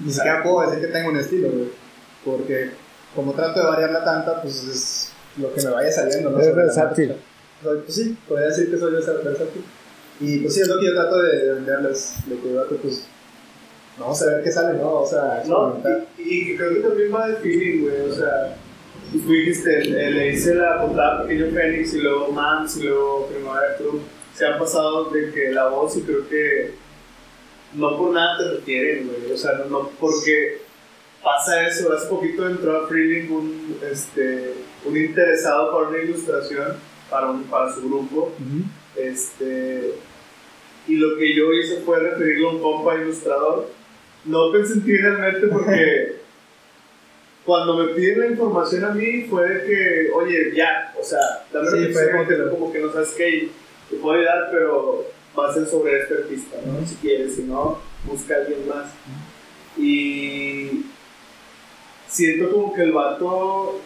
[0.00, 1.68] Ni siquiera puedo decir que tengo un estilo, güey.
[2.24, 2.70] Porque
[3.14, 6.40] como trato de variarla tanta, pues es lo que me vaya saliendo, ¿no?
[6.40, 7.14] Es versátil.
[7.62, 9.64] Pues sí, podría decir que soy versátil.
[10.20, 12.16] Y pues sí, es lo que yo trato de, de venderles.
[12.28, 13.06] Lo que yo pues.
[13.98, 15.00] Vamos a ver qué sale, ¿no?
[15.00, 15.80] O sea, No,
[16.18, 18.10] y, y creo que también va de feeling, güey.
[18.10, 18.56] O sea,
[19.10, 23.28] tú dijiste, eh, le hice la portada a Pequeño Fénix y luego Mans y luego
[23.28, 24.02] Primavera Club.
[24.34, 26.74] Se ha pasado de que la voz y creo que
[27.74, 29.32] no por nada te refieren, güey.
[29.32, 30.58] O sea, no, no porque
[31.22, 31.92] pasa eso.
[31.92, 36.74] Hace poquito entró a Freeling un, este, un interesado para una ilustración
[37.10, 38.32] para, un, para su grupo.
[38.96, 39.92] Este,
[40.88, 43.68] y lo que yo hice fue referirlo a un compa ilustrador.
[44.24, 46.16] No pensé en ti realmente porque
[47.44, 51.20] cuando me piden la información a mí fue de que, oye, ya, o sea,
[51.52, 53.48] dame Sí, como que- como que no sabes qué,
[53.90, 55.04] te puedo ayudar, pero
[55.38, 56.86] va a ser sobre este artista, ¿no?
[56.86, 58.86] Si quieres, si no, busca a alguien más.
[59.78, 60.82] Y
[62.08, 63.80] siento como que el vato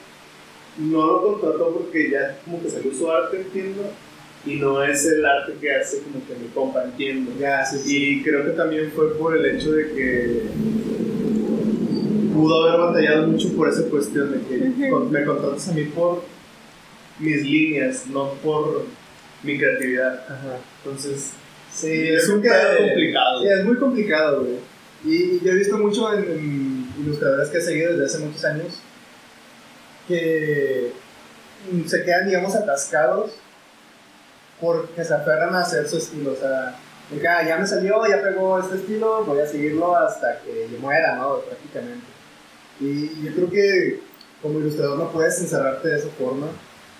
[0.78, 3.82] no lo contrató porque ya como que salió su arte, entiendo,
[4.46, 7.32] y no es el arte que hace como que mi compa, entiendo.
[7.38, 7.96] Ya, sí, sí.
[8.20, 10.42] Y creo que también fue por el hecho de que
[12.34, 16.22] pudo haber batallado mucho por esa cuestión de que con- me contratas a mí por
[17.18, 18.86] mis líneas, no por
[19.42, 20.24] mi creatividad.
[20.26, 20.58] Ajá.
[20.84, 21.32] Entonces,
[21.72, 23.40] Sí, es un pedo complicado.
[23.42, 24.58] Sí, es muy complicado, güey.
[25.04, 28.66] Y yo he visto mucho en, en ilustradores que he seguido desde hace muchos años
[30.08, 30.92] que
[31.86, 33.30] se quedan, digamos, atascados
[34.60, 36.32] porque se aferran a hacer su estilo.
[36.32, 36.76] O sea,
[37.10, 40.68] de que, "Ah, ya me salió, ya pegó este estilo, voy a seguirlo hasta que
[40.70, 41.38] yo muera, ¿no?
[41.40, 42.06] Prácticamente.
[42.80, 44.00] Y yo creo que
[44.42, 46.46] como ilustrador no puedes encerrarte de esa forma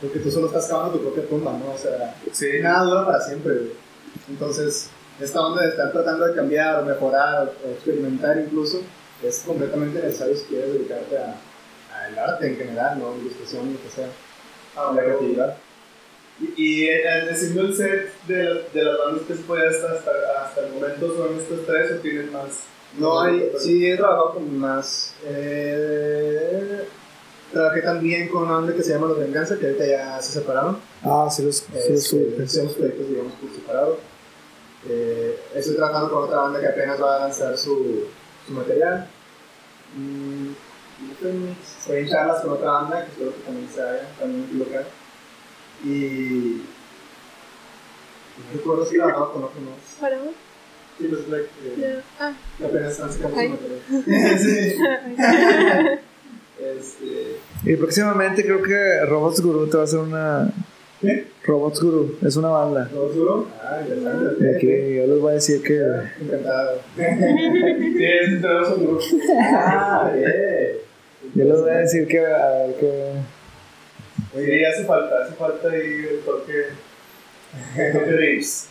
[0.01, 1.72] porque tú solo estás cavando tu propia tumba, ¿no?
[1.72, 2.47] O sea, Sí.
[2.62, 3.90] nada dura para siempre, güey.
[4.31, 4.89] Entonces,
[5.20, 8.81] esta onda de estar tratando de cambiar, mejorar, o experimentar incluso,
[9.23, 11.36] es completamente necesario si quieres dedicarte a-
[12.07, 13.15] al arte en general, ¿no?
[13.20, 14.09] Ilustración, lo que sea,
[14.77, 15.57] a la creatividad.
[16.40, 19.93] Y, y el decirme el set de, la- de las bandas que se puede hasta,
[19.93, 20.11] hasta,
[20.47, 22.47] hasta el momento son estos tres o tienes más.
[22.98, 25.15] No hay, sí he trabajado con más.
[25.24, 26.85] Eh,
[27.52, 30.78] trabajé también con una banda que se llama Los Venganza, que ahorita ya se separaron.
[31.02, 32.43] Ah, sí los, sí los Este, supe.
[32.43, 33.98] hacemos proyectos, digamos, por separado.
[34.89, 38.07] Eh, estoy trabajando con otra banda que apenas va a lanzar su,
[38.47, 39.07] su material.
[39.97, 40.51] Mm,
[41.12, 41.57] estoy-
[41.98, 44.86] en charlas con otra banda que espero que también se haga, también local.
[45.85, 46.62] Y.
[48.39, 49.97] No recuerdo si he trabajado con otro más.
[50.01, 50.16] ¿Para?
[50.98, 54.39] Sí, pues, like, eh, Ah, que apenas están sacando su material.
[54.39, 54.77] sí.
[56.59, 57.40] este.
[57.65, 60.51] Y próximamente creo que Robots Guru te va a hacer una.
[61.01, 61.24] ¿Qué?
[61.44, 62.89] Robots Guru, es una banda.
[62.93, 63.47] ¿Todo duro?
[63.62, 64.44] Ah, interesante.
[64.44, 65.81] Y aquí yo les voy a decir que.
[66.20, 66.81] Encantado.
[66.97, 69.05] Sí, es tenemos un grupo.
[69.43, 70.78] Ah, bien.
[71.35, 72.18] Yo les voy a decir que.
[72.18, 73.12] A ver, que.
[74.35, 76.66] Sí, hace falta, hace falta ahí el toque.
[77.77, 78.68] El toque Rips.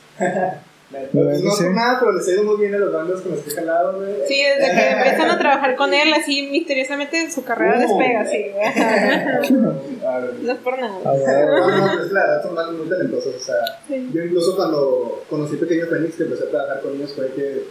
[0.92, 1.64] No Sí.
[1.64, 3.54] por nada, pero les ha ido muy bien a los bandos con los que he
[3.54, 4.16] jalado, güey.
[4.28, 7.82] Sí, desde que empiezan a trabajar con él, así misteriosamente su carrera Uh.
[7.82, 8.66] despega, sí, güey.
[10.08, 10.20] A.
[10.42, 10.96] No es por nada.
[11.06, 13.36] A ver, No, no, es la verdad, son bandos muy talentosos.
[13.36, 13.56] O sea,
[13.88, 14.10] Sí.
[14.12, 17.66] yo incluso cuando conocí Pequeño Fénix, que empecé a trabajar con ellos, fue que,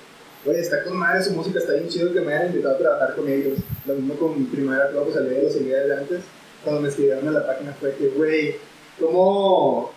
[0.45, 3.15] güey, está con madre su música, está bien chido que me hayan invitado a trabajar
[3.17, 3.59] con ellos.
[3.87, 6.21] Lo mismo con Primera Club, pues salí de los seguía desde antes.
[6.63, 8.55] Cuando me escribieron en la página fue que, güey,
[9.01, 9.91] ¿cómo,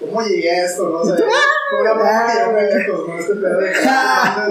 [0.00, 0.88] ¿cómo llegué a esto?
[0.88, 0.98] ¿No?
[1.00, 1.16] O sea,
[1.70, 3.72] ¿cómo era para que yo me lejos con este pedo de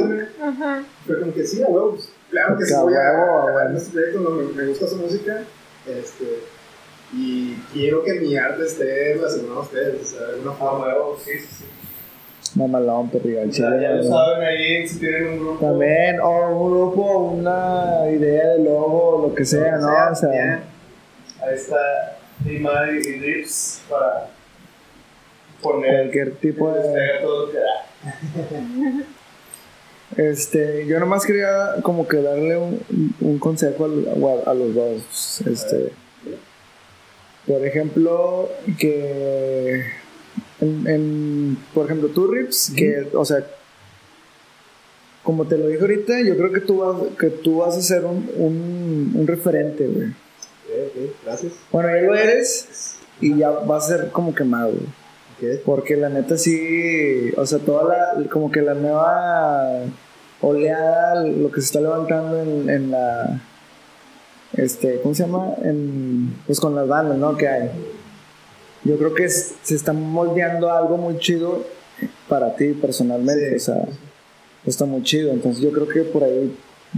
[0.07, 0.28] güey?
[0.41, 0.84] Ajá.
[1.06, 4.30] Fue como que sí, a huevo, pues, claro que sí voy a este proyecto, no,
[4.32, 5.44] me, me gusta su música,
[5.88, 6.40] este,
[7.14, 10.86] y quiero que mi arte esté relacionado a ustedes, o sea, de alguna Ah, forma.
[10.88, 12.60] huevo, sí, sí, sí.
[12.60, 13.80] mamalón, perrillo, al chile.
[13.82, 14.10] ya lo no.
[14.10, 15.65] saben ahí, si tienen un grupo.
[15.65, 20.11] También, o un grupo, una idea de logo, lo que sea, ¿no?
[20.11, 20.64] O sea, bien.
[21.45, 21.76] Ahí está
[22.45, 24.28] Neymar y Rips para
[25.64, 26.02] poner.
[26.11, 26.80] cualquier tipo de.
[26.81, 29.03] Despega todo lo que da.
[30.18, 32.80] Este, yo nomás quería como que darle un,
[33.19, 34.07] un consejo al-
[34.45, 35.41] a, a los dos.
[35.48, 35.91] Este,
[37.48, 39.84] por ejemplo, que
[40.61, 43.44] en, en- por ejemplo, tú Rips, que, o sea,
[45.23, 48.06] como te lo dije ahorita, yo creo que tú vas, que tú vas a ser
[48.06, 50.10] un, un, un referente, güey.
[50.10, 51.53] Ok, ok, gracias.
[51.72, 54.85] Bueno, ya lo eres y ya vas a ser como quemado, güey.
[55.66, 57.84] Porque la neta sí, o sea, toda
[58.18, 59.82] la, como que la nueva
[60.42, 63.42] oleada, lo que se está levantando en, en la,
[64.54, 65.54] este, ¿cómo se llama?
[65.64, 67.36] En, pues con las bandas, ¿no?
[67.38, 67.70] Que hay.
[68.84, 71.64] Yo creo que es- se está moldeando algo muy chido
[72.28, 73.56] para ti personalmente, Sí.
[73.56, 73.86] o sea,
[74.66, 75.32] está muy chido.
[75.32, 76.56] Entonces yo creo que por ahí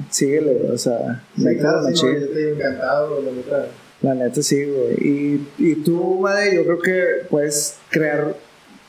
[0.09, 3.67] síguele, o sea, Sí, métele claro, sí, no, yo estoy encantado, la neta.
[4.01, 4.93] La neta sí, güey.
[4.99, 8.35] Y, y tú, madre, yo creo que puedes crear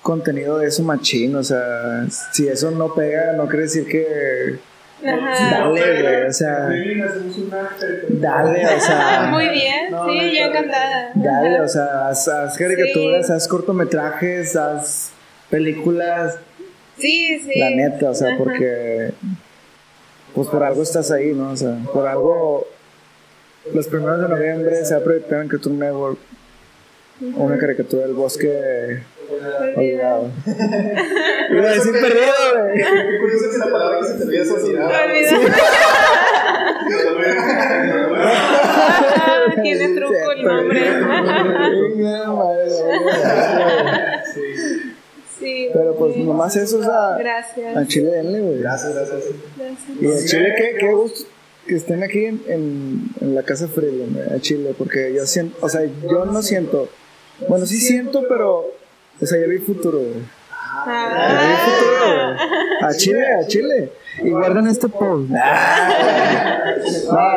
[0.02, 1.34] contenido de eso machín.
[1.36, 4.58] O sea, si eso no pega, no quiere decir que,
[5.06, 5.50] Ajá.
[5.50, 5.68] Dale,
[6.02, 6.68] güey, o sea,
[8.08, 9.26] dale, o sea.
[9.30, 11.10] Muy bien, No, sí, no, yo encantada.
[11.14, 13.32] Dale, o sea, haz, haz caricaturas, Sí.
[13.32, 15.10] haz cortometrajes, haz
[15.50, 16.38] películas,
[16.98, 17.58] Sí, sí.
[17.58, 18.38] la neta, o sea, Ajá.
[18.38, 19.10] porque
[20.34, 21.50] pues por algo estás ahí, ¿no?
[21.50, 22.66] O sea, por algo
[23.74, 26.18] los primeros de noviembre se va a proyectar en Cartoon Network
[27.20, 29.02] una caricatura del bosque
[29.76, 30.30] olvidado.
[31.51, 32.76] Iba a decir perdido, güey.
[32.76, 34.51] Qué curioso que la palabra que se te olvida es.
[34.52, 34.90] Olvidado.
[39.62, 40.80] Tiene truco el nombre.
[45.38, 45.68] Sí.
[45.70, 47.76] Pero pues nomás eso, o sea, Gracias.
[47.76, 48.59] a Chile denle, güey.
[48.59, 49.22] Gracias, gracias.
[49.55, 50.01] Gracias.
[50.01, 51.28] Y a Chile, qué, qué gusto
[51.74, 55.82] estén aquí en, en, en la casa Freeland, a Chile, porque yo siento, o sea,
[55.84, 56.88] yo no siento,
[57.48, 58.66] bueno, sí siento, pero,
[59.20, 60.22] o sea, yo vi futuro, güey.
[60.88, 61.28] Ah.
[61.30, 62.36] Yo vi futuro, güey.
[62.82, 63.93] A Chile, a Chile.
[64.22, 65.28] Y guardan este post.
[65.28, 65.36] No,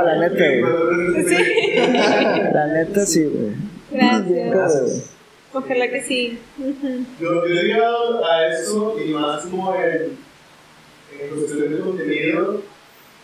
[0.01, 0.61] la neta, güey.
[2.53, 3.55] La neta sí, güey.
[3.91, 5.11] Gracias.
[5.51, 6.37] Ojalá que sí.
[6.59, 7.05] Ujú.
[7.19, 10.17] Yo, yo he llegado a eso y más como en,
[11.19, 12.61] en cuestión de contenido.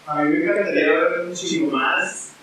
[0.07, 2.33] A mí me encantaría ver un chingo más.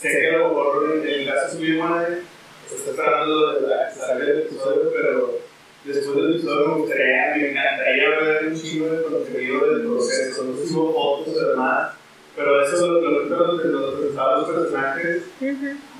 [0.00, 2.22] Sé que a lo mejor en el caso mi madre
[2.68, 5.38] se está esperando de la que salga el episodio, pero
[5.84, 10.44] después del episodio me gustaría, me encantaría ver un chingo de contenido del proceso.
[10.44, 11.92] No sé si hubo fotos o demás,
[12.34, 15.22] pero eso es lo que nos presentaban los personajes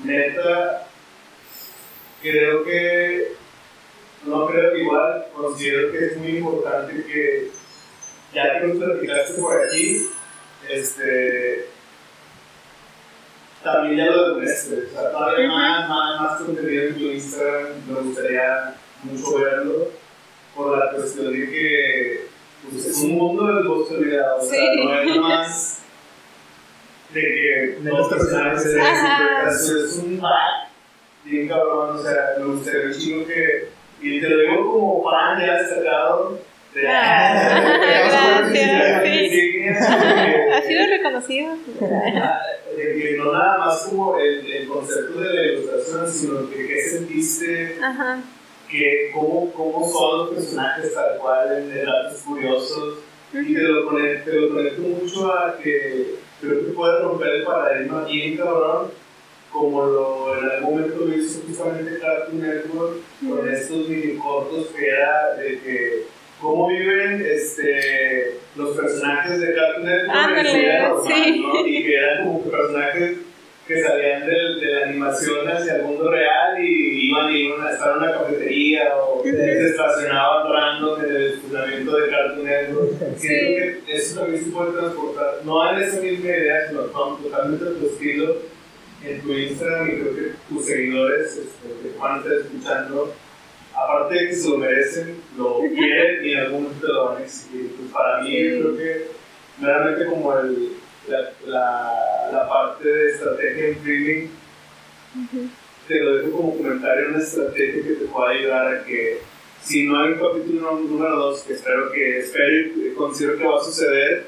[0.03, 0.87] neta,
[2.23, 3.33] creo que,
[4.25, 7.51] no creo que igual, considero que es muy importante que,
[8.33, 10.07] ya que nos platicaste por aquí,
[10.69, 11.67] este,
[13.63, 17.99] también ya lo demuestres, o sea, todavía más, más, más contenido en tu Instagram, me
[18.01, 19.89] gustaría mucho verlo,
[20.55, 22.27] por la cuestión de que
[22.69, 24.83] pues, es un mundo del bosque olvidado, o sea, Sí.
[24.83, 25.79] no es más
[27.13, 30.69] de que los personajes es, es un back
[31.23, 33.69] bien cabrón, o sea, me gustaría un chingo que,
[34.01, 36.39] y te lo digo como fan ya destacado,
[36.87, 37.77] Ah,
[38.45, 39.65] gracias, sí.
[40.51, 41.55] Ha sido reconocido.
[43.17, 48.21] no nada más como el, el concepto de la ilustración, sino que qué sentiste, Ajá.
[48.69, 52.99] que cómo, cómo son los personajes tal cual en, en datos curiosos,
[53.33, 57.43] y te lo, conecto, te lo conecto mucho a que creo que puede romper el
[57.43, 58.91] paradigma bien cabrón,
[59.51, 62.97] como lo en algún momento lo hizo justamente Cartoon Network,
[63.27, 66.07] con estos mini cortos que era de que
[66.41, 70.49] cómo viven este, los personajes de Cartoon Network Ándale,
[71.05, 71.39] sí.
[71.41, 71.65] ¿no?
[71.67, 73.17] y que eran como que personajes
[73.67, 77.93] que salían del- de, la animación hacia el mundo real y iban, iban a estar
[77.93, 82.91] en una cafetería o se estacionaban random en el estacionamiento de Cartoon Network.
[83.17, 87.85] Siento que eso también se puede transportar, no en esa misma idea, sino totalmente tu
[87.87, 88.35] estilo
[89.03, 93.13] en tu Instagram y creo que tus seguidores este, que van a estar escuchando,
[93.75, 97.25] aparte de que se lo merecen, lo quieren y en algún momento lo van a
[97.25, 97.71] exigir.
[97.77, 98.59] Pues para mí Sí.
[98.59, 99.07] creo que
[99.61, 100.73] realmente como el,
[101.07, 104.27] la, la, la parte de estrategia en streaming,
[105.87, 109.19] te lo dejo como comentario, una estrategia que te pueda ayudar a que
[109.61, 112.55] si no hay un capítulo número 2, que espero que, espero
[112.87, 114.27] y considero que va a suceder,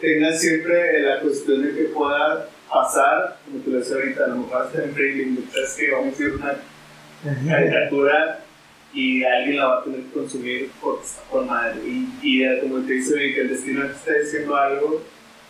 [0.00, 4.36] tengas siempre la cuestión de que pueda pasar, como te lo decía ahorita, a lo
[4.36, 6.56] mejor hasta en que vamos a ir una
[7.48, 8.40] caricatura
[8.94, 11.80] y alguien la va a tener que consumir porque está por madre.
[11.84, 15.02] Y, y como te dice que el destino te está diciendo algo,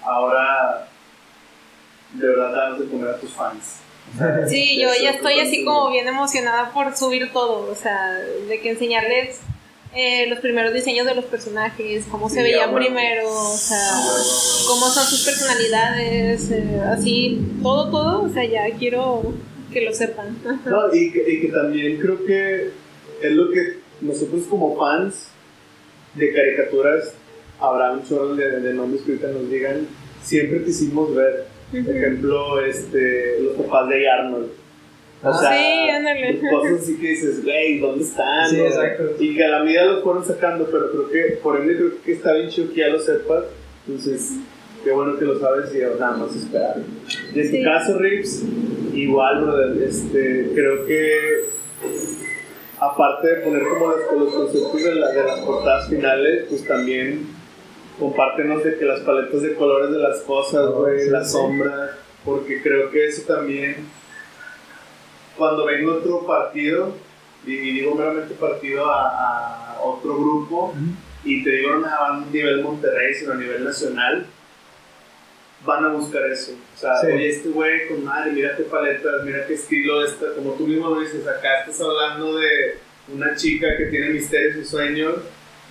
[0.02, 0.88] ahora
[2.12, 3.78] de verdad danos de comer a tus fans.
[4.48, 8.70] Sí, yo ya estoy así como bien emocionada por subir todo, o sea, de que
[8.70, 9.40] enseñarles
[9.94, 12.86] eh, los primeros diseños de los personajes, cómo se Sí, veían bueno.
[12.86, 13.92] primero, o sea,
[14.66, 19.22] cómo son sus personalidades, eh, así, todo, todo, o sea, ya quiero
[19.72, 20.36] que lo sepan.
[20.64, 22.70] No, y, que, y que también creo que
[23.22, 25.28] es lo que nosotros como fans
[26.14, 27.14] de caricaturas,
[27.60, 29.86] habrá un chorro de, de nombres que ahorita nos digan,
[30.22, 31.46] siempre quisimos ver.
[31.70, 34.50] Por ejemplo, este, los papás de Arnold.
[35.24, 36.40] O sea, Sí, ándale.
[36.50, 38.50] cosas así que dices, güey, ¿dónde están?
[38.50, 39.10] Sí, exacto.
[39.20, 42.12] Y que a la medida los fueron sacando, pero creo que, por ende, creo que
[42.14, 43.44] está bien chido que ya lo sepas.
[43.86, 44.32] Entonces,
[44.82, 46.76] qué bueno que lo sabes y nada más esperar.
[47.34, 47.58] Y en Sí.
[47.58, 48.42] tu caso, Rips,
[48.94, 51.16] igual, brother, este, creo que
[52.80, 57.26] aparte de poner como los, los conceptos de, la- de las portadas finales, pues también
[57.98, 61.30] compártenos de que las paletas de colores de las cosas, güey, sí, la sí.
[61.32, 63.76] sombra, porque creo que eso también,
[65.36, 66.94] cuando venga otro partido,
[67.46, 70.74] y digo meramente partido a, a otro grupo,
[71.24, 74.26] y te digo no a un nivel Monterrey, sino a nivel nacional,
[75.64, 76.52] van a buscar eso.
[76.74, 77.06] O sea, Sí.
[77.06, 80.88] oye, este güey con madre, mira qué paletas, mira qué estilo esta, como tú mismo
[80.90, 82.78] lo dices, acá estás hablando de
[83.12, 85.14] una chica que tiene misterios y sueños,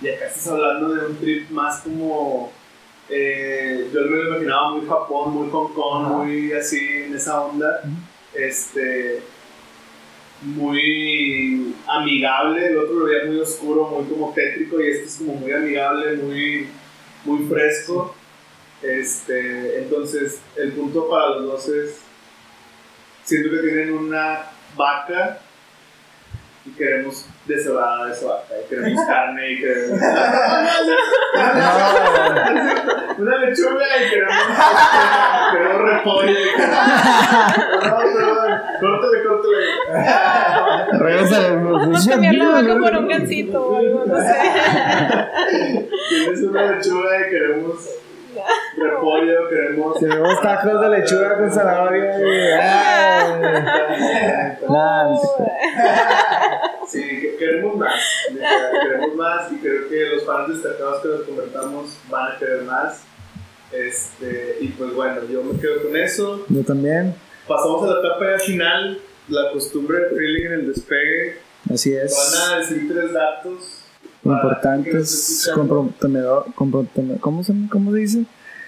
[0.00, 2.52] y acá estás hablando de un trip más como.
[3.10, 7.82] eh, yo me lo imaginaba muy Japón, muy Hong Kong, muy así en esa onda.
[8.34, 9.20] Este.
[10.42, 15.34] Muy amigable, el otro lo veía muy oscuro, muy como tétrico, y este es como
[15.34, 16.68] muy amigable, muy,
[17.24, 18.14] muy fresco.
[18.82, 22.00] Este, entonces, el punto para los dos es,
[23.22, 25.41] siento que tienen una vaca
[26.64, 29.98] y queremos deshebrada de esa vaca, y queremos carne y queremos...
[33.18, 34.34] una lechuga y queremos,
[35.52, 36.78] queremos repollo y queremos...
[37.82, 39.58] No, perdón, córtale, córtale.
[41.62, 44.34] Vamos a cambiar la vaca por un gancito o algo, no sé.
[46.08, 47.76] Tienes una lechuga y queremos
[48.76, 49.98] repollo, queremos...
[49.98, 52.18] Tenemos tacos de lechuga con zanahoria
[56.88, 58.00] Sí, que- queremos más.
[58.82, 63.02] Queremos más y creo que los fans destacados que nos convertamos van a querer más.
[63.72, 66.44] Este, y pues bueno, yo me quedo con eso.
[66.48, 67.14] Yo también.
[67.48, 71.38] Pasamos a la etapa ya final, la costumbre de feeling en el despegue.
[71.72, 72.14] Así es.
[72.42, 73.81] Van a decir tres datos.
[74.24, 78.24] Importantes, comprometedor, comprometedor, ¿cómo se, cómo se dice?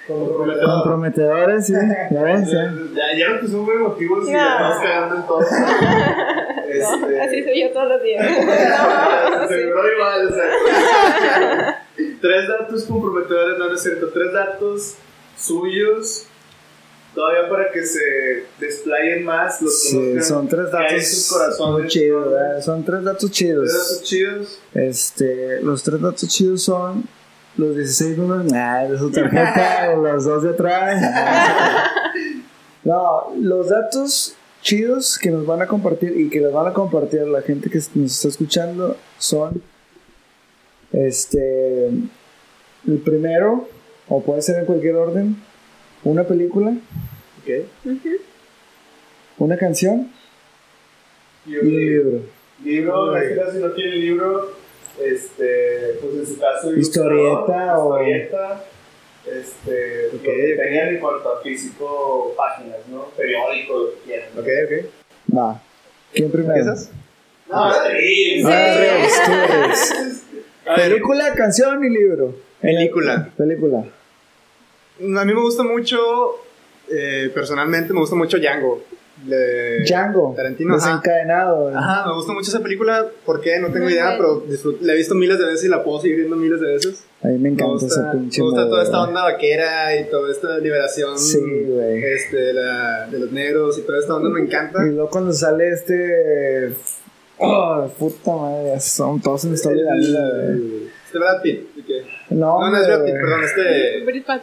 [0.06, 0.64] Comprometedor.
[0.74, 1.72] Comprometedores, sí.
[2.10, 2.74] Ya ves, ya.
[2.94, 4.39] Ya, ya pusimos muy emotivos y No.
[4.39, 5.40] ya estamos cagando en todo.
[6.74, 8.26] Este, Así soy yo todos los días.
[9.48, 11.82] Seguro igual, o sea.
[12.20, 14.09] Tres datos comprometedores, no, no es cierto.
[14.09, 14.97] Tres datos
[15.36, 16.26] suyos,
[17.15, 19.61] todavía para que se desplayen más.
[19.62, 22.62] Los Sí, son tres datos muy chidos, ¿verdad?
[22.62, 23.73] Son tres datos Tres chidos.
[23.73, 24.59] datos chidos.
[24.74, 27.05] Este, los tres datos chidos son
[27.57, 31.03] los 16 números nah, de su tarjeta o los dos de atrás.
[32.85, 37.20] No, los datos chidos que nos van a compartir y que les van a compartir
[37.20, 39.62] a la gente que nos está escuchando son
[40.93, 43.69] este el primero
[44.09, 45.43] o puede ser en cualquier orden
[46.05, 46.70] una película
[47.43, 47.66] Ok.
[49.39, 50.10] una canción
[51.47, 52.20] Y un libro
[52.64, 54.52] Libro, en caso, si no tiene libro,
[55.02, 58.64] este, pues en su caso, Historieta o- Historieta.
[59.26, 63.06] Este, lo que tengan en cuanto a físico, páginas, ¿no?
[63.16, 64.28] Periódico, lo que quieran.
[64.39, 65.36] Ok, ok.
[65.36, 65.62] va
[66.12, 66.55] ¿quién primero?
[66.55, 66.90] ¿Empiezas?
[67.51, 70.22] No, sí, Ah, Reyes, tú eres.
[70.66, 73.31] A ver, película canción y libro Película.
[73.36, 73.85] película
[74.99, 75.99] A mí me gusta mucho,
[76.91, 78.83] eh, personalmente me gusta mucho Django.
[79.25, 80.75] De Django Tarantino.
[80.75, 80.87] ajá.
[80.87, 83.07] desencadenado Ajá, me gusta mucho esa película.
[83.25, 83.59] ¿Por qué?
[83.61, 84.45] No tengo Muy idea, pero
[84.81, 87.05] la he visto miles de veces y la puedo seguir viendo miles de veces.
[87.23, 89.97] a mí me Me encanta gusta, esa pinche me gusta toda movie, esta onda vaquera
[90.01, 92.03] y toda esta liberación Sí, güey.
[92.05, 94.85] este, de, la- de los negros y toda esta onda me encanta.
[94.85, 96.75] y luego cuando sale este
[97.39, 100.89] oh puta madre son todos en historia de la vida güey.
[101.07, 101.69] Este Brad Pitt.
[101.77, 102.03] ¿y qué?
[102.30, 103.05] No, No, no es Brad.
[103.05, 104.05] Pitt, perdón, este.
[104.05, 104.42] Brit Pat.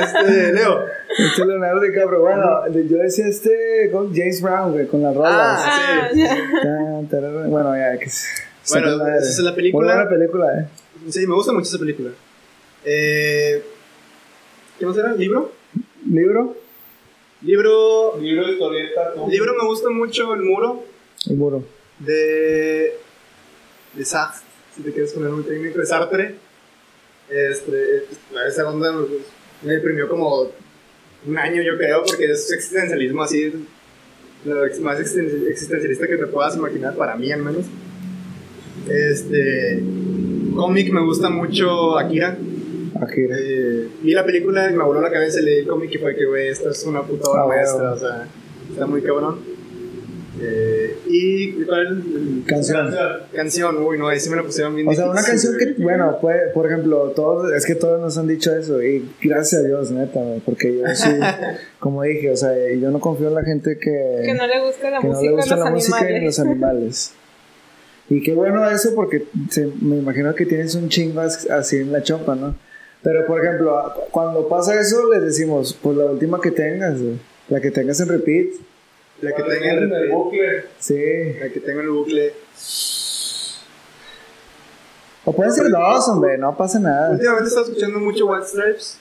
[0.00, 0.86] Este, Leo.
[1.18, 6.08] este Leonardo DiCaprio bueno yo decía este con James Brown güey con las rolas Ah,
[6.12, 6.22] sí.
[7.10, 8.26] tarara, bueno ya que se-
[8.70, 9.86] Bueno, esa es la película.
[9.86, 10.66] Muy buena película eh
[11.10, 12.10] Sí, me gusta mucho esa película.
[12.84, 13.62] Eh,
[14.78, 15.12] ¿Qué más era?
[15.12, 15.52] ¿Libro?
[16.10, 16.56] libro
[17.42, 18.16] Libro.
[18.18, 19.28] libro, historieta, tú.
[19.28, 20.82] Libro me gusta mucho El Muro
[21.26, 21.62] y muro
[21.98, 22.94] de.
[23.94, 24.40] de Sartre,
[24.76, 26.34] si te quieres poner muy técnico, de Sartre.
[27.30, 28.04] Este,
[28.46, 28.92] esa onda
[29.62, 30.50] me deprimió como
[31.26, 33.50] un año, yo creo, porque es existencialismo así,
[34.44, 37.64] lo más existen- existencialista que te puedas imaginar, para mí al menos.
[38.88, 39.82] Este.
[40.54, 42.36] Cómic me gusta mucho Akira.
[43.00, 45.98] Akira Eh, vi la película y me voló la cabeza y leí el cómic y
[45.98, 48.28] fue que, güey, esta es una puta obra Ah, maestra, o sea,
[48.70, 49.40] está muy cabrón.
[50.40, 52.02] Eh, y ¿cuál
[52.46, 52.90] canción
[53.32, 53.76] canción?
[53.84, 56.18] Uy, no, ahí sí me la pusieron bien O sea, una difícil, canción que, bueno,
[56.20, 59.92] puede, por ejemplo, todos, es que todos nos han dicho eso, y gracias a Dios,
[59.92, 61.08] neta, porque yo sí,
[61.78, 64.90] como dije, o sea, yo no confío en la gente que, Que no le gusta
[64.90, 66.24] la que no música le gusta de los la música y animales.
[66.24, 67.12] los animales.
[68.10, 71.92] Y qué bueno eso, porque se- me imagino que tienes un chingo as- así en
[71.92, 72.56] la chompa, ¿no?
[73.04, 73.80] Pero, por ejemplo,
[74.10, 76.98] cuando pasa eso, les decimos, pues la última que tengas,
[77.48, 78.48] la que tengas en repeat,
[79.20, 80.64] La que tenga en el bucle.
[80.78, 81.34] sí.
[81.40, 82.34] La que tenga en el bucle.
[85.26, 87.10] O pueden ser dos, hombre, no pasa nada.
[87.12, 88.98] Últimamente he estado escuchando mucho White Stripes.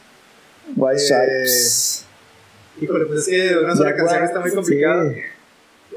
[0.75, 1.05] White Eh,
[1.47, 2.05] Stripes.
[2.81, 5.11] Híjole, pues es que una sola canción está muy complicada.
[5.11, 5.19] sí.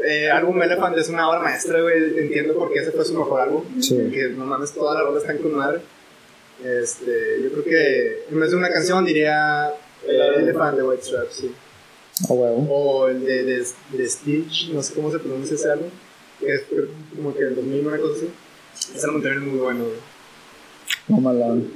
[0.05, 2.19] eh, álbum Elephant es una obra maestra, güey.
[2.19, 3.65] Entiendo por qué ese fue su mejor álbum.
[3.81, 4.11] Sí.
[4.13, 5.81] Que no mames, todas las rolas están con madre.
[6.65, 9.69] Este, yo creo que en vez de una canción diría
[10.09, 11.55] eh, Elephant de White Stripes, sí.
[12.29, 15.91] O el de, de, de Stitch, no sé cómo se pronuncia ese álbum.
[16.41, 16.63] Que es
[17.15, 18.31] como que el 2000, una cosa así.
[18.97, 19.97] Ese álbum también es muy bueno, güey.
[21.09, 21.73] No malón.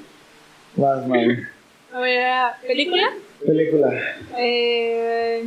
[0.77, 1.49] Vas, man.
[1.93, 3.11] A ver, ¿película?
[3.45, 4.17] Película.
[4.39, 5.45] Eh,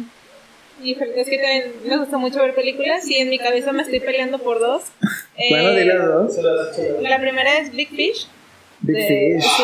[0.83, 3.99] híjole, es que también me gusta mucho ver películas y en mi cabeza me estoy
[3.99, 4.83] peleando por dos.
[5.37, 6.37] Eh, Bueno, dile las dos.
[7.01, 8.27] La primera es Big Fish.
[8.81, 9.49] Big de- Fish.
[9.57, 9.63] Sí.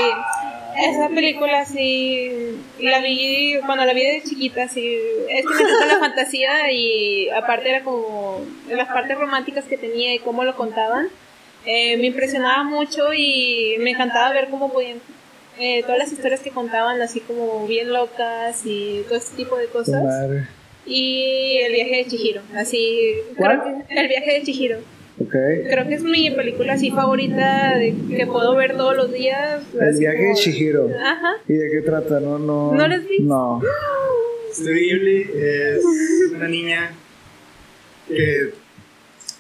[0.77, 4.97] Esa película sí la vi, bueno, la vi de chiquita, sí.
[5.29, 10.13] Es que me gusta la fantasía y aparte era como las partes románticas que tenía
[10.13, 11.07] y cómo lo contaban.
[11.65, 14.99] eh, me impresionaba mucho y me encantaba ver cómo podían,
[15.59, 19.67] eh, todas las historias que contaban así como bien locas y todo ese tipo de
[19.67, 20.01] cosas.
[20.85, 23.85] Y el viaje de Chihiro, así, creo ¿Cuál?
[23.89, 24.77] que- el viaje de Chihiro.
[25.27, 29.63] Creo que es mi película así favorita de, que puedo ver todos los días.
[29.79, 30.89] El viaje de Chihiro.
[30.97, 31.33] Ajá.
[31.47, 32.19] ¿Y de qué trata?
[32.19, 32.73] No, no.
[32.73, 33.23] ¿No lo has visto?
[33.23, 33.61] No.
[34.57, 35.83] Ghibli es
[36.33, 36.91] una niña
[38.07, 38.51] que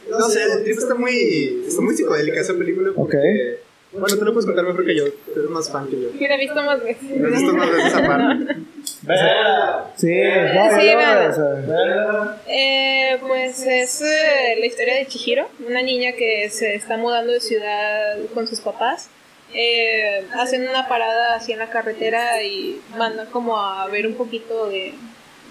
[0.09, 3.59] no sé, el tipo está muy está muy psicodélica esa película porque
[3.91, 6.09] bueno, tú lo puedes contar mejor que yo, tú eres más fan que yo.
[6.19, 7.09] La he visto más veces.
[7.09, 8.37] ¿No has visto más veces esa
[9.07, 9.91] parte?
[9.95, 10.07] Sí,
[10.53, 10.87] no, Sí,
[11.33, 17.31] sea, Eh, pues es eh, la historia de Chihiro, una niña que se está mudando
[17.33, 19.09] de ciudad con sus papás.
[19.53, 24.67] Eh, hacen una parada así en la carretera y mandan como a ver un poquito
[24.69, 24.93] de,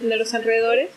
[0.00, 0.90] de los alrededores.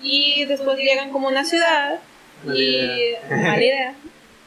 [0.00, 1.98] Y después llegan como a una ciudad
[2.44, 3.20] Mala y idea.
[3.30, 3.94] mala idea.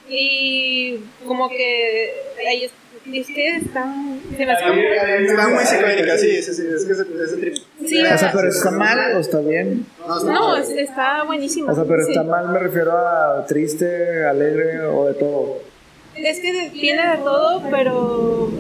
[0.10, 0.98] Y
[1.28, 2.14] como que
[2.48, 2.72] ellos
[3.06, 6.92] es que están se me hace como- Está muy psicodélica, sí, sí, sí, es que
[6.94, 7.56] ese, ese trip.
[7.86, 9.86] Sí, o sea, pero está mal o está bien.
[10.08, 11.72] No, está es- está buenísimo.
[11.72, 15.60] O sea, pero está mal, me refiero a triste, alegre o de todo.
[16.16, 18.52] Es que tiene de todo, pero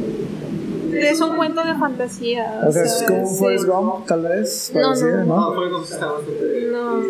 [0.93, 2.61] es un cuento de fantasía.
[2.67, 3.37] O sea, es como un.
[3.37, 4.71] Forrest Gump, tal vez.
[4.73, 5.25] No, no.
[5.25, 6.67] No, como si estaba bastante.
[6.71, 7.01] No.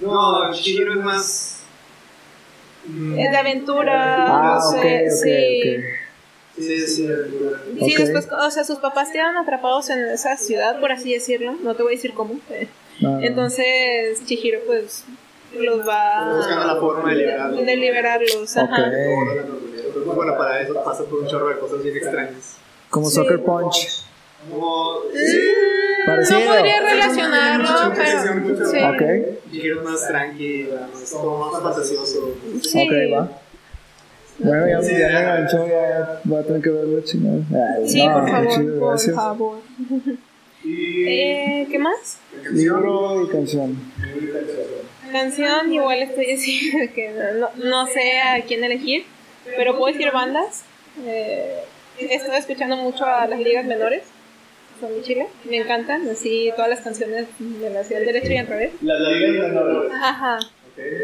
[0.00, 1.50] No, Chihiro es más.
[2.86, 5.74] Es de aventura, Ah, no sé, sí,
[6.56, 6.86] sí.
[6.86, 7.98] Sí, Ok.
[7.98, 11.54] después, o sea, sus papás quedan atrapados en esa ciudad, por así decirlo.
[11.62, 12.38] No te voy a decir cómo.
[13.00, 13.20] no.
[13.22, 15.04] Entonces, Chihiro, pues,
[15.58, 17.66] los va Buscando la forma de liberarlos.
[17.66, 18.56] de liberarlos.
[18.56, 18.82] Ajá.
[18.86, 20.04] Ok.
[20.14, 22.56] Bueno, para eso pasa por un chorro de cosas bien extrañas.
[22.90, 23.16] Como Sí.
[23.16, 24.04] Soccer Punch.
[24.50, 25.00] Como.
[25.00, 26.40] Mm, Parecido.
[26.40, 28.70] No podría relacionarlo, Mucho, pero.
[28.70, 28.78] Sí.
[28.78, 29.50] Ok.
[29.50, 32.34] Chihiro es más tranqui, más, como más fantasioso.
[32.62, 32.86] Sí.
[32.86, 33.28] Ok, va.
[34.38, 37.40] Bueno, ya, ya me enganchó, ya voy a tener que verlo, chingado.
[37.86, 39.14] Sí, no, por favor, chido, por gracias.
[39.16, 39.58] favor.
[40.66, 42.18] Eh, ¿Qué más?
[42.52, 43.76] Libro y canción.
[45.12, 49.04] Canción, igual estoy diciendo que no, no sé a quién elegir,
[49.56, 50.64] pero puedo decir bandas.
[51.06, 51.58] Eh,
[51.98, 54.02] he estado escuchando mucho a las ligas menores,
[54.80, 58.36] son de Chile, me encantan, así todas las canciones de la ciudad del derecho y
[58.38, 58.72] al revés.
[58.80, 59.92] Las ligas menores.
[60.02, 60.38] Ajá,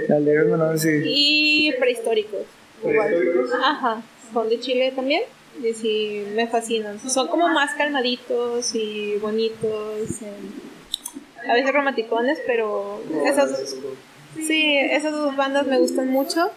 [0.09, 0.89] Las ligas menores, sí.
[1.05, 2.41] y prehistóricos.
[2.85, 3.47] Igual.
[3.63, 4.03] Ajá,
[4.33, 5.23] son de Chile también.
[5.63, 6.99] Y sí, me fascinan.
[7.01, 10.23] Son como más calmaditos y bonitos.
[10.23, 10.33] eh,
[11.49, 13.75] a veces romanticones, pero esas,
[14.37, 16.51] sí, esas dos bandas me gustan mucho.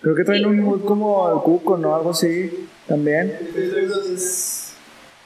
[0.00, 1.94] Creo que traen un mood como el cuco, ¿no?
[1.94, 3.36] Algo así, también.
[3.54, 4.74] Entonces,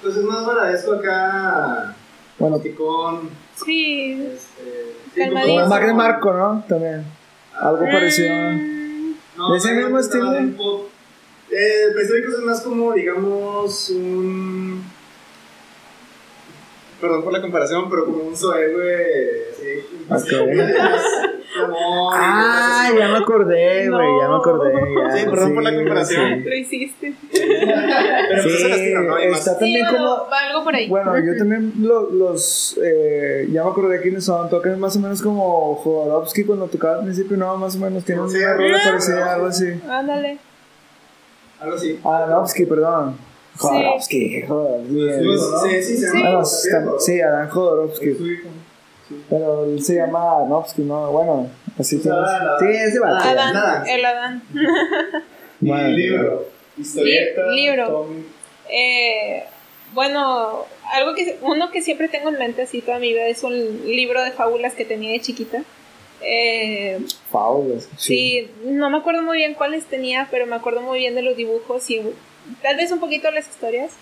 [0.00, 1.94] pues es más para esto acá.
[2.38, 3.30] Bueno, Ticón.
[3.64, 6.64] Sí, Este, de Marco, ¿no?
[6.68, 7.04] También.
[7.54, 8.34] Algo parecido.
[8.34, 8.81] Mm,
[9.42, 10.32] No, ¿De ese mismo estilo?
[10.34, 14.84] Eh, Prehistóricos es más como, digamos, un.
[17.02, 18.96] Perdón por la comparación, pero como un Zoé, güey.
[19.60, 20.30] Sí, más Ok.
[21.60, 22.10] como.
[22.14, 24.72] Ah, ya me acordé, güey, ya me acordé.
[24.72, 26.42] Ya, Sí, perdón por la comparación.
[26.44, 26.48] sí.
[26.48, 27.12] lo hiciste.
[27.32, 29.18] Pero pues es el Sí, estilo, ¿no?
[29.18, 30.28] Está también Sí, como.
[30.30, 30.88] va algo por ahí.
[30.88, 32.78] Bueno, yo también lo- los.
[32.82, 34.48] Eh, ya me acordé quiénes son.
[34.48, 38.04] Tocan más o menos como Jodorowsky cuando tocaba al principio, no, más o menos.
[38.04, 39.80] Tienen Sí, una rola parecida, algo así.
[39.90, 40.38] Ándale.
[41.60, 41.98] Algo así.
[42.04, 43.16] Ah, Jodorowsky, perdón.
[43.58, 45.20] Jodorowsky, joder, bien.
[45.62, 46.30] Sí, sí, se llama.
[46.30, 48.16] Bueno, sí, Adán Jodorowsky.
[49.28, 51.10] Pero él se llama Aronofsky, ¿no?
[51.12, 52.18] Bueno, así tienes.
[52.60, 53.00] Sí, es de.
[53.04, 54.42] Adán, el Adán.
[55.60, 56.48] Bueno, libro.
[56.78, 57.46] Historieta.
[57.48, 58.06] Li- libro.
[58.70, 59.44] Eh,
[59.92, 60.64] bueno,
[60.94, 63.52] algo que uno que siempre tengo en mente así toda mi vida es un
[63.86, 65.62] libro de fábulas que tenía de chiquita.
[66.22, 66.98] Eh,
[67.30, 67.88] Fábulas.
[67.98, 71.36] sí, no me acuerdo muy bien cuáles tenía, pero me acuerdo muy bien de los
[71.36, 72.00] dibujos y
[72.62, 73.92] tal vez un poquito las historias.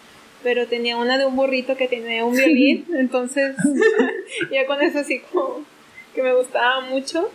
[0.42, 3.54] Pero tenía una de un burrito que tenía un violín, entonces
[4.50, 5.62] ya con eso así como
[6.14, 7.30] que me gustaba mucho.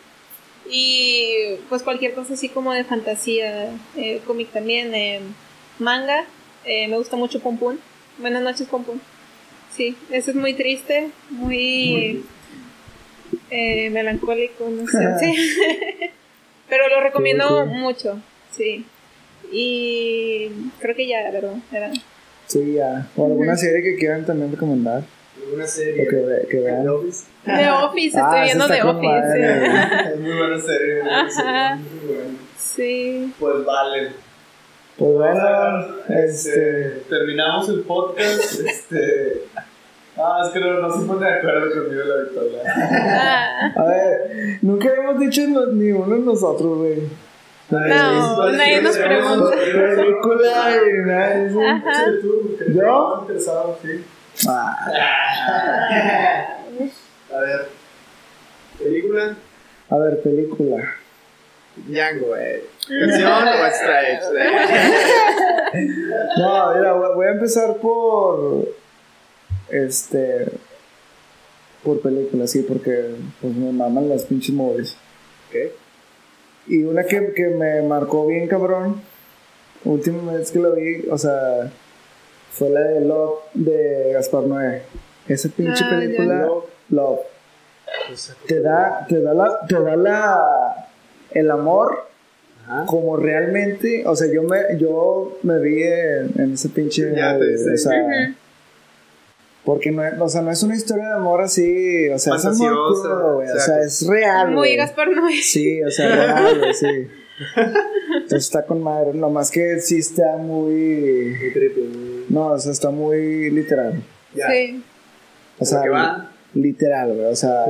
[0.68, 5.20] Y pues cualquier cosa así como de fantasía, eh, cómic también, eh,
[5.78, 6.26] manga.
[6.66, 7.78] eh, me gusta mucho Pum Pum.
[8.18, 9.00] Buenas noches, Pum Pum.
[9.72, 12.24] Sí, eso es muy triste, muy
[13.52, 15.20] eh, melancólico, no sé.
[15.20, 15.36] sí.
[16.70, 18.20] Pero lo recomiendo mucho,
[18.52, 18.86] sí.
[19.58, 20.50] Y
[20.80, 21.56] creo que ya, ¿verdad?
[21.72, 21.92] Era-
[22.48, 23.08] Sí, ya.
[23.16, 25.04] O alguna serie que quieran también recomendar.
[25.54, 26.08] Una O serie.
[26.08, 26.84] que, ve- que vean.
[26.84, 27.26] The Office.
[27.46, 29.28] The Office, Ah, estoy esa viendo The Office.
[29.34, 30.10] sí.
[30.14, 30.94] Es muy buena serie.
[30.96, 31.30] muy buena Ajá.
[31.32, 31.76] serie,
[32.06, 32.38] muy buena.
[32.58, 33.34] Sí.
[33.40, 34.10] Pues vale.
[34.98, 36.90] Pues bueno, Este, este.
[37.10, 38.60] terminamos el podcast.
[38.66, 39.42] Este.
[40.18, 42.62] Ah, es que no, no se pone de acuerdo conmigo la Victoria.
[42.66, 45.42] Ah, A ver, nunca hemos dicho
[45.74, 47.00] ni uno de nosotros, güey.
[47.70, 49.56] No, nadie nos pregunta.
[52.74, 53.28] ¿Yo?
[54.48, 54.76] Ah,
[57.34, 57.68] A ver.
[58.78, 59.36] Película.
[59.90, 60.96] a ver, película.
[61.88, 62.62] Django, güey.
[62.88, 64.30] Canción o Stripes.
[66.38, 68.68] No, mira, voy a empezar por.
[69.70, 70.46] Este.
[71.84, 74.96] Por película, sí, porque pues me maman las pinches movies.
[75.50, 75.56] Ok.
[76.68, 79.02] Y una que, que me marcó bien cabrón,
[79.84, 81.72] última vez que lo vi, o sea,
[82.52, 84.82] fue la de Love de Gaspar Noé.
[85.28, 86.00] Esa pinche Ah, ya.
[86.00, 86.48] película,
[86.90, 87.20] Love.
[88.48, 90.88] Te da, te da la, te da la,
[91.32, 92.08] el amor
[92.68, 92.86] Ajá.
[92.88, 97.46] como realmente, o sea, yo me, yo me vi en, en ese pinche, Ya te
[97.46, 97.74] viste.
[97.74, 98.36] o sea.
[99.66, 102.46] Porque no, es- o sea, no es una historia de amor así, o sea, es
[102.46, 104.76] amor puro, güey, o sea, es real, Muy.
[104.76, 105.42] Gaspar Noé.
[105.42, 107.08] Sí, o sea, real, güey, sí.
[107.58, 110.72] Entonces está con madre, nomás que sí está muy,
[111.36, 114.02] Muy muy- no, o sea, está muy literal,
[114.34, 114.48] Ya.
[114.50, 114.84] Sí.
[115.60, 116.32] o sea, que va.
[116.54, 117.66] literal, güey, o sea,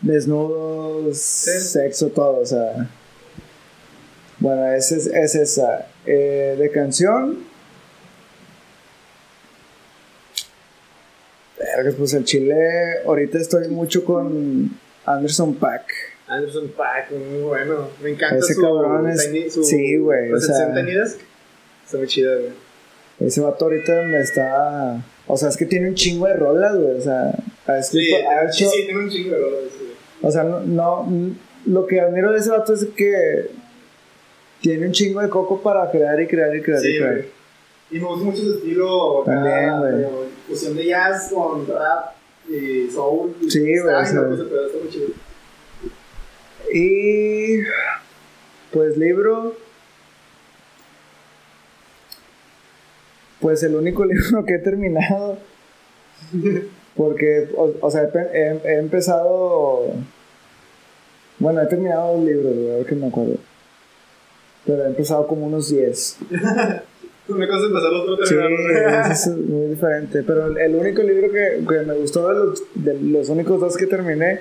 [0.00, 2.88] desnudos, sexo, todo, o sea,
[4.38, 7.40] bueno, esa es, es esa, Eh, de canción,
[11.96, 12.54] pues el chile,
[13.06, 14.70] ahorita estoy mucho con
[15.06, 15.84] Anderson Pack.
[16.26, 17.88] Anderson Paak, muy bueno.
[18.02, 20.68] Me encanta Ese su, cabrón es- tiny- su sí, güey, o sea-.
[20.68, 22.52] Está muy chida, güey.
[23.20, 25.02] Ese vato ahorita me está.
[25.26, 26.96] O sea, es que tiene un chingo de rolas, güey.
[26.96, 27.30] O sea,
[27.66, 29.90] ha Sí, escrito- ha sí, hecho- sí, tiene un chingo de rolas, güey.
[30.22, 31.06] O sea, no, no.
[31.66, 33.50] Lo que admiro de ese vato es que
[34.60, 37.12] tiene un chingo de coco para crear y crear y crear y Sí, crear.
[37.14, 37.24] güey.
[37.90, 39.22] Y me gusta mucho su estilo.
[39.24, 40.27] También, güey.
[40.48, 42.14] Fusión de jazz con rap
[42.48, 43.34] y soul.
[43.48, 44.12] Sí, güey, o sea.
[44.14, 45.08] no, pues, pero está muy chido.
[46.72, 47.62] Y.
[48.72, 49.54] Pues libro.
[53.40, 55.38] Pues el único libro que he terminado.
[56.96, 59.92] Porque, o, o sea, he, pe- he- he empezado.
[61.38, 63.36] Bueno, he terminado dos libros, güey, a ver que me acuerdo.
[64.66, 66.18] Pero he empezado como unos 10.
[67.28, 70.22] Una cosa es empezar, otro Sí, eso es muy diferente.
[70.22, 73.86] Pero el, único libro que, que me gustó de los, de los únicos dos que
[73.86, 74.40] terminé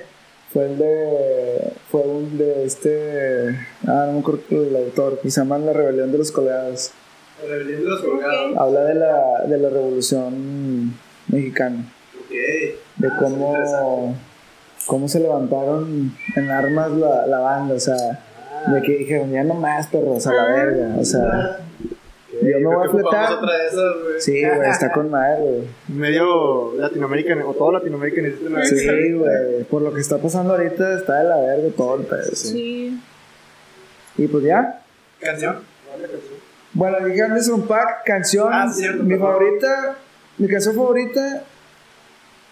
[0.54, 1.74] fue el de.
[1.92, 3.50] Fue un de este.
[3.86, 6.92] Ah, no me acuerdo el autor, que se llama La Rebelión de los Colgados.
[7.44, 8.58] La rebelión de los colgados.
[8.58, 10.94] Habla de la, de la Revolución
[11.28, 11.86] Mexicana.
[12.20, 12.32] Ok.
[12.96, 14.16] De Ah, cómo.
[14.86, 18.24] Cómo se levantaron en armas la, la banda, o sea.
[18.68, 20.96] De que dijeron, ya no más, perros, a la verga.
[21.00, 21.60] O sea,
[22.52, 23.30] Yo me voy a fletar.
[24.20, 25.64] sí, güey, está con madre, güey.
[25.88, 29.64] Medio Latinoamérica, o todo Latinoamérica necesita una Sí, güey.
[29.66, 32.36] Por lo que está pasando ahorita está de la verga todo el pedo.
[32.36, 33.00] Sí.
[34.18, 34.82] Y pues ya.
[35.20, 35.58] canción.
[36.74, 38.50] Bueno, dije Anderson Pack, canción.
[38.52, 39.98] Ah, cierto, mi favorita,
[40.38, 41.44] mi canción favorita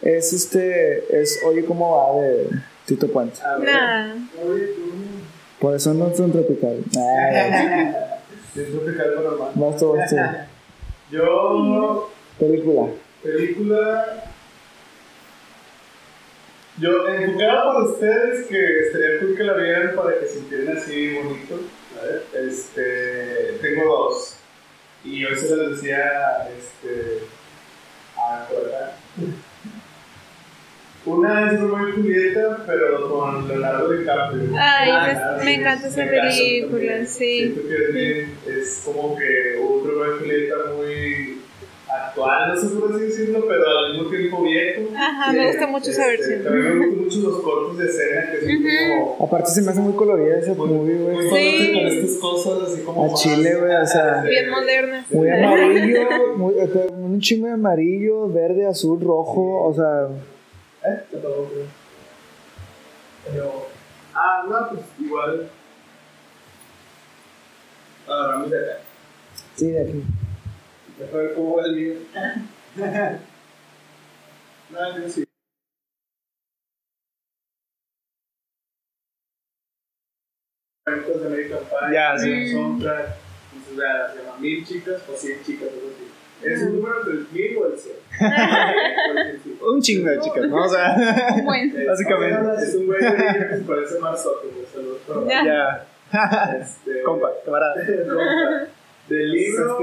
[0.01, 2.49] es este, es Oye cómo va de
[2.85, 3.39] Tito Puente.
[3.43, 4.15] Nah.
[5.59, 6.83] Por eso no son tropical.
[6.95, 7.95] Ay,
[8.55, 9.51] Calma normal.
[9.55, 10.15] vas tú, vas tú.
[11.11, 12.09] Yo,
[12.39, 12.91] Película.
[13.21, 14.23] película.
[16.77, 21.59] Yo, enfocada para ustedes, que estaría cool que la vieran para que sintieran así bonito.
[21.99, 23.57] A ver, este.
[23.61, 24.37] Tengo dos.
[25.03, 27.19] Y hoy se las decía, este.
[28.17, 28.97] A Cora.
[31.05, 34.41] Una es Romeo y Julieta, pero con Leonardo DiCaprio.
[34.57, 37.37] Ay, Ah, me- sí, me encanta esa película, sí.
[37.39, 41.37] Siento que es, bien- es como que un Romeo y Julieta muy
[41.87, 44.81] actual, no sé por así decirlo, pero al mismo tiempo viejo.
[44.97, 46.43] Ajá, me gusta mucho esa Este, versión.
[46.43, 49.25] También me gustan mucho los cortos de escena que son como.
[49.27, 51.29] Aparte se me hace muy colorida esa movie, muy güey.
[51.29, 51.71] Sí.
[51.71, 53.05] con estas cosas así como.
[53.05, 54.23] A Chile, güey, o sea.
[54.23, 55.05] Bien moderna.
[55.11, 55.99] Muy amarillo,
[56.37, 56.53] muy,
[57.03, 60.07] un chingo de amarillo, verde, azul, rojo, o sea,
[63.25, 63.67] Pero
[64.13, 65.49] Ah, no, pues igual.
[68.07, 68.81] Agarramos de acá.
[69.55, 70.03] Sí, de aquí.
[70.97, 71.95] Deja ver cómo va el mío.
[74.69, 75.25] Nada, yo sí.
[80.85, 82.51] De American Pie, Ya, sí.
[82.53, 83.15] Soundtrack,
[83.53, 86.47] entonces se llama mil chicas o cien chicas, algo así.
[86.47, 87.95] ¿Es un número entre el mil o el cien?
[89.73, 90.63] Un chingo de chicas, ¿no?
[90.63, 90.95] O sea,
[91.87, 92.63] Básicamente.
[92.63, 94.47] Es un güey que se parece más Soto.
[94.73, 95.43] Saludos Ya.
[95.43, 96.57] ya.
[96.59, 97.75] Este, Compa, camarada.
[98.07, 98.67] compa.
[99.09, 99.79] Del libro,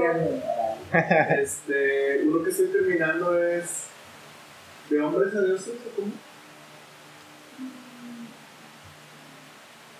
[1.39, 3.87] este, uno que estoy terminando es
[4.89, 6.11] ¿De hombres a dioses o cómo?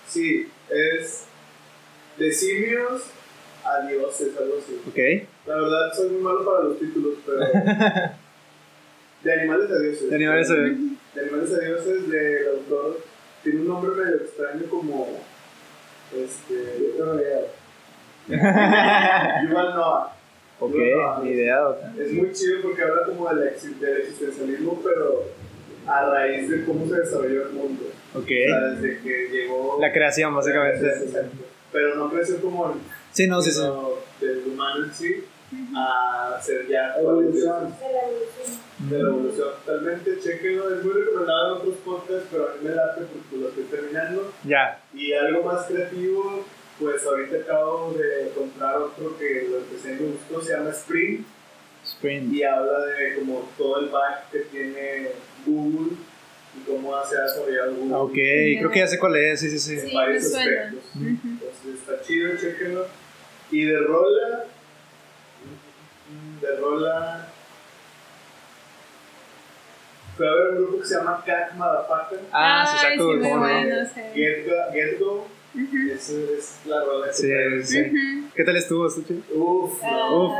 [0.06, 1.24] Sí, es
[2.18, 3.02] de simios
[3.64, 4.80] a dioses, algo así.
[4.86, 5.26] Ok.
[5.46, 7.40] La verdad, soy muy malo para los títulos, pero.
[9.24, 10.08] De animales a dioses.
[10.10, 13.00] De animales a De animales a dioses del autor.
[13.42, 15.08] Tiene un nombre medio extraño como.
[16.14, 16.92] Este.
[18.28, 20.16] Yuval Noah.
[20.60, 21.20] Ok, Yuval Noah.
[21.24, 21.58] ni idea.
[21.98, 25.24] Es muy chido porque habla como del, ex- del existencialismo, pero
[25.86, 27.84] a raíz de cómo se desarrolló el mundo.
[28.14, 28.22] Ok.
[28.22, 29.78] O sea, desde que llegó.
[29.80, 30.86] La creación, básicamente.
[31.72, 32.74] Pero no creció como
[33.12, 33.60] Sí, no, sí, sí.
[34.20, 35.24] del humano en sí
[35.76, 37.74] a ser ya Evolución.
[38.78, 42.74] De la evolución totalmente chequenlo es muy recomendado en otros podcasts pero a mí me
[42.74, 44.80] late porque lo estoy terminando Ya.
[44.92, 46.44] y algo más creativo
[46.80, 51.24] pues ahorita acabo de encontrar otro que lo empecé me gustó se llama Spring
[51.84, 52.32] Sprint.
[52.34, 55.10] y habla de como todo el back que tiene
[55.46, 55.92] Google
[56.56, 58.12] y cómo se ha desarrollado Google Ok,
[58.58, 59.40] creo que ya sé cuál es.
[59.40, 59.78] Sí, sí, sí.
[59.78, 60.62] Sí, en varios me suena.
[60.62, 62.86] aspectos entonces está chido chequenlo
[63.52, 64.44] y de rola
[66.40, 67.28] de rola
[70.16, 73.12] fue a ver un grupo que se llama Cat Motherfucker Ah, sí, Ay, saco.
[73.12, 73.52] sí, muy ¿cómo no?
[73.52, 74.00] bueno, sí.
[74.14, 75.26] Get Go, Get Go
[75.94, 77.62] esa es la rola que Sí, trae.
[77.64, 78.28] sí.
[78.34, 79.22] ¿Qué tal estuvo, Suchi?
[79.34, 80.24] Uf, Ah, no.
[80.26, 80.32] Uf.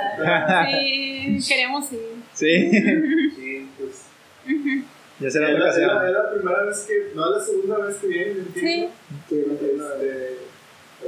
[0.70, 2.00] Sí, queremos ir.
[2.32, 2.70] Sí.
[3.36, 4.06] Sí, pues.
[5.20, 7.12] Ya Es será la, la- la primera vez que.
[7.14, 8.92] No, la segunda vez que vienen, entiendo.
[9.28, 9.36] Sí.
[9.38, 9.84] Este, pero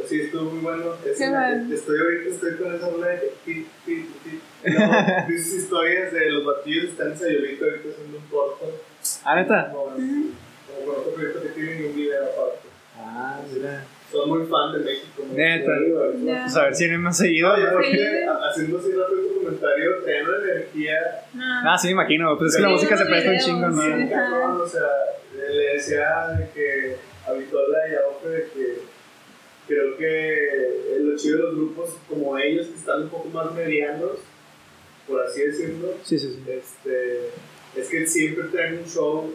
[0.06, 0.94] sí, estuvo muy bueno.
[1.04, 1.74] Es Qué.
[1.74, 4.40] Estoy ahorita estoy con esa rola de pit, pit, pit.
[4.64, 4.92] Y luego,
[5.28, 8.80] Dices historias de los batillos están en Sayolito ahorita haciendo un corto.
[9.24, 9.70] Ah, neta.
[9.72, 12.68] Como, como corto proyecto que tienen un video aparte.
[12.98, 13.84] Ah, mira.
[14.10, 15.24] Son muy fan de México.
[15.26, 15.34] ¿no?
[15.34, 15.72] Neta.
[16.42, 17.54] Pues a ver si no me han seguido.
[17.72, 20.94] Porque haciendo así rápido tu comentario, traen una energía
[21.34, 21.44] No.
[21.72, 22.38] Ah, sí, me imagino.
[22.38, 23.88] Pues es que la música se presta un chingo, sí.
[23.88, 24.62] ¿no?
[24.62, 24.88] o sea,
[25.36, 26.96] le decía de que
[27.26, 28.78] a Vitola y a Ofe de que
[29.66, 34.18] creo que lo chido de los grupos como ellos que están un poco más medianos,
[35.08, 36.50] por así decirlo, Sí, sí, sí.
[36.50, 37.28] este,
[37.76, 39.30] es que siempre traen un show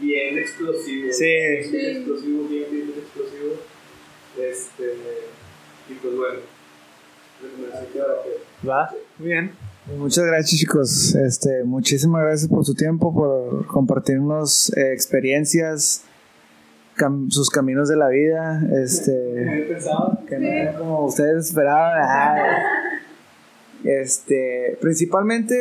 [0.00, 1.12] bien explosivo.
[1.12, 1.24] Sí.
[1.24, 1.76] Bien, Sí.
[1.76, 3.54] explosivo, bien, bien, bien explosivo.
[4.40, 4.94] Este,
[5.90, 6.40] y pues bueno,
[7.92, 8.90] que Va.
[9.18, 9.52] Muy bien.
[9.98, 16.04] Muchas gracias chicos, este, muchísimas gracias por su tiempo, por compartirnos eh, experiencias,
[17.28, 19.70] sus caminos de la vida, este,
[20.28, 22.02] que no eran como ustedes esperaban.
[22.04, 22.62] Ah.
[23.84, 25.56] Este, principalmente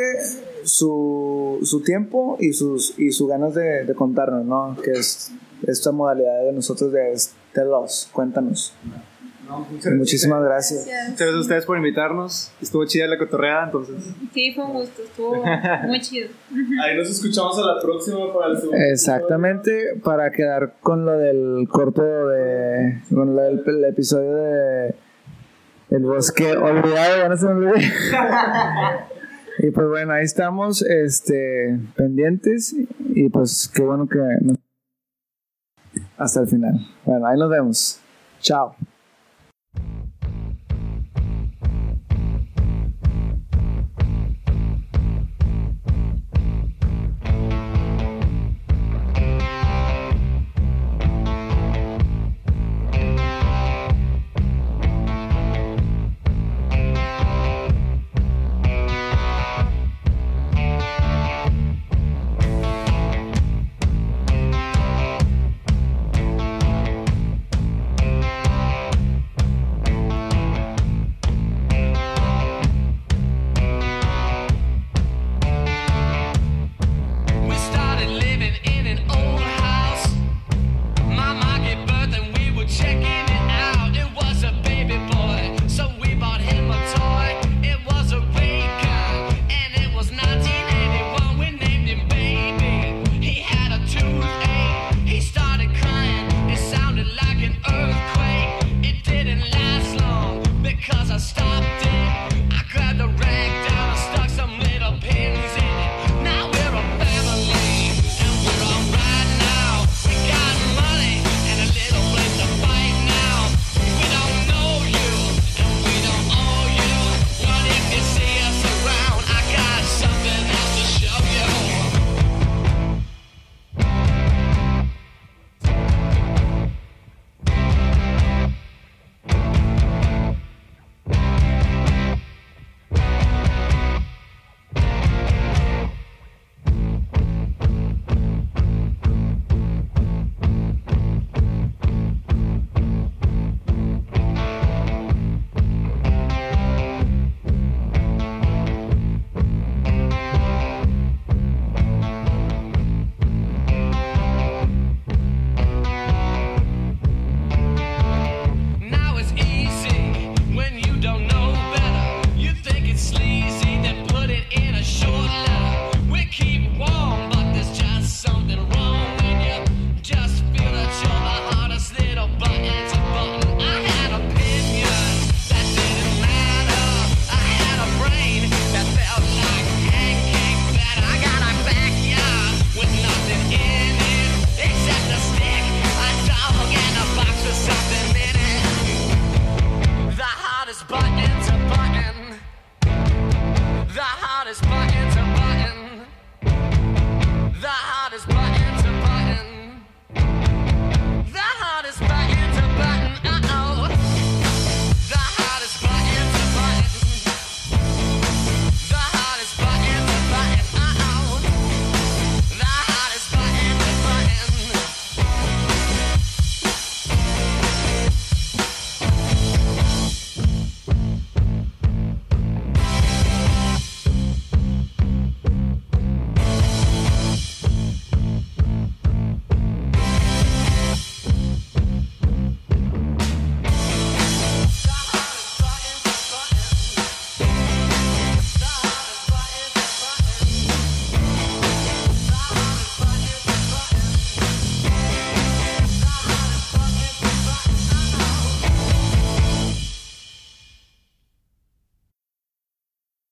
[0.63, 4.77] su, su tiempo y sus y sus ganas de, de contarnos, ¿no?
[4.83, 5.31] Que es
[5.67, 7.13] esta modalidad de nosotros de
[7.53, 8.73] Tell Us, cuéntanos.
[9.97, 10.85] Muchísimas gracias.
[10.85, 11.09] Gracias.
[11.09, 12.51] Muchas gracias a ustedes por invitarnos.
[12.61, 13.95] Estuvo chida la cotorreada, entonces.
[14.33, 15.43] Sí, fue un gusto, estuvo
[15.87, 16.29] muy chido.
[16.83, 18.77] Ahí nos escuchamos a la próxima para el segundo.
[18.77, 23.01] Exactamente, para quedar con lo del corto de.
[23.13, 24.95] con lo del el episodio de.
[25.89, 27.85] El bosque olvidado, ya no se me olvide.
[29.59, 32.73] y pues bueno, ahí estamos, este, pendientes.
[33.13, 34.19] Y pues qué bueno que.
[34.41, 34.57] nos-
[36.17, 36.79] Hasta el final.
[37.03, 37.99] Bueno, ahí nos vemos.
[38.39, 38.75] Chao.